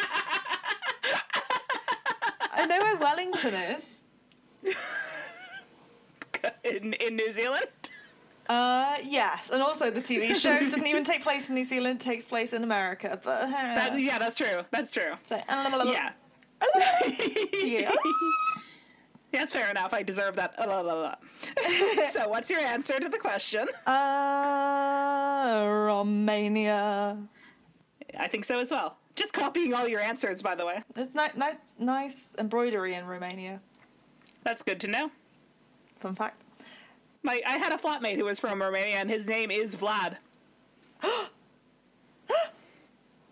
I 2.53 2.65
know 2.65 2.79
where 2.79 2.95
Wellington 2.95 3.53
is. 3.53 4.01
in, 6.63 6.93
in 6.93 7.15
New 7.15 7.31
Zealand. 7.31 7.67
Uh, 8.49 8.95
yes, 9.03 9.49
and 9.49 9.61
also 9.61 9.91
the 9.91 9.99
TV 9.99 10.33
show 10.33 10.57
doesn't 10.59 10.87
even 10.87 11.03
take 11.03 11.21
place 11.21 11.49
in 11.49 11.55
New 11.55 11.65
Zealand; 11.65 11.99
it 11.99 12.03
takes 12.03 12.25
place 12.25 12.53
in 12.53 12.63
America. 12.63 13.19
But 13.21 13.43
uh, 13.43 13.47
That, 13.47 13.99
yeah, 13.99 14.17
that's 14.19 14.37
true. 14.37 14.61
That's 14.71 14.91
true. 14.91 15.13
so, 15.23 15.35
Yeah. 15.85 16.11
yeah. 17.53 17.91
Yes, 19.33 19.51
fair 19.51 19.69
enough. 19.69 19.93
I 19.93 20.01
deserve 20.03 20.35
that. 20.37 20.57
Uh, 20.57 21.13
so, 22.05 22.29
what's 22.29 22.49
your 22.49 22.61
answer 22.61 22.97
to 22.99 23.09
the 23.09 23.17
question? 23.17 23.67
Uh, 23.85 25.65
Romania. 25.67 27.17
I 28.17 28.27
think 28.29 28.45
so 28.45 28.59
as 28.59 28.71
well. 28.71 28.97
Just 29.15 29.33
copying 29.33 29.73
all 29.73 29.87
your 29.87 29.99
answers, 29.99 30.41
by 30.41 30.55
the 30.55 30.65
way. 30.65 30.81
There's 30.93 31.13
ni- 31.13 31.27
nice, 31.35 31.57
nice 31.77 32.35
embroidery 32.39 32.93
in 32.93 33.05
Romania. 33.05 33.59
That's 34.47 34.63
good 34.63 34.79
to 34.79 34.87
know. 34.87 35.11
Fun 35.99 36.15
fact. 36.15 36.41
My, 37.21 37.41
I 37.45 37.57
had 37.57 37.73
a 37.73 37.77
flatmate 37.77 38.15
who 38.15 38.23
was 38.23 38.39
from 38.39 38.61
Romania, 38.61 38.95
and 38.95 39.09
his 39.09 39.27
name 39.27 39.51
is 39.51 39.75
Vlad. 39.75 40.15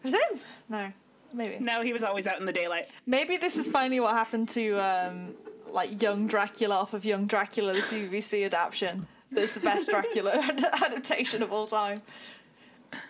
Is 0.03 0.13
him? 0.13 0.39
No, 0.67 0.91
maybe. 1.33 1.63
No, 1.63 1.81
he 1.81 1.93
was 1.93 2.03
always 2.03 2.27
out 2.27 2.39
in 2.39 2.45
the 2.45 2.53
daylight. 2.53 2.89
Maybe 3.07 3.37
this 3.37 3.57
is 3.57 3.67
finally 3.67 3.99
what 3.99 4.13
happened 4.13 4.49
to 4.49 4.77
um, 4.77 5.33
like 5.71 5.99
Young 5.99 6.27
Dracula 6.27 6.75
off 6.75 6.93
of 6.93 7.05
Young 7.05 7.25
Dracula, 7.25 7.73
the 7.73 7.79
CBBC 7.79 8.45
adaptation. 8.45 9.07
That's 9.31 9.53
the 9.53 9.61
best 9.61 9.89
Dracula 9.89 10.31
adaptation 10.83 11.41
of 11.41 11.51
all 11.51 11.65
time. 11.65 12.03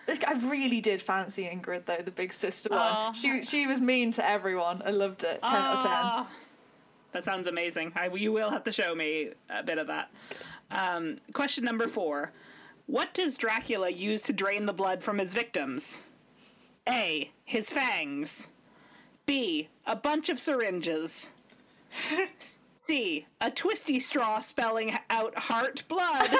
I 0.08 0.32
really 0.44 0.80
did 0.80 1.02
fancy 1.02 1.44
Ingrid 1.44 1.84
though, 1.84 1.98
the 1.98 2.12
big 2.12 2.32
sister 2.32 2.70
one. 2.70 3.12
She 3.14 3.44
she 3.44 3.66
was 3.66 3.80
mean 3.80 4.12
to 4.12 4.26
everyone. 4.26 4.80
I 4.86 4.90
loved 4.90 5.22
it. 5.24 5.40
Ten 5.42 5.54
out 5.54 5.76
of 5.76 5.82
ten. 5.82 6.36
That 7.12 7.24
sounds 7.24 7.48
amazing. 7.48 7.92
I, 7.96 8.08
you 8.08 8.32
will 8.32 8.50
have 8.50 8.64
to 8.64 8.72
show 8.72 8.94
me 8.94 9.30
a 9.48 9.62
bit 9.62 9.78
of 9.78 9.86
that. 9.86 10.10
Um, 10.70 11.16
question 11.32 11.64
number 11.64 11.88
four. 11.88 12.32
What 12.86 13.14
does 13.14 13.36
Dracula 13.36 13.90
use 13.90 14.22
to 14.22 14.32
drain 14.32 14.66
the 14.66 14.72
blood 14.72 15.02
from 15.02 15.18
his 15.18 15.34
victims? 15.34 16.02
A. 16.88 17.30
His 17.44 17.70
fangs. 17.70 18.48
B. 19.26 19.68
A 19.86 19.96
bunch 19.96 20.28
of 20.28 20.38
syringes. 20.38 21.30
C. 22.86 23.26
A 23.40 23.50
twisty 23.50 23.98
straw 23.98 24.38
spelling 24.38 24.96
out 25.10 25.36
heart 25.36 25.82
blood. 25.88 26.30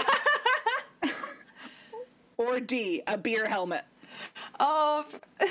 or 2.37 2.61
D. 2.61 3.03
A 3.07 3.19
beer 3.19 3.49
helmet. 3.49 3.85
Oh. 4.61 5.05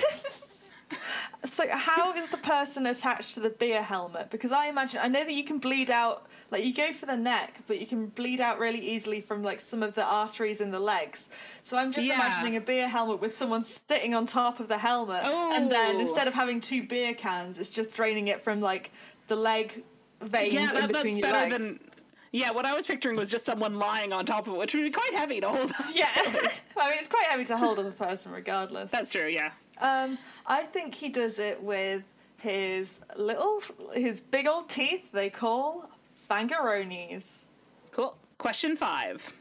so 1.55 1.63
how 1.71 2.11
is 2.13 2.27
the 2.27 2.37
person 2.37 2.85
attached 2.87 3.33
to 3.35 3.39
the 3.39 3.49
beer 3.49 3.81
helmet? 3.81 4.29
Because 4.29 4.51
I 4.51 4.67
imagine 4.67 4.99
I 5.01 5.07
know 5.07 5.23
that 5.23 5.31
you 5.33 5.43
can 5.43 5.57
bleed 5.59 5.89
out 5.89 6.27
like 6.51 6.63
you 6.65 6.73
go 6.73 6.91
for 6.93 7.05
the 7.05 7.15
neck, 7.15 7.55
but 7.67 7.79
you 7.79 7.87
can 7.87 8.07
bleed 8.07 8.41
out 8.41 8.59
really 8.59 8.79
easily 8.79 9.21
from 9.21 9.41
like 9.41 9.61
some 9.61 9.81
of 9.81 9.95
the 9.95 10.03
arteries 10.03 10.59
in 10.59 10.71
the 10.71 10.79
legs. 10.79 11.29
So 11.63 11.77
I'm 11.77 11.91
just 11.91 12.05
Yeah. 12.07 12.15
imagining 12.15 12.57
a 12.57 12.61
beer 12.61 12.87
helmet 12.89 13.21
with 13.21 13.35
someone 13.35 13.61
sitting 13.63 14.13
on 14.13 14.25
top 14.25 14.59
of 14.59 14.67
the 14.67 14.77
helmet, 14.77 15.23
and 15.25 15.71
then 15.71 15.95
Oh. 15.95 15.99
instead 15.99 16.27
of 16.27 16.33
having 16.33 16.59
two 16.59 16.83
beer 16.83 17.13
cans, 17.13 17.57
it's 17.57 17.69
just 17.69 17.93
draining 17.93 18.27
it 18.27 18.43
from 18.43 18.59
like 18.61 18.91
the 19.27 19.35
leg 19.37 19.81
veins 20.21 20.53
Yeah, 20.53 20.69
in 20.69 20.75
that, 20.75 20.87
between 20.89 21.03
that's 21.05 21.17
your 21.17 21.31
better 21.31 21.49
legs. 21.49 21.79
than. 21.79 21.89
Yeah, 22.31 22.51
what 22.51 22.65
I 22.65 22.73
was 22.73 22.85
picturing 22.85 23.15
was 23.15 23.29
just 23.29 23.45
someone 23.45 23.79
lying 23.79 24.11
on 24.11 24.25
top 24.25 24.47
of 24.47 24.55
it, 24.55 24.57
which 24.57 24.73
would 24.73 24.83
be 24.83 24.91
quite 24.91 25.13
heavy 25.13 25.39
to 25.39 25.47
hold. 25.47 25.71
Yeah, 25.93 26.09
I 26.15 26.89
mean 26.89 26.99
it's 26.99 27.07
quite 27.07 27.27
heavy 27.27 27.45
to 27.45 27.55
hold 27.57 27.79
up 27.79 27.85
a 27.85 27.91
person 27.91 28.33
regardless. 28.33 28.91
That's 28.91 29.09
true. 29.11 29.27
Yeah. 29.27 29.51
Um, 29.79 30.17
I 30.45 30.63
think 30.63 30.95
he 30.95 31.09
does 31.09 31.39
it 31.39 31.61
with 31.61 32.03
his 32.37 33.01
little, 33.17 33.61
his 33.93 34.21
big 34.21 34.47
old 34.47 34.69
teeth. 34.69 35.11
They 35.11 35.29
call 35.29 35.89
fangaronis. 36.29 37.45
Cool. 37.91 38.15
Question 38.37 38.75
five. 38.75 39.33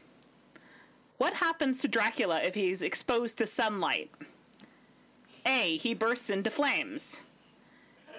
What 1.17 1.35
happens 1.35 1.79
to 1.81 1.87
Dracula 1.87 2.41
if 2.41 2.55
he's 2.55 2.81
exposed 2.81 3.37
to 3.37 3.47
sunlight? 3.47 4.11
A. 5.45 5.77
He 5.77 5.93
bursts 5.93 6.29
into 6.29 6.49
flames. 6.49 7.21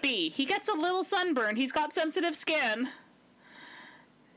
B. 0.00 0.28
He 0.28 0.44
gets 0.44 0.68
a 0.68 0.74
little 0.74 1.04
sunburn. 1.04 1.56
He's 1.56 1.72
got 1.72 1.92
sensitive 1.92 2.34
skin. 2.34 2.88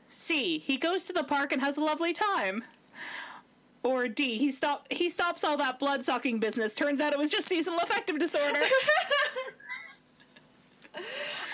C. 0.08 0.58
He 0.58 0.76
goes 0.76 1.04
to 1.04 1.12
the 1.12 1.22
park 1.22 1.52
and 1.52 1.62
has 1.62 1.78
a 1.78 1.84
lovely 1.84 2.12
time. 2.12 2.64
Or 3.82 4.08
D. 4.08 4.36
He 4.36 4.50
stop 4.52 4.86
he 4.90 5.08
stops 5.08 5.42
all 5.42 5.56
that 5.56 5.78
blood 5.78 6.04
sucking 6.04 6.38
business. 6.38 6.74
Turns 6.74 7.00
out 7.00 7.12
it 7.14 7.18
was 7.18 7.30
just 7.30 7.48
seasonal 7.48 7.78
affective 7.80 8.18
disorder. 8.18 8.60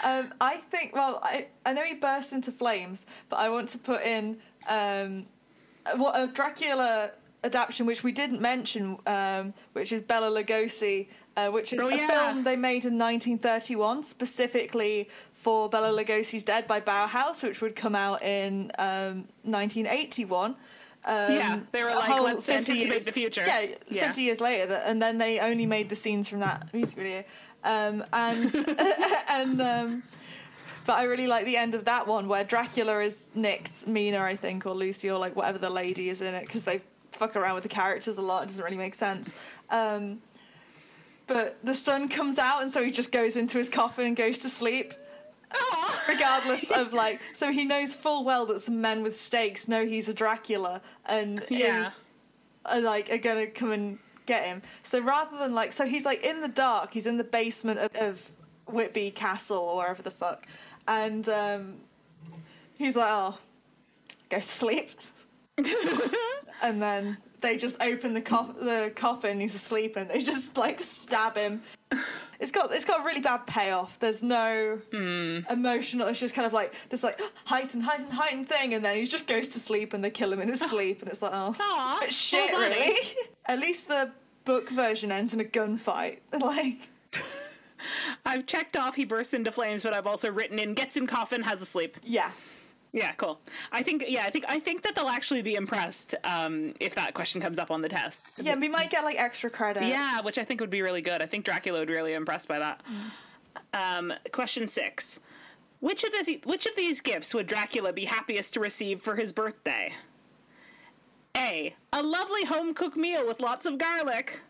Um, 0.05 0.33
I 0.41 0.57
think. 0.57 0.95
Well, 0.95 1.19
I 1.23 1.47
I 1.65 1.73
know 1.73 1.83
he 1.83 1.95
bursts 1.95 2.33
into 2.33 2.53
flames, 2.53 3.07
but 3.29 3.37
I 3.37 3.49
want 3.49 3.69
to 3.71 3.79
put 3.79 4.03
in 4.03 4.39
um, 4.69 5.27
what 5.97 6.19
a 6.19 6.27
Dracula 6.27 7.11
adaptation, 7.45 7.87
which 7.87 8.03
we 8.05 8.13
didn't 8.13 8.41
mention, 8.41 8.99
um, 9.07 9.53
which 9.73 9.93
is 9.93 10.01
Bela 10.03 10.31
Lugosi, 10.31 11.09
uh, 11.37 11.49
which 11.49 11.73
is 11.73 11.81
Oh, 11.81 11.89
a 11.89 11.97
yeah. 11.97 12.07
film 12.33 12.45
they 12.45 12.57
made 12.57 12.85
in 12.85 12.99
1931 12.99 14.03
specifically 14.05 15.09
for 15.33 15.69
Bela 15.69 15.89
Lugosi's 15.97 16.43
Dead 16.45 16.67
by 16.67 16.81
Bauhaus, 16.81 17.43
which 17.43 17.61
would 17.61 17.75
come 17.75 17.95
out 17.95 18.23
in 18.23 18.71
um, 18.79 19.27
1981. 19.43 20.57
Um, 21.07 21.33
Yeah, 21.33 21.61
they 21.71 21.85
were 21.85 21.91
like, 21.91 22.21
"Let's 22.21 22.47
50 22.47 22.73
anticipate 22.73 22.93
years- 22.93 23.05
the 23.05 23.13
future." 23.13 23.45
Yeah, 23.89 24.07
50 24.09 24.23
years 24.23 24.41
later, 24.41 24.83
and 24.85 25.01
then 25.01 25.19
they 25.19 25.39
only 25.39 25.65
made 25.67 25.89
the 25.89 25.97
scenes 25.97 26.29
from 26.29 26.41
that 26.41 26.73
music 26.75 26.97
video. 26.97 27.25
Um, 27.65 28.05
and 28.13 28.55
and 29.29 29.61
um, 29.61 30.03
but 30.85 30.99
I 30.99 31.05
really 31.05 31.27
like 31.27 31.45
the 31.47 31.57
end 31.57 31.75
of 31.75 31.85
that 31.85 32.07
one 32.07 32.29
where 32.29 32.45
Dracula 32.45 33.01
is 33.01 33.31
nicked 33.35 33.87
Mina, 33.87 34.21
I 34.21 34.37
think, 34.37 34.67
or 34.67 34.75
Lucy, 34.75 35.11
or 35.11 35.19
like 35.19 35.37
whatever 35.37 35.59
the 35.59 35.71
lady 35.71 36.11
is 36.11 36.21
in 36.21 36.35
it, 36.35 36.45
because 36.47 36.65
they 36.65 36.81
fuck 37.13 37.37
around 37.37 37.55
with 37.55 37.63
the 37.63 37.69
characters 37.69 38.19
a 38.19 38.23
lot. 38.23 38.43
It 38.45 38.47
doesn't 38.47 38.65
really 38.65 38.77
make 38.77 38.95
sense. 38.95 39.33
Um, 39.71 40.21
but 41.27 41.59
the 41.65 41.75
sun 41.75 42.09
comes 42.09 42.39
out, 42.39 42.63
and 42.63 42.71
so 42.71 42.85
he 42.85 42.91
just 42.91 43.11
goes 43.11 43.37
into 43.37 43.59
his 43.59 43.69
coffin 43.69 44.07
and 44.07 44.17
goes 44.17 44.39
to 44.39 44.49
sleep. 44.49 44.93
Regardless 46.09 46.71
of 46.71 46.93
like, 47.03 47.21
so 47.33 47.51
he 47.53 47.65
knows 47.65 47.95
full 47.95 48.25
well 48.25 48.47
that 48.47 48.61
some 48.61 48.81
men 48.81 49.03
with 49.03 49.19
stakes 49.19 49.69
know 49.69 49.85
he's 49.87 50.09
a 50.09 50.15
Dracula 50.15 50.81
and 51.05 51.45
Yeah. 51.49 51.87
is 51.87 52.05
are 52.65 52.81
like 52.81 53.11
are 53.11 53.19
gonna 53.19 53.47
come 53.47 53.73
and 53.73 53.99
get 54.27 54.45
him. 54.45 54.63
So 54.83 55.01
rather 55.01 55.39
than 55.39 55.55
like, 55.55 55.73
so 55.73 55.87
he's 55.87 56.05
like 56.05 56.25
in 56.25 56.41
the 56.41 56.49
dark. 56.49 56.93
He's 56.93 57.07
in 57.07 57.17
the 57.17 57.25
basement 57.25 57.79
of, 57.81 57.95
of 57.97 58.31
Whitby 58.67 59.13
Castle 59.13 59.59
or 59.59 59.77
wherever 59.77 60.03
the 60.03 60.11
fuck, 60.11 60.47
and 60.89 61.29
um, 61.29 61.77
he's 62.75 62.97
like, 62.97 63.09
oh, 63.09 63.39
go 64.29 64.39
to 64.41 64.43
sleep, 64.47 64.91
and 66.63 66.83
then 66.83 67.17
they 67.47 67.57
just 67.57 67.81
open 67.81 68.13
the 68.13 68.21
co- 68.21 68.55
the 68.61 68.93
coffin. 68.95 69.39
He's 69.41 69.55
asleep, 69.55 69.97
and 69.97 70.11
they 70.11 70.19
just 70.19 70.57
like 70.57 70.81
stab 70.81 71.37
him. 71.37 71.63
It's 72.41 72.51
got 72.51 72.73
it's 72.73 72.85
got 72.85 73.01
a 73.01 73.05
really 73.05 73.21
bad 73.21 73.47
payoff. 73.47 73.99
There's 73.99 74.23
no 74.23 74.81
hmm. 74.91 75.41
emotional. 75.49 76.09
It's 76.09 76.21
just 76.21 76.35
kind 76.35 76.47
of 76.47 76.53
like 76.53 76.75
this 76.89 77.03
like 77.03 77.21
heightened, 77.45 77.85
heightened, 77.85 78.13
heightened 78.13 78.49
thing, 78.49 78.75
and 78.75 78.85
then 78.85 78.97
he 78.97 79.07
just 79.07 79.27
goes 79.27 79.49
to 79.49 79.61
sleep, 79.61 79.95
and 79.95 80.05
they 80.05 80.11
kill 80.11 80.33
him 80.33 80.41
in 80.41 80.49
his 80.49 80.61
sleep, 80.71 81.03
and 81.03 81.11
it's 81.11 81.23
like 81.23 81.33
oh, 81.35 81.55
Aw, 81.59 81.93
it's 81.93 82.01
a 82.01 82.05
bit 82.05 82.13
shit, 82.13 82.53
buddy. 82.53 82.75
really. 82.75 82.97
At 83.47 83.61
least 83.61 83.89
the 83.89 84.11
book 84.45 84.69
version 84.71 85.13
ends 85.13 85.33
in 85.35 85.41
a 85.41 85.45
gunfight. 85.45 86.19
Like 86.41 86.89
I've 88.25 88.47
checked 88.47 88.77
off 88.77 88.97
he 88.97 89.05
bursts 89.05 89.35
into 89.35 89.53
flames, 89.53 89.83
but 89.85 89.93
I've 89.93 90.07
also 90.07 90.31
written 90.31 90.59
in 90.59 90.75
gets 90.75 90.97
in 90.97 91.07
coffin, 91.07 91.43
has 91.43 91.63
a 91.63 91.67
sleep. 91.67 91.97
yeah, 92.03 92.31
Yeah, 92.97 93.13
cool. 93.13 93.39
I 93.71 93.83
think 93.83 94.05
yeah, 94.09 94.25
I 94.25 94.31
think 94.31 94.47
I 94.49 94.59
think 94.59 94.81
that 94.83 94.95
they'll 94.95 95.09
actually 95.09 95.43
be 95.43 95.55
impressed 95.55 96.15
um, 96.25 96.73
if 96.81 96.95
that 96.95 97.13
question 97.13 97.43
comes 97.43 97.59
up 97.59 97.71
on 97.71 97.83
the 97.83 97.91
test. 97.91 98.41
yeah. 98.43 98.57
We 98.57 98.69
might 98.71 98.89
get 98.89 99.05
like 99.05 99.19
extra 99.19 99.51
credit. 99.51 99.83
Yeah, 99.85 100.23
which 100.23 100.39
I 100.39 100.45
think 100.45 100.63
would 100.63 100.71
be 100.71 100.81
really 100.81 101.03
good. 101.03 101.21
I 101.21 101.27
think 101.27 101.45
Dracula 101.45 101.81
would 101.81 101.89
be 101.89 101.95
really 101.95 102.15
impressed 102.15 102.49
by 102.49 102.59
that. 102.59 102.81
Um, 103.75 104.15
question 104.33 104.67
six: 104.67 105.21
Which 105.81 106.05
of 106.05 106.13
these 106.13 106.41
which 106.45 106.65
of 106.65 106.75
these 106.75 107.03
gifts 107.03 107.35
would 107.35 107.47
Dracula 107.47 107.93
be 107.93 108.07
happiest 108.07 108.55
to 108.55 108.61
receive 108.61 109.03
for 109.03 109.15
his 109.15 109.31
birthday? 109.31 109.93
A. 111.37 111.75
A 111.93 112.03
lovely 112.03 112.47
home 112.47 112.73
cooked 112.73 112.97
meal 112.97 113.27
with 113.27 113.43
lots 113.43 113.67
of 113.67 113.77
garlic. 113.77 114.41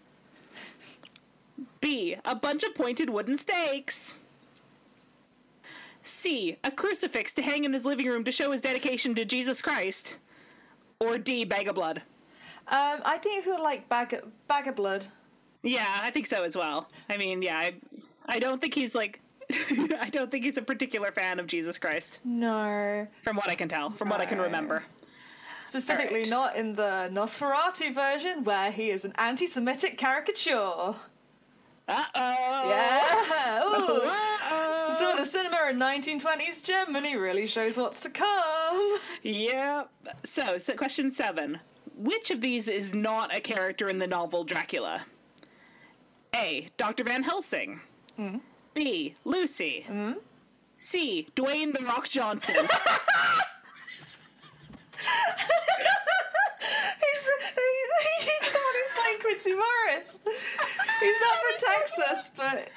B. 1.81 2.15
A 2.25 2.37
bunch 2.37 2.63
of 2.63 2.77
pointed 2.77 3.11
wooden 3.11 3.35
stakes. 3.37 4.21
C. 6.07 6.57
A 6.65 6.71
crucifix 6.71 7.35
to 7.35 7.43
hang 7.43 7.65
in 7.65 7.73
his 7.73 7.85
living 7.85 8.07
room 8.07 8.25
to 8.25 8.33
show 8.33 8.53
his 8.53 8.61
dedication 8.63 9.15
to 9.17 9.25
Jesus 9.25 9.61
Christ. 9.63 10.19
Or 11.01 11.19
D. 11.19 11.45
Bag 11.45 11.69
of 11.69 11.75
blood. 11.75 12.03
Um, 12.69 13.01
I 13.05 13.19
think 13.23 13.45
who 13.45 13.61
like 13.63 13.89
bag 13.89 14.21
bag 14.49 14.67
of 14.67 14.75
blood. 14.77 15.07
Yeah, 15.63 15.87
I 16.03 16.11
think 16.11 16.27
so 16.27 16.43
as 16.43 16.57
well. 16.57 16.89
I 17.09 17.17
mean, 17.17 17.43
yeah, 17.43 17.59
I, 17.59 17.75
I 18.27 18.39
don't 18.39 18.61
think 18.61 18.75
he's 18.75 18.95
like, 18.95 19.21
I 20.01 20.09
don't 20.11 20.31
think 20.31 20.45
he's 20.45 20.57
a 20.59 20.63
particular 20.63 21.11
fan 21.13 21.39
of 21.39 21.47
Jesus 21.47 21.79
Christ, 21.79 22.21
No, 22.25 23.07
from 23.23 23.37
what 23.37 23.49
I 23.49 23.55
can 23.55 23.69
tell, 23.69 23.91
from 23.91 24.09
what 24.09 24.21
I 24.21 24.27
can 24.27 24.41
remember. 24.41 24.83
specifically 25.63 26.25
Alright. 26.25 26.31
not 26.31 26.57
in 26.57 26.75
the 26.77 27.09
Nosferatu 27.13 27.95
version 27.95 28.43
where 28.45 28.71
he 28.73 28.91
is 28.91 29.05
an 29.05 29.13
anti-Semitic 29.19 29.99
caricature. 29.99 30.95
Uh 31.89 32.05
oh. 32.17 32.69
Yeah. 32.69 33.63
So 34.99 35.15
the 35.17 35.25
cinema 35.25 35.69
in 35.71 35.79
1920s 35.79 36.63
Germany 36.63 37.17
really 37.17 37.47
shows 37.47 37.77
what's 37.77 38.01
to 38.03 38.11
come. 38.11 38.99
Yeah. 39.23 39.85
So, 40.25 40.59
so, 40.59 40.75
question 40.75 41.11
seven. 41.11 41.61
Which 41.97 42.31
of 42.31 42.41
these 42.41 42.69
is 42.69 42.95
not 42.95 43.35
a 43.35 43.41
character 43.41 43.89
in 43.89 43.99
the 43.99 44.07
novel 44.07 44.45
Dracula? 44.45 45.05
A. 46.35 46.69
Dr. 46.77 47.05
Van 47.05 47.23
Helsing. 47.23 47.81
Mm-hmm. 48.19 48.39
B. 48.75 49.15
Lucy. 49.25 49.85
Mm-hmm. 49.89 50.19
C. 50.79 51.29
Dwayne 51.35 51.73
the 51.73 51.85
Rock 51.85 52.09
Johnson. 52.09 52.55
He's, 56.99 57.29
he, 57.55 58.25
he's 58.25 58.53
the 58.53 58.59
one 58.59 58.75
who's 58.75 58.93
playing 58.95 59.21
Quincey 59.21 59.53
Morris. 59.53 60.21
He's 61.01 61.21
not 61.21 61.37
from 61.39 61.57
Texas, 61.75 62.31
but 62.37 62.71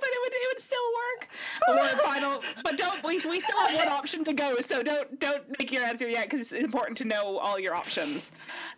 but 0.00 0.08
it 0.08 0.18
would 0.22 0.32
it 0.32 0.48
would 0.50 0.60
still 0.60 0.78
work. 0.94 1.28
Or 1.68 1.88
final, 1.98 2.42
but 2.62 2.76
don't 2.76 3.02
we, 3.04 3.14
we 3.28 3.40
still 3.40 3.58
have 3.58 3.74
one 3.76 3.88
option 3.88 4.24
to 4.24 4.32
go, 4.32 4.58
so 4.60 4.82
don't 4.82 5.18
don't 5.20 5.44
make 5.58 5.72
your 5.72 5.84
answer 5.84 6.08
yet 6.08 6.24
because 6.24 6.40
it's 6.40 6.52
important 6.52 6.98
to 6.98 7.04
know 7.04 7.38
all 7.38 7.58
your 7.58 7.74
options. 7.74 8.32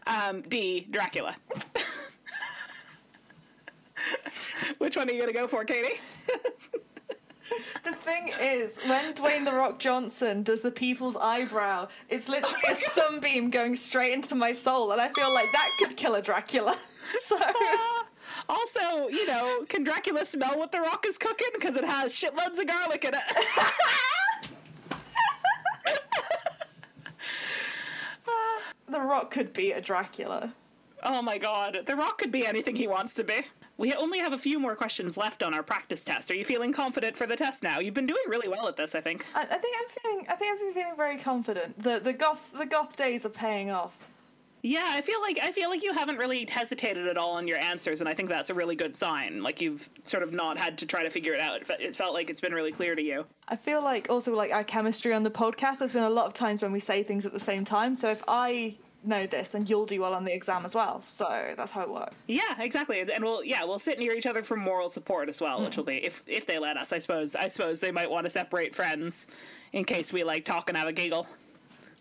Um, 0.06 0.42
D. 0.42 0.86
Dracula. 0.90 1.36
Which 4.78 4.96
one 4.96 5.08
are 5.08 5.12
you 5.12 5.20
gonna 5.20 5.32
go 5.32 5.46
for, 5.46 5.64
Katie? 5.64 6.00
the 7.84 7.92
thing 7.92 8.32
is, 8.40 8.78
when 8.86 9.12
Dwayne 9.14 9.44
the 9.44 9.52
Rock 9.52 9.78
Johnson 9.78 10.42
does 10.42 10.60
the 10.62 10.70
people's 10.70 11.16
eyebrow, 11.16 11.88
it's 12.08 12.28
literally 12.28 12.62
a 12.70 12.74
sunbeam 12.90 13.50
going 13.50 13.76
straight 13.76 14.12
into 14.12 14.34
my 14.34 14.52
soul, 14.52 14.92
and 14.92 15.00
I 15.00 15.08
feel 15.12 15.32
like 15.32 15.52
that 15.52 15.70
could 15.78 15.96
kill 15.96 16.14
a 16.14 16.22
Dracula. 16.22 16.76
So 17.18 17.36
Uh, 17.36 18.04
also, 18.48 19.08
you 19.08 19.26
know, 19.26 19.64
can 19.68 19.84
Dracula 19.84 20.24
smell 20.24 20.58
what 20.58 20.72
the 20.72 20.80
rock 20.80 21.06
is 21.06 21.18
cooking? 21.18 21.48
Because 21.54 21.76
it 21.76 21.84
has 21.84 22.12
shitloads 22.12 22.58
of 22.58 22.66
garlic 22.66 23.04
in 23.04 23.14
it. 23.14 23.20
the 28.88 29.00
Rock 29.00 29.30
could 29.30 29.52
be 29.52 29.72
a 29.72 29.80
Dracula. 29.80 30.52
oh 31.02 31.22
my 31.22 31.38
god, 31.38 31.78
the 31.86 31.96
rock 31.96 32.18
could 32.18 32.30
be 32.32 32.46
anything 32.46 32.76
he 32.76 32.86
wants 32.88 33.14
to 33.14 33.24
be. 33.24 33.40
We 33.78 33.94
only 33.94 34.18
have 34.18 34.34
a 34.34 34.38
few 34.38 34.60
more 34.60 34.76
questions 34.76 35.16
left 35.16 35.42
on 35.42 35.54
our 35.54 35.62
practice 35.62 36.04
test. 36.04 36.30
Are 36.30 36.34
you 36.34 36.44
feeling 36.44 36.70
confident 36.70 37.16
for 37.16 37.26
the 37.26 37.36
test 37.36 37.62
now? 37.62 37.78
You've 37.78 37.94
been 37.94 38.06
doing 38.06 38.22
really 38.28 38.46
well 38.48 38.68
at 38.68 38.76
this, 38.76 38.94
I 38.94 39.00
think. 39.00 39.24
I, 39.34 39.40
I 39.40 39.44
think 39.44 39.76
I'm 39.80 39.88
feeling. 39.88 40.26
I 40.28 40.34
think 40.34 40.52
I've 40.52 40.60
been 40.60 40.74
feeling 40.74 40.96
very 40.96 41.16
confident. 41.18 41.82
The 41.82 41.98
the 41.98 42.12
goth 42.12 42.52
the 42.52 42.66
goth 42.66 42.96
days 42.96 43.24
are 43.24 43.30
paying 43.30 43.70
off. 43.70 43.96
Yeah, 44.62 44.90
I 44.92 45.00
feel 45.00 45.20
like 45.22 45.38
I 45.42 45.52
feel 45.52 45.70
like 45.70 45.82
you 45.82 45.92
haven't 45.92 46.18
really 46.18 46.46
hesitated 46.48 47.06
at 47.06 47.16
all 47.16 47.32
on 47.32 47.46
your 47.46 47.58
answers, 47.58 48.00
and 48.00 48.08
I 48.08 48.14
think 48.14 48.28
that's 48.28 48.50
a 48.50 48.54
really 48.54 48.76
good 48.76 48.96
sign. 48.96 49.42
Like 49.42 49.60
you've 49.60 49.88
sort 50.04 50.22
of 50.22 50.32
not 50.32 50.58
had 50.58 50.78
to 50.78 50.86
try 50.86 51.02
to 51.02 51.10
figure 51.10 51.32
it 51.34 51.40
out. 51.40 51.62
It 51.62 51.70
It 51.80 51.94
felt 51.94 52.14
like 52.14 52.30
it's 52.30 52.40
been 52.40 52.52
really 52.52 52.72
clear 52.72 52.94
to 52.94 53.02
you. 53.02 53.26
I 53.48 53.56
feel 53.56 53.82
like 53.82 54.08
also 54.10 54.34
like 54.34 54.52
our 54.52 54.64
chemistry 54.64 55.14
on 55.14 55.22
the 55.22 55.30
podcast. 55.30 55.78
There's 55.78 55.92
been 55.92 56.02
a 56.02 56.10
lot 56.10 56.26
of 56.26 56.34
times 56.34 56.62
when 56.62 56.72
we 56.72 56.80
say 56.80 57.02
things 57.02 57.24
at 57.24 57.32
the 57.32 57.40
same 57.40 57.64
time. 57.64 57.94
So 57.94 58.10
if 58.10 58.22
I 58.28 58.76
know 59.02 59.26
this, 59.26 59.48
then 59.50 59.66
you'll 59.66 59.86
do 59.86 60.00
well 60.00 60.12
on 60.14 60.24
the 60.24 60.34
exam 60.34 60.64
as 60.64 60.74
well. 60.74 61.00
So 61.02 61.54
that's 61.56 61.72
how 61.72 61.82
it 61.82 61.90
works. 61.90 62.14
Yeah, 62.26 62.60
exactly. 62.60 63.00
And 63.00 63.24
we'll 63.24 63.42
yeah 63.44 63.64
we'll 63.64 63.78
sit 63.78 63.98
near 63.98 64.12
each 64.12 64.26
other 64.26 64.42
for 64.42 64.56
moral 64.56 64.90
support 64.90 65.28
as 65.28 65.40
well, 65.40 65.62
which 65.64 65.76
will 65.76 65.84
be 65.84 66.04
if 66.04 66.22
if 66.26 66.46
they 66.46 66.58
let 66.58 66.76
us. 66.76 66.92
I 66.92 66.98
suppose 66.98 67.34
I 67.34 67.48
suppose 67.48 67.80
they 67.80 67.92
might 67.92 68.10
want 68.10 68.24
to 68.26 68.30
separate 68.30 68.74
friends 68.74 69.26
in 69.72 69.84
case 69.84 70.12
we 70.12 70.24
like 70.24 70.44
talk 70.44 70.68
and 70.68 70.76
have 70.76 70.88
a 70.88 70.92
giggle. 70.92 71.26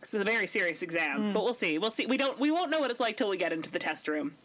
'Cause 0.02 0.14
It's 0.14 0.22
a 0.22 0.26
very 0.26 0.48
serious 0.48 0.82
exam, 0.82 1.34
but 1.34 1.44
we'll 1.44 1.54
see. 1.54 1.78
We'll 1.78 1.92
see. 1.92 2.06
We 2.06 2.18
don't. 2.18 2.40
We 2.40 2.52
won't 2.52 2.72
know 2.72 2.80
what 2.80 2.90
it's 2.90 3.02
like 3.02 3.18
till 3.18 3.28
we 3.30 3.36
get 3.38 3.52
into 3.52 3.70
the 3.70 3.80
test 3.80 4.08
room. 4.08 4.36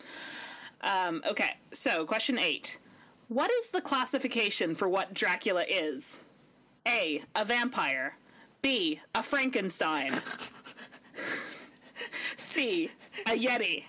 Um, 0.80 1.22
okay, 1.28 1.56
so 1.72 2.04
question 2.04 2.38
eight: 2.38 2.78
What 3.28 3.50
is 3.52 3.70
the 3.70 3.80
classification 3.80 4.74
for 4.74 4.88
what 4.88 5.14
Dracula 5.14 5.64
is? 5.68 6.20
A. 6.86 7.22
A 7.36 7.44
vampire. 7.44 8.16
B. 8.62 9.00
A 9.14 9.22
Frankenstein. 9.22 10.10
C. 12.36 12.90
A 13.26 13.30
Yeti. 13.38 13.84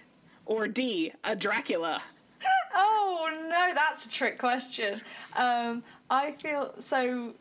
Or 0.46 0.68
D. 0.68 1.12
A 1.24 1.36
Dracula. 1.36 2.02
Oh 2.76 3.30
no, 3.50 3.72
that's 3.74 4.06
a 4.06 4.10
trick 4.10 4.38
question. 4.38 5.02
Um, 5.36 5.84
I 6.10 6.34
feel 6.34 6.76
so. 6.80 7.34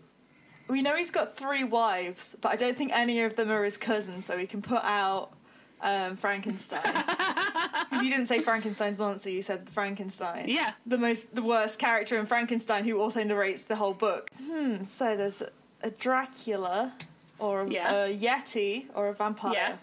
We 0.69 0.83
know 0.83 0.97
he's 0.97 1.11
got 1.11 1.37
three 1.37 1.65
wives, 1.65 2.37
but 2.41 2.53
I 2.53 2.57
don't 2.57 2.77
think 2.77 2.93
any 2.93 3.21
of 3.21 3.37
them 3.37 3.51
are 3.51 3.65
his 3.65 3.77
cousins, 3.77 4.25
so 4.25 4.37
we 4.37 4.47
can 4.47 4.62
put 4.62 4.83
out 4.83 5.33
um, 5.83 6.17
Frankenstein. 6.17 6.81
you 7.93 8.11
didn't 8.11 8.27
say 8.27 8.41
Frankenstein's 8.41 8.97
monster; 8.99 9.29
you 9.31 9.43
said 9.43 9.69
Frankenstein. 9.69 10.47
Yeah. 10.49 10.73
the 10.87 10.97
most, 10.99 11.35
the 11.35 11.43
worst 11.43 11.79
character 11.79 12.19
in 12.19 12.25
Frankenstein, 12.27 12.85
who 12.85 12.99
also 12.99 13.23
narrates 13.23 13.65
the 13.65 13.77
whole 13.77 13.93
book. 13.93 14.31
Hmm. 14.43 14.83
So 14.85 15.17
there's 15.17 15.43
a, 15.83 15.91
Dracula, 15.91 16.95
or 17.39 17.62
a, 17.62 17.71
Yeah. 17.71 18.05
a 18.07 18.17
Yeti, 18.17 18.87
or 18.95 19.09
a 19.09 19.12
vampire. 19.15 19.53
Yeah. 19.53 19.77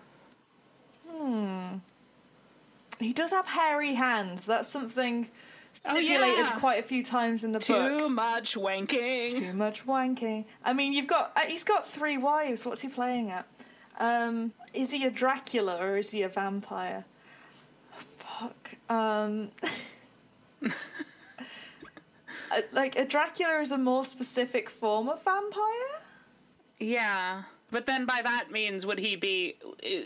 He 2.99 3.13
does 3.13 3.31
have 3.31 3.47
hairy 3.47 3.93
hands. 3.95 4.45
That's 4.45 4.69
something 4.69 5.27
Oh, 5.85 5.93
stipulated 5.93 6.37
yeah. 6.37 6.59
quite 6.59 6.79
a 6.79 6.83
few 6.83 7.03
times 7.03 7.43
in 7.43 7.51
the 7.51 7.59
Too 7.59 7.73
book. 7.73 7.89
Too 7.89 8.09
much 8.09 8.55
wanking. 8.55 9.31
Too 9.31 9.53
much 9.53 9.85
wanking. 9.85 10.45
I 10.63 10.73
mean, 10.73 10.93
you've 10.93 11.07
got 11.07 11.31
uh, 11.35 11.41
he's 11.47 11.63
got 11.63 11.89
three 11.89 12.17
wives. 12.17 12.65
What's 12.65 12.81
he 12.81 12.87
playing 12.87 13.31
at? 13.31 13.47
Um, 13.99 14.53
is 14.73 14.91
he 14.91 15.05
a 15.05 15.11
Dracula 15.11 15.77
or 15.77 15.97
is 15.97 16.11
he 16.11 16.21
a 16.21 16.29
vampire? 16.29 17.05
Fuck. 18.17 18.71
Um, 18.89 19.51
uh, 20.63 20.69
like 22.71 22.95
a 22.95 23.05
Dracula 23.05 23.59
is 23.59 23.71
a 23.71 23.77
more 23.77 24.05
specific 24.05 24.69
form 24.69 25.09
of 25.09 25.23
vampire. 25.23 26.01
Yeah. 26.79 27.43
But 27.71 27.85
then 27.85 28.05
by 28.05 28.21
that 28.21 28.51
means 28.51 28.85
would 28.85 28.99
he 28.99 29.15
be 29.15 29.55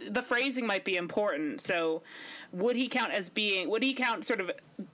the 0.09 0.21
phrasing 0.21 0.67
might 0.67 0.85
be 0.85 0.97
important. 0.97 1.61
So 1.61 2.03
would 2.51 2.75
he 2.75 2.87
count 2.87 3.11
as 3.11 3.27
being 3.27 3.69
would 3.69 3.81
he 3.83 3.93
count 3.93 4.23
sort 4.25 4.39
of 4.39 4.51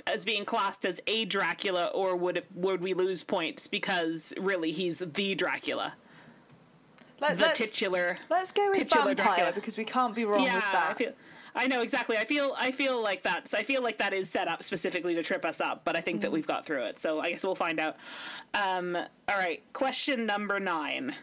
as 0.08 0.24
being 0.24 0.46
classed 0.46 0.86
as 0.86 1.02
a 1.08 1.26
Dracula 1.26 1.88
or 1.94 2.16
would 2.16 2.38
it, 2.38 2.46
would 2.56 2.82
we 2.82 2.94
lose 2.94 3.24
points 3.24 3.68
because 3.68 4.34
really 4.40 4.72
he's 4.72 5.00
the 5.00 5.36
Dracula? 5.36 5.94
Let, 7.20 7.38
The 7.38 7.44
let's, 7.44 7.60
titular 7.60 8.18
let's 8.30 8.52
go 8.52 8.70
with 8.70 8.78
titular 8.78 9.14
vampire 9.16 9.26
Dracula. 9.36 9.52
because 9.54 9.78
we 9.78 9.84
can't 9.84 10.16
be 10.16 10.26
wrong 10.26 10.44
yeah, 10.44 10.56
with 10.56 10.64
that. 10.72 10.88
I 10.92 10.94
feel 10.96 11.12
I 11.54 11.68
know 11.68 11.82
exactly. 11.82 12.18
I 12.18 12.24
feel 12.24 12.56
I 12.58 12.72
feel 12.72 13.04
like 13.04 13.22
that's 13.24 13.54
I 13.54 13.64
feel 13.64 13.84
like 13.84 13.98
that 13.98 14.14
is 14.14 14.30
set 14.30 14.48
up 14.48 14.64
specifically 14.64 15.14
to 15.16 15.22
trip 15.24 15.44
us 15.44 15.60
up, 15.60 15.84
but 15.84 15.98
I 15.98 16.02
think 16.02 16.20
Mm. 16.20 16.22
that 16.22 16.32
we've 16.32 16.48
got 16.48 16.66
through 16.66 16.86
it. 16.86 16.98
So 17.00 17.20
I 17.20 17.32
guess 17.32 17.44
we'll 17.44 17.56
find 17.56 17.80
out. 17.80 17.98
Um, 18.54 18.96
all 18.96 19.38
right, 19.38 19.62
question 19.74 20.26
number 20.26 20.60
nine. 20.62 21.14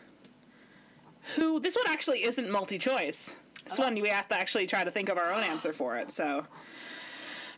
Who 1.37 1.61
this 1.61 1.77
one 1.77 1.87
actually 1.89 2.25
isn't 2.25 2.51
multi-choice. 2.51 3.37
This 3.65 3.79
one 3.79 3.95
we 3.95 4.09
have 4.09 4.29
to 4.29 4.35
actually 4.35 4.67
try 4.67 4.85
to 4.85 4.91
think 4.91 5.09
of 5.09 5.19
our 5.19 5.33
own 5.33 5.43
answer 5.43 5.73
for 5.73 5.97
it. 5.99 6.11
So. 6.11 6.47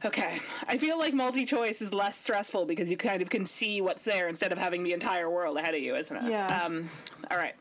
Okay, 0.03 0.41
I 0.67 0.79
feel 0.79 0.99
like 0.99 1.13
multi-choice 1.13 1.83
is 1.83 1.93
less 1.93 2.17
stressful 2.17 2.65
because 2.65 2.91
you 2.91 2.97
kind 2.97 3.21
of 3.21 3.29
can 3.29 3.45
see 3.45 3.83
what's 3.83 4.03
there 4.03 4.29
instead 4.29 4.51
of 4.51 4.57
having 4.57 4.83
the 4.83 4.95
entire 4.95 5.29
world 5.29 5.59
ahead 5.59 5.75
of 5.75 5.83
you, 5.83 5.95
isn't 5.95 6.17
it? 6.17 6.31
Yeah. 6.31 6.63
Um, 6.65 6.89
all 7.31 7.37
right. 7.37 7.55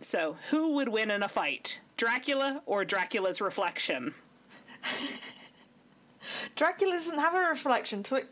So, 0.00 0.36
who 0.50 0.72
would 0.72 0.88
win 0.88 1.10
in 1.10 1.22
a 1.22 1.28
fight, 1.28 1.80
Dracula 1.98 2.62
or 2.64 2.86
Dracula's 2.86 3.42
reflection? 3.42 4.14
Dracula 6.56 6.94
doesn't 6.94 7.18
have 7.18 7.34
a 7.34 7.40
reflection. 7.40 8.02
Twick, 8.02 8.26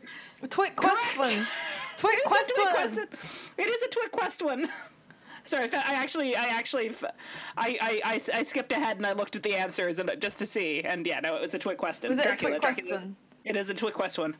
Twick 0.49 0.75
Correct. 0.75 0.97
Questland. 1.15 1.47
Twick 1.97 2.17
It 2.17 2.25
is 2.25 2.31
a 2.31 2.53
Twig 2.53 2.67
Questland. 2.73 3.09
question. 3.11 3.53
It 3.57 3.67
is 3.67 3.81
a 3.83 3.87
Twig 3.89 4.11
quest 4.11 4.41
one. 4.43 4.69
Sorry, 5.51 5.69
I 5.73 5.95
actually, 5.95 6.33
I 6.33 6.45
actually, 6.45 6.95
I 7.57 7.77
actually, 7.81 8.33
I, 8.33 8.41
skipped 8.41 8.71
ahead 8.71 8.95
and 8.95 9.05
I 9.05 9.11
looked 9.11 9.35
at 9.35 9.43
the 9.43 9.53
answers 9.53 9.99
and 9.99 10.09
just 10.19 10.39
to 10.39 10.45
see, 10.45 10.79
and 10.81 11.05
yeah, 11.05 11.19
no, 11.19 11.35
it 11.35 11.41
was 11.41 11.53
a 11.53 11.59
Twig 11.59 11.75
question. 11.75 12.09
Was 12.09 12.19
it 12.19 12.21
a 12.21 12.27
Dracula, 12.29 12.51
Twig 12.51 12.61
Dracula's- 12.61 12.89
question? 12.89 13.15
It 13.43 13.57
is 13.57 13.69
a 13.69 13.73
Twig 13.73 13.93
quest 13.93 14.17
one. 14.17 14.37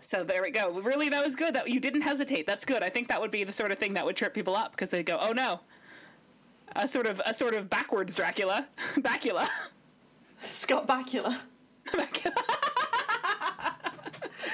So 0.00 0.24
there 0.24 0.42
we 0.42 0.50
go. 0.50 0.72
Really, 0.80 1.08
that 1.10 1.24
was 1.24 1.36
good. 1.36 1.54
That 1.54 1.68
you 1.68 1.78
didn't 1.78 2.00
hesitate. 2.00 2.44
That's 2.44 2.64
good. 2.64 2.82
I 2.82 2.88
think 2.88 3.06
that 3.06 3.20
would 3.20 3.30
be 3.30 3.44
the 3.44 3.52
sort 3.52 3.70
of 3.70 3.78
thing 3.78 3.94
that 3.94 4.04
would 4.04 4.16
trip 4.16 4.34
people 4.34 4.56
up 4.56 4.72
because 4.72 4.90
they 4.90 5.04
go, 5.04 5.16
"Oh 5.20 5.30
no." 5.30 5.60
A 6.74 6.88
sort 6.88 7.06
of 7.06 7.22
a 7.24 7.32
sort 7.32 7.54
of 7.54 7.70
backwards 7.70 8.16
Dracula, 8.16 8.66
Bacula, 8.96 9.48
Scott 10.40 10.88
Bakula. 10.88 11.38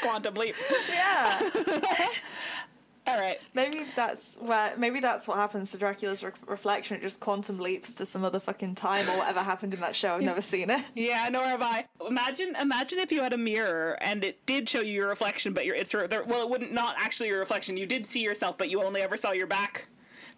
quantum 0.02 0.34
leap. 0.34 0.54
Yeah. 0.90 1.50
All 3.04 3.18
right. 3.18 3.40
Maybe 3.52 3.84
that's 3.96 4.36
where. 4.40 4.76
Maybe 4.76 5.00
that's 5.00 5.26
what 5.26 5.36
happens 5.36 5.72
to 5.72 5.78
Dracula's 5.78 6.22
re- 6.22 6.30
reflection. 6.46 6.96
It 6.96 7.02
just 7.02 7.18
quantum 7.18 7.58
leaps 7.58 7.94
to 7.94 8.06
some 8.06 8.24
other 8.24 8.38
fucking 8.38 8.76
time 8.76 9.08
or 9.10 9.18
whatever 9.18 9.40
happened 9.40 9.74
in 9.74 9.80
that 9.80 9.96
show. 9.96 10.14
I've 10.14 10.22
never 10.22 10.40
seen 10.42 10.70
it. 10.70 10.84
Yeah, 10.94 11.28
nor 11.32 11.42
have 11.44 11.62
I. 11.62 11.86
Imagine, 12.06 12.54
imagine 12.54 13.00
if 13.00 13.10
you 13.10 13.20
had 13.20 13.32
a 13.32 13.36
mirror 13.38 13.98
and 14.00 14.22
it 14.22 14.46
did 14.46 14.68
show 14.68 14.80
you 14.80 14.92
your 14.92 15.08
reflection, 15.08 15.52
but 15.52 15.66
your 15.66 15.74
it's 15.74 15.92
your- 15.92 16.06
there- 16.06 16.22
well, 16.22 16.42
it 16.42 16.48
wouldn't 16.50 16.72
not 16.72 16.94
actually 16.96 17.28
your 17.28 17.40
reflection. 17.40 17.76
You 17.76 17.86
did 17.86 18.06
see 18.06 18.20
yourself, 18.20 18.56
but 18.56 18.70
you 18.70 18.80
only 18.82 19.02
ever 19.02 19.16
saw 19.16 19.32
your 19.32 19.48
back. 19.48 19.86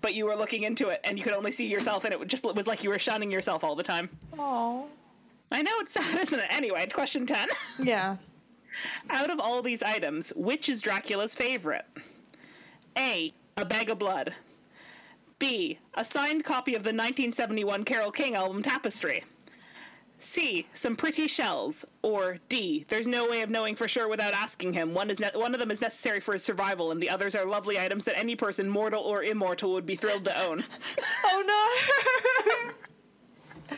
But 0.01 0.15
you 0.15 0.25
were 0.27 0.35
looking 0.37 0.63
into 0.65 0.89
it, 0.89 1.01
and 1.05 1.17
you 1.19 1.25
could 1.25 1.33
only 1.35 1.53
see 1.53 1.67
yourself, 1.67 2.05
and 2.05 2.13
it 2.15 2.27
just 2.29 2.45
it 2.45 2.55
was 2.55 2.67
like 2.67 2.83
you 2.85 2.91
were 2.91 2.99
shunning 2.99 3.31
yourself 3.31 3.63
all 3.65 3.75
the 3.75 3.83
time. 3.83 4.09
Oh. 4.39 4.87
I 5.53 5.61
know 5.63 5.73
it's 5.81 5.93
sad, 5.93 6.19
isn't 6.23 6.39
it? 6.41 6.47
Anyway, 6.51 6.87
question 6.93 7.27
ten. 7.27 7.49
Yeah. 7.83 8.17
Out 9.11 9.31
of 9.31 9.39
all 9.39 9.63
these 9.63 9.83
items, 9.83 10.31
which 10.35 10.69
is 10.69 10.83
Dracula's 10.83 11.35
favorite? 11.35 11.85
A. 12.97 13.33
A 13.57 13.65
bag 13.65 13.91
of 13.91 13.99
blood. 13.99 14.35
B. 15.39 15.79
A 15.95 16.05
signed 16.05 16.45
copy 16.45 16.75
of 16.75 16.83
the 16.83 16.89
1971 16.89 17.85
Carole 17.85 18.11
King 18.11 18.35
album 18.35 18.63
Tapestry. 18.63 19.25
C. 20.21 20.67
Some 20.73 20.97
pretty 20.97 21.27
shells. 21.27 21.85
Or 22.03 22.39
D. 22.49 22.85
There's 22.89 23.07
no 23.07 23.29
way 23.29 23.43
of 23.43 23.51
knowing 23.51 23.77
for 23.77 23.87
sure 23.89 24.09
without 24.09 24.33
asking 24.33 24.73
him. 24.73 24.95
One 24.95 25.11
is 25.11 25.21
ne- 25.21 25.31
one 25.35 25.53
of 25.55 25.61
them 25.61 25.71
is 25.71 25.81
necessary 25.83 26.21
for 26.21 26.33
his 26.33 26.43
survival, 26.45 26.93
and 26.93 27.03
the 27.03 27.11
others 27.11 27.35
are 27.35 27.45
lovely 27.45 27.79
items 27.79 28.05
that 28.07 28.17
any 28.19 28.35
person, 28.37 28.69
mortal 28.69 29.03
or 29.03 29.23
immortal, 29.23 29.73
would 29.73 29.85
be 29.87 29.97
thrilled 29.97 30.25
to 30.25 30.41
own. 30.41 30.65
Oh 31.27 32.73
no. 33.69 33.77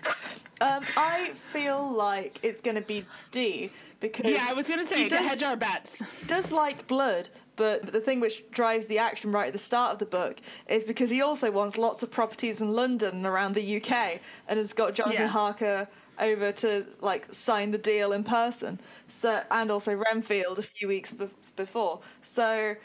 um, 0.67 0.85
I 0.97 1.31
feel 1.35 1.91
like 1.91 2.39
it's 2.43 2.61
gonna 2.61 2.81
be 2.83 3.05
D 3.31 3.71
because 4.01 4.31
yeah, 4.31 4.47
I 4.49 4.55
was 4.55 4.69
gonna 4.69 4.85
say 4.87 5.05
he 5.05 5.09
to 5.09 5.17
does, 5.17 5.27
hedge 5.29 5.43
our 5.43 5.57
bets. 5.57 6.03
does 6.27 6.53
like 6.53 6.87
blood, 6.87 7.29
but 7.57 7.93
the 7.93 8.01
thing 8.01 8.21
which 8.21 8.49
drives 8.51 8.87
the 8.87 8.99
action 8.99 9.33
right 9.33 9.49
at 9.49 9.53
the 9.53 9.59
start 9.59 9.93
of 9.93 9.99
the 9.99 10.07
book 10.07 10.37
is 10.69 10.85
because 10.85 11.11
he 11.11 11.23
also 11.23 11.51
wants 11.51 11.77
lots 11.77 12.03
of 12.03 12.11
properties 12.11 12.61
in 12.61 12.75
London 12.75 13.17
and 13.17 13.27
around 13.27 13.55
the 13.55 13.77
UK, 13.77 14.21
and 14.49 14.59
has 14.59 14.73
got 14.73 14.95
Jonathan 14.95 15.23
Yeah. 15.23 15.29
Harker 15.29 15.89
over 16.19 16.53
to 16.53 16.87
like 17.01 17.33
sign 17.35 17.71
the 17.71 17.79
deal 17.79 18.13
in 18.13 18.25
person. 18.25 18.81
So 19.09 19.43
and 19.51 19.71
also 19.71 19.95
Renfield 19.95 20.59
a 20.59 20.63
few 20.63 20.89
weeks 20.89 21.13
be- 21.13 21.29
before. 21.57 22.01
So 22.23 22.77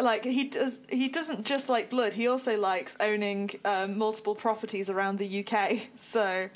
like 0.00 0.24
he 0.24 0.44
does 0.44 0.80
he 0.88 1.08
doesn't 1.08 1.44
just 1.44 1.68
like 1.68 1.88
blood 1.88 2.12
he 2.14 2.28
also 2.28 2.56
likes 2.58 2.96
owning 3.00 3.50
um, 3.64 3.96
multiple 3.96 4.34
properties 4.34 4.90
around 4.90 5.18
the 5.18 5.40
uk 5.44 5.78
so 5.96 6.48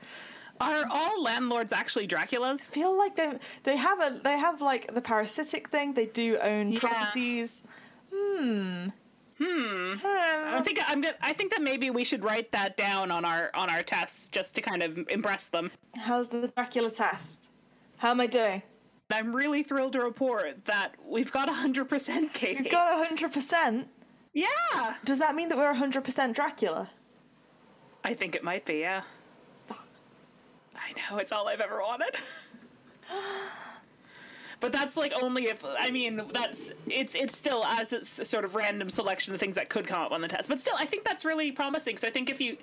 Are 0.60 0.84
all 0.90 1.22
landlords 1.22 1.72
actually 1.72 2.06
Draculas? 2.06 2.70
I 2.70 2.74
feel 2.74 2.96
like 2.98 3.16
they 3.16 3.38
they 3.62 3.76
have 3.76 4.00
a 4.00 4.20
they 4.22 4.38
have 4.38 4.60
like 4.60 4.94
the 4.94 5.00
parasitic 5.00 5.68
thing 5.70 5.94
they 5.94 6.06
do 6.06 6.36
own 6.38 6.70
Yeah. 6.70 6.80
properties 6.80 7.62
hmm 8.12 8.88
hmm 9.38 9.94
I 10.04 10.60
think 10.62 10.80
I'm. 10.86 11.00
Gonna, 11.00 11.14
I 11.22 11.32
think 11.32 11.50
that 11.52 11.62
maybe 11.62 11.88
we 11.88 12.04
should 12.04 12.24
write 12.24 12.52
that 12.52 12.76
down 12.76 13.10
on 13.10 13.24
our 13.24 13.50
on 13.54 13.70
our 13.70 13.82
tests 13.82 14.28
just 14.28 14.54
to 14.56 14.60
kind 14.60 14.82
of 14.82 14.98
impress 15.08 15.48
them. 15.48 15.70
how's 15.96 16.28
the 16.28 16.48
dracula 16.48 16.90
test 16.90 17.48
how 17.98 18.10
am 18.10 18.20
i 18.20 18.26
doing 18.26 18.62
I'm 19.12 19.34
really 19.34 19.62
thrilled 19.64 19.94
to 19.94 20.00
report 20.02 20.66
that 20.66 20.94
we've 21.04 21.32
got 21.32 21.48
100% 21.48 22.32
Katie. 22.32 22.62
you've 22.62 22.70
got 22.70 23.08
100% 23.10 23.86
yeah, 24.34 24.94
does 25.04 25.18
that 25.18 25.34
mean 25.34 25.48
that 25.48 25.58
we're 25.58 25.74
100% 25.74 26.34
dracula 26.34 26.90
I 28.04 28.14
think 28.14 28.34
it 28.34 28.44
might 28.44 28.64
be. 28.64 28.74
Yeah. 28.80 29.02
I 30.90 31.10
know 31.10 31.18
it's 31.18 31.32
all 31.32 31.48
I've 31.48 31.60
ever 31.60 31.80
wanted. 31.80 32.14
But 34.60 34.72
that's 34.72 34.94
like 34.94 35.14
only 35.20 35.44
if 35.44 35.64
I 35.64 35.90
mean 35.90 36.20
that's 36.34 36.70
it's 36.86 37.14
it's 37.14 37.34
still 37.34 37.64
as 37.64 37.94
it's 37.94 38.18
a 38.18 38.26
sort 38.26 38.44
of 38.44 38.54
random 38.54 38.90
selection 38.90 39.32
of 39.32 39.40
things 39.40 39.56
that 39.56 39.70
could 39.70 39.86
come 39.86 40.02
up 40.02 40.12
on 40.12 40.20
the 40.20 40.28
test. 40.28 40.50
But 40.50 40.60
still, 40.60 40.76
I 40.78 40.84
think 40.84 41.02
that's 41.02 41.24
really 41.24 41.50
promising. 41.50 41.96
So 41.96 42.06
I 42.06 42.10
think 42.10 42.28
if 42.28 42.42
you, 42.42 42.58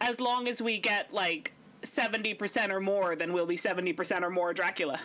as 0.00 0.20
long 0.20 0.48
as 0.48 0.60
we 0.60 0.80
get 0.80 1.12
like 1.12 1.52
seventy 1.84 2.34
percent 2.34 2.72
or 2.72 2.80
more, 2.80 3.14
then 3.14 3.32
we'll 3.32 3.46
be 3.46 3.56
seventy 3.56 3.92
percent 3.92 4.24
or 4.24 4.30
more 4.30 4.52
Dracula. 4.52 4.98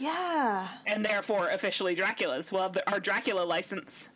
yeah 0.00 0.66
and 0.86 1.04
therefore 1.04 1.50
officially 1.50 1.94
Dracula's. 1.94 2.50
We'll 2.50 2.74
our 2.88 2.98
Dracula 2.98 3.42
license. 3.42 4.10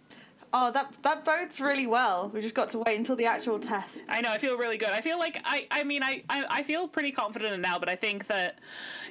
Oh 0.53 0.70
that 0.70 0.92
that 1.03 1.24
bodes 1.24 1.61
really 1.61 1.86
well 1.86 2.28
we 2.34 2.40
just 2.40 2.55
got 2.55 2.68
to 2.70 2.78
wait 2.78 2.98
until 2.98 3.16
the 3.16 3.26
actual 3.26 3.59
test 3.59 4.07
I 4.09 4.20
know. 4.20 4.30
I 4.30 4.38
feel 4.38 4.57
really 4.57 4.76
good. 4.76 4.90
I 4.90 5.01
feel 5.01 5.18
like 5.18 5.38
I. 5.44 5.66
I 5.70 5.84
mean, 5.84 6.03
I. 6.03 6.22
I, 6.28 6.44
I 6.51 6.62
feel 6.62 6.88
pretty 6.88 7.12
confident 7.12 7.61
now, 7.61 7.78
but 7.78 7.88
I 7.88 7.96
think 7.96 8.26
that 8.26 8.59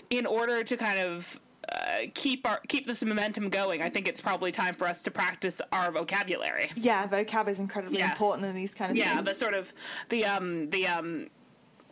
in 0.09 0.25
order 0.25 0.63
to 0.63 0.77
kind 0.77 0.99
of 0.99 1.39
uh, 1.71 2.07
keep 2.13 2.47
our 2.47 2.59
keep 2.67 2.85
this 2.87 3.03
momentum 3.03 3.49
going, 3.49 3.81
I 3.81 3.89
think 3.89 4.07
it's 4.07 4.19
probably 4.21 4.51
time 4.51 4.73
for 4.73 4.87
us 4.87 5.01
to 5.03 5.11
practice 5.11 5.61
our 5.71 5.91
vocabulary. 5.91 6.69
yeah 6.75 7.07
vocab 7.07 7.47
is 7.47 7.59
incredibly 7.59 7.99
Yeah. 7.99 8.11
important 8.11 8.45
in 8.45 8.55
these 8.55 8.73
kind 8.73 8.91
of 8.91 8.97
Yeah, 8.97 9.15
things 9.15 9.27
the 9.27 9.35
sort 9.35 9.53
of 9.53 9.73
the 10.09 10.25
um 10.25 10.69
the 10.71 10.87
um 10.87 11.27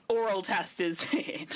oral 0.10 0.41
test 0.41 0.80
is 0.80 1.01
the, 1.12 1.47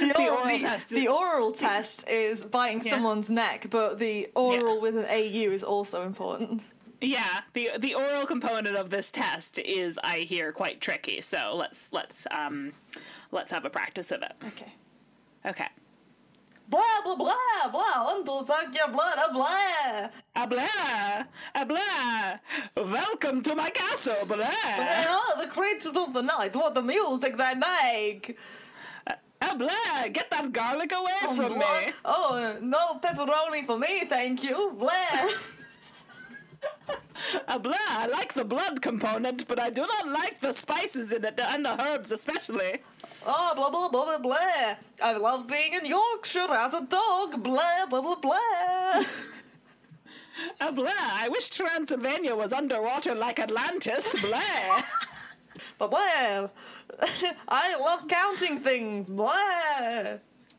the 0.00 0.14
oral, 0.18 0.38
oral 0.38 0.46
the, 0.46 0.58
test. 0.58 0.90
the 0.90 1.08
oral 1.08 1.52
test 1.52 2.08
is 2.08 2.44
biting 2.44 2.82
Yeah. 2.84 2.90
someone's 2.92 3.30
neck, 3.30 3.66
but 3.70 3.98
the 3.98 4.28
oral 4.34 4.74
Yeah. 4.76 4.80
with 4.80 4.96
an 4.96 5.04
AU 5.08 5.52
is 5.52 5.62
also 5.62 6.02
important. 6.02 6.62
yeah 7.00 7.42
the 7.52 7.70
the 7.78 7.94
oral 7.94 8.26
component 8.26 8.76
of 8.76 8.90
this 8.90 9.12
test 9.12 9.58
is 9.60 9.98
I 10.02 10.18
hear 10.20 10.50
quite 10.52 10.80
tricky. 10.80 11.20
So 11.20 11.54
let's 11.56 11.92
let's 11.92 12.26
um 12.32 12.72
let's 13.30 13.52
have 13.52 13.64
a 13.64 13.70
practice 13.70 14.10
of 14.10 14.22
it. 14.22 14.32
Okay. 14.44 14.72
Okay. 15.46 15.68
Blah 16.68 17.00
blah 17.02 17.16
blah 17.16 17.70
blah. 17.72 18.14
Until 18.16 18.46
suck 18.46 18.74
your 18.74 18.88
blood, 18.88 19.18
a 19.18 19.32
blah. 19.32 20.08
A 20.36 20.46
blah, 20.46 21.24
a 21.54 21.66
blah. 21.66 22.38
Welcome 22.76 23.42
to 23.42 23.54
my 23.54 23.70
castle, 23.70 24.26
blah. 24.26 24.46
Oh, 24.46 25.34
the 25.40 25.46
creatures 25.48 25.96
of 25.96 26.12
the 26.12 26.22
night, 26.22 26.54
what 26.54 26.74
the 26.74 26.82
music 26.82 27.36
they 27.36 27.54
make. 27.54 28.36
A 29.40 29.56
blah. 29.56 30.08
Get 30.12 30.30
that 30.30 30.52
garlic 30.52 30.92
away 30.92 31.12
from 31.22 31.36
Blah. 31.36 31.56
me. 31.56 31.92
Oh, 32.04 32.58
no 32.60 32.98
pepperoni 33.00 33.64
for 33.64 33.78
me, 33.78 34.04
thank 34.04 34.42
you. 34.42 34.72
Blah. 34.76 35.28
A 37.46 37.58
blah. 37.58 37.74
I 37.88 38.06
like 38.06 38.34
the 38.34 38.44
blood 38.44 38.82
component, 38.82 39.46
but 39.48 39.58
I 39.58 39.70
do 39.70 39.82
not 39.82 40.08
like 40.08 40.40
the 40.40 40.52
spices 40.52 41.12
in 41.12 41.24
it 41.24 41.38
and 41.40 41.64
the 41.64 41.80
herbs 41.82 42.10
especially. 42.12 42.82
Oh, 43.26 43.52
blah 43.54 43.70
blah 43.70 43.88
blah 43.88 44.04
blah 44.04 44.18
blah. 44.18 44.74
I 45.02 45.16
love 45.16 45.46
being 45.46 45.72
in 45.74 45.86
Yorkshire 45.86 46.50
as 46.50 46.74
a 46.74 46.84
dog. 46.86 47.42
Blah 47.42 47.86
blah 47.88 48.00
blah 48.00 48.16
blah. 48.16 49.04
A 50.60 50.72
blah. 50.72 50.92
I 50.96 51.28
wish 51.28 51.48
Transylvania 51.50 52.34
was 52.34 52.52
underwater 52.52 53.14
like 53.14 53.40
Atlantis. 53.40 54.14
Blah. 54.20 54.82
Blah 55.78 55.88
blah. 55.88 56.48
I 57.48 57.76
love 57.78 58.06
counting 58.08 58.60
things. 58.60 59.10
Blah. 59.10 60.18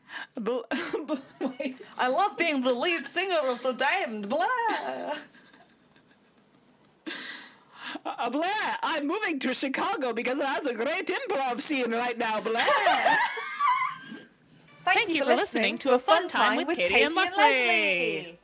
Bl-. 0.35 0.61
I 1.97 2.07
love 2.07 2.37
being 2.37 2.61
the 2.61 2.73
lead 2.73 3.05
singer 3.05 3.39
of 3.45 3.61
the 3.61 3.73
Damned. 3.73 4.27
Blah. 4.29 5.15
Uh, 8.05 8.15
a 8.19 8.29
blah. 8.29 8.45
I'm 8.83 9.07
moving 9.07 9.39
to 9.39 9.53
Chicago 9.53 10.13
because 10.13 10.39
it 10.39 10.45
has 10.45 10.65
a 10.65 10.73
great 10.73 11.07
improv 11.07 11.61
scene 11.61 11.91
right 11.91 12.17
now. 12.17 12.41
Blah. 12.41 12.65
Thank, 14.85 15.09
you 15.09 15.23
for 15.23 15.35
listening 15.35 15.77
to 15.79 15.93
A 15.93 15.99
Fun 15.99 16.27
Time 16.29 16.65
with 16.65 16.77
Katie 16.77 17.03
and 17.03 17.13
Leslie. 17.13 18.39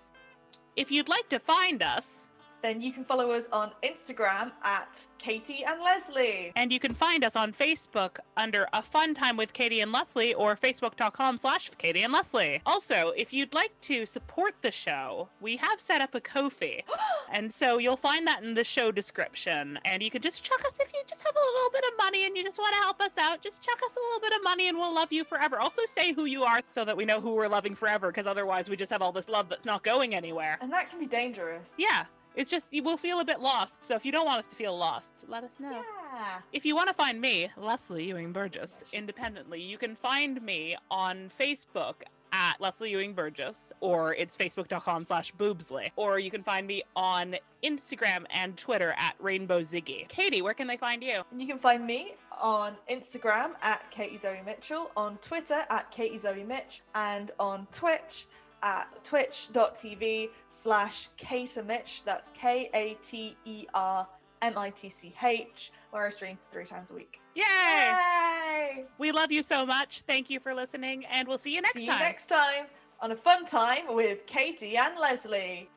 if 0.76 0.92
you'd 0.92 1.10
like 1.10 1.28
to 1.30 1.40
find 1.40 1.82
us, 1.82 2.28
Then 2.62 2.82
you 2.82 2.92
can 2.92 3.04
follow 3.04 3.32
us 3.32 3.48
on 3.52 3.72
Instagram 3.84 4.52
at 4.64 5.06
Katie 5.18 5.64
and 5.68 5.80
Leslie. 5.82 6.52
And 6.56 6.72
you 6.72 6.80
can 6.80 6.94
find 6.94 7.24
us 7.24 7.36
on 7.36 7.54
Facebook 7.54 8.18
under 8.38 8.68
A 8.74 8.82
Fun 8.82 9.14
Time 9.14 9.38
with 9.38 9.54
Katie 9.54 9.82
and 9.82 9.92
Leslie 9.92 10.34
or 10.34 10.56
facebook.com 10.56 11.38
slash 11.38 11.70
Katie 11.78 12.04
and 12.04 12.14
Leslie. 12.14 12.62
Also, 12.66 13.12
if 13.16 13.34
you'd 13.34 13.54
like 13.54 13.72
to 13.82 14.06
support 14.06 14.56
the 14.62 14.72
show, 14.72 15.30
we 15.42 15.58
have 15.58 15.80
set 15.80 16.02
up 16.02 16.16
a 16.16 16.22
Ko-fi. 16.22 16.84
and 17.32 17.54
so 17.54 17.78
you'll 17.78 17.98
find 17.98 18.26
that 18.28 18.44
in 18.44 18.54
the 18.54 18.64
show 18.64 18.92
description. 18.92 19.80
And 19.86 20.02
you 20.02 20.10
can 20.10 20.22
just 20.22 20.44
chuck 20.44 20.64
us 20.66 20.80
if 20.80 20.92
you 20.94 21.02
just 21.08 21.24
have 21.24 21.36
a 21.36 21.40
little 21.40 21.72
bit 21.72 21.84
of 21.92 21.98
money 21.98 22.26
and 22.26 22.36
you 22.36 22.44
just 22.44 22.60
want 22.60 22.74
to 22.74 22.82
help 22.82 23.02
us 23.02 23.18
out. 23.18 23.42
Just 23.42 23.62
chuck 23.62 23.80
us 23.86 23.96
a 23.96 24.00
little 24.00 24.22
bit 24.22 24.34
of 24.38 24.44
money 24.44 24.70
and 24.70 24.78
we'll 24.78 24.94
love 24.94 25.12
you 25.12 25.24
forever. 25.24 25.60
Also 25.60 25.84
say 25.86 26.14
who 26.14 26.26
you 26.26 26.44
are 26.44 26.62
so 26.64 26.84
that 26.86 26.98
we 26.98 27.06
know 27.06 27.22
who 27.22 27.36
we're 27.36 27.48
loving 27.48 27.76
forever 27.76 28.08
because 28.08 28.28
otherwise 28.28 28.70
we 28.70 28.76
just 28.76 28.92
have 28.92 29.02
all 29.02 29.12
this 29.12 29.30
love 29.30 29.50
that's 29.50 29.66
not 29.66 29.84
going 29.84 30.16
anywhere. 30.16 30.58
And 30.62 30.72
that 30.72 30.90
can 30.90 31.00
be 31.00 31.06
dangerous. 31.06 31.76
Yeah. 31.78 32.06
It's 32.36 32.50
just 32.50 32.74
you 32.74 32.84
will 32.84 32.98
feel 32.98 33.20
a 33.20 33.26
bit 33.26 33.40
lost. 33.40 33.82
So 33.82 33.96
if 33.96 34.06
you 34.06 34.12
don't 34.12 34.26
want 34.26 34.40
us 34.40 34.48
to 34.48 34.56
feel 34.56 34.78
lost, 34.78 35.14
let 35.28 35.44
us 35.44 35.60
know. 35.60 35.72
Yeah. 35.72 36.40
If 36.54 36.66
you 36.66 36.76
want 36.76 36.88
to 36.90 36.94
find 36.94 37.20
me, 37.20 37.50
Leslie 37.58 38.06
Ewing 38.06 38.32
Burgess, 38.32 38.84
independently, 38.94 39.62
you 39.62 39.78
can 39.78 39.96
find 39.96 40.42
me 40.42 40.76
on 40.90 41.30
Facebook 41.40 41.96
at 42.32 42.60
Leslie 42.60 42.92
Ewing 42.92 43.14
Burgess, 43.14 43.72
or 43.80 44.14
it's 44.16 44.36
facebook.com 44.36 45.06
slash 45.06 45.32
boobsley. 45.34 45.92
Or 45.96 46.20
you 46.20 46.30
can 46.30 46.42
find 46.42 46.68
me 46.68 46.84
on 46.96 47.38
Instagram 47.64 48.26
and 48.30 48.58
Twitter 48.58 48.94
at 48.98 49.16
Rainbow 49.20 49.62
Ziggy. 49.62 50.08
Katie, 50.10 50.42
where 50.42 50.54
can 50.54 50.68
they 50.68 50.76
find 50.78 51.02
you? 51.02 51.22
You 51.38 51.48
can 51.48 51.58
find 51.58 51.86
me 51.86 52.16
on 52.42 52.74
Instagram 52.92 53.52
at 53.62 53.90
Katie 53.90 54.18
Zoe 54.18 54.42
Mitchell, 54.46 54.92
on 54.98 55.18
Twitter 55.20 55.62
at 55.70 55.90
Katie 55.92 56.18
Zoe 56.18 56.44
Mitch, 56.44 56.82
and 56.94 57.32
on 57.40 57.68
Twitch 57.72 58.28
at 58.64 58.88
twitch.tv 59.04 60.30
slash 60.48 61.10
Katermitch. 61.18 62.04
That's 62.06 62.30
K 62.32 62.70
A 62.74 62.96
T 63.02 63.36
E 63.46 63.66
R 63.74 64.08
M 64.42 64.58
I 64.58 64.70
T 64.70 64.90
C 64.90 65.14
H, 65.24 65.72
where 65.92 66.06
I 66.06 66.10
stream 66.10 66.38
three 66.52 66.66
times 66.66 66.92
a 66.92 66.94
week. 66.94 67.22
Yay! 67.36 67.44
Yay! 67.44 68.86
We 68.98 69.12
love 69.12 69.32
you 69.32 69.44
so 69.44 69.66
much. 69.66 70.02
Thank 70.02 70.30
you 70.30 70.40
for 70.40 70.54
listening, 70.54 71.06
and 71.06 71.28
we'll 71.28 71.38
see 71.38 71.54
you 71.54 71.62
next 71.62 71.80
See 71.80 71.88
time. 71.88 72.00
you 72.00 72.06
next 72.06 72.28
time 72.28 72.66
on 73.02 73.12
a 73.12 73.16
fun 73.16 73.46
time 73.46 73.94
with 73.94 74.26
Katie 74.26 74.78
and 74.78 74.98
Leslie. 75.00 75.70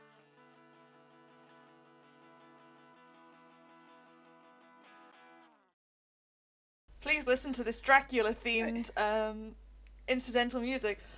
Please 7.00 7.26
listen 7.26 7.52
to 7.54 7.64
this 7.64 7.80
Dracula 7.80 8.34
themed 8.34 8.90
um, 8.98 9.52
incidental 10.08 10.60
music. 10.60 10.98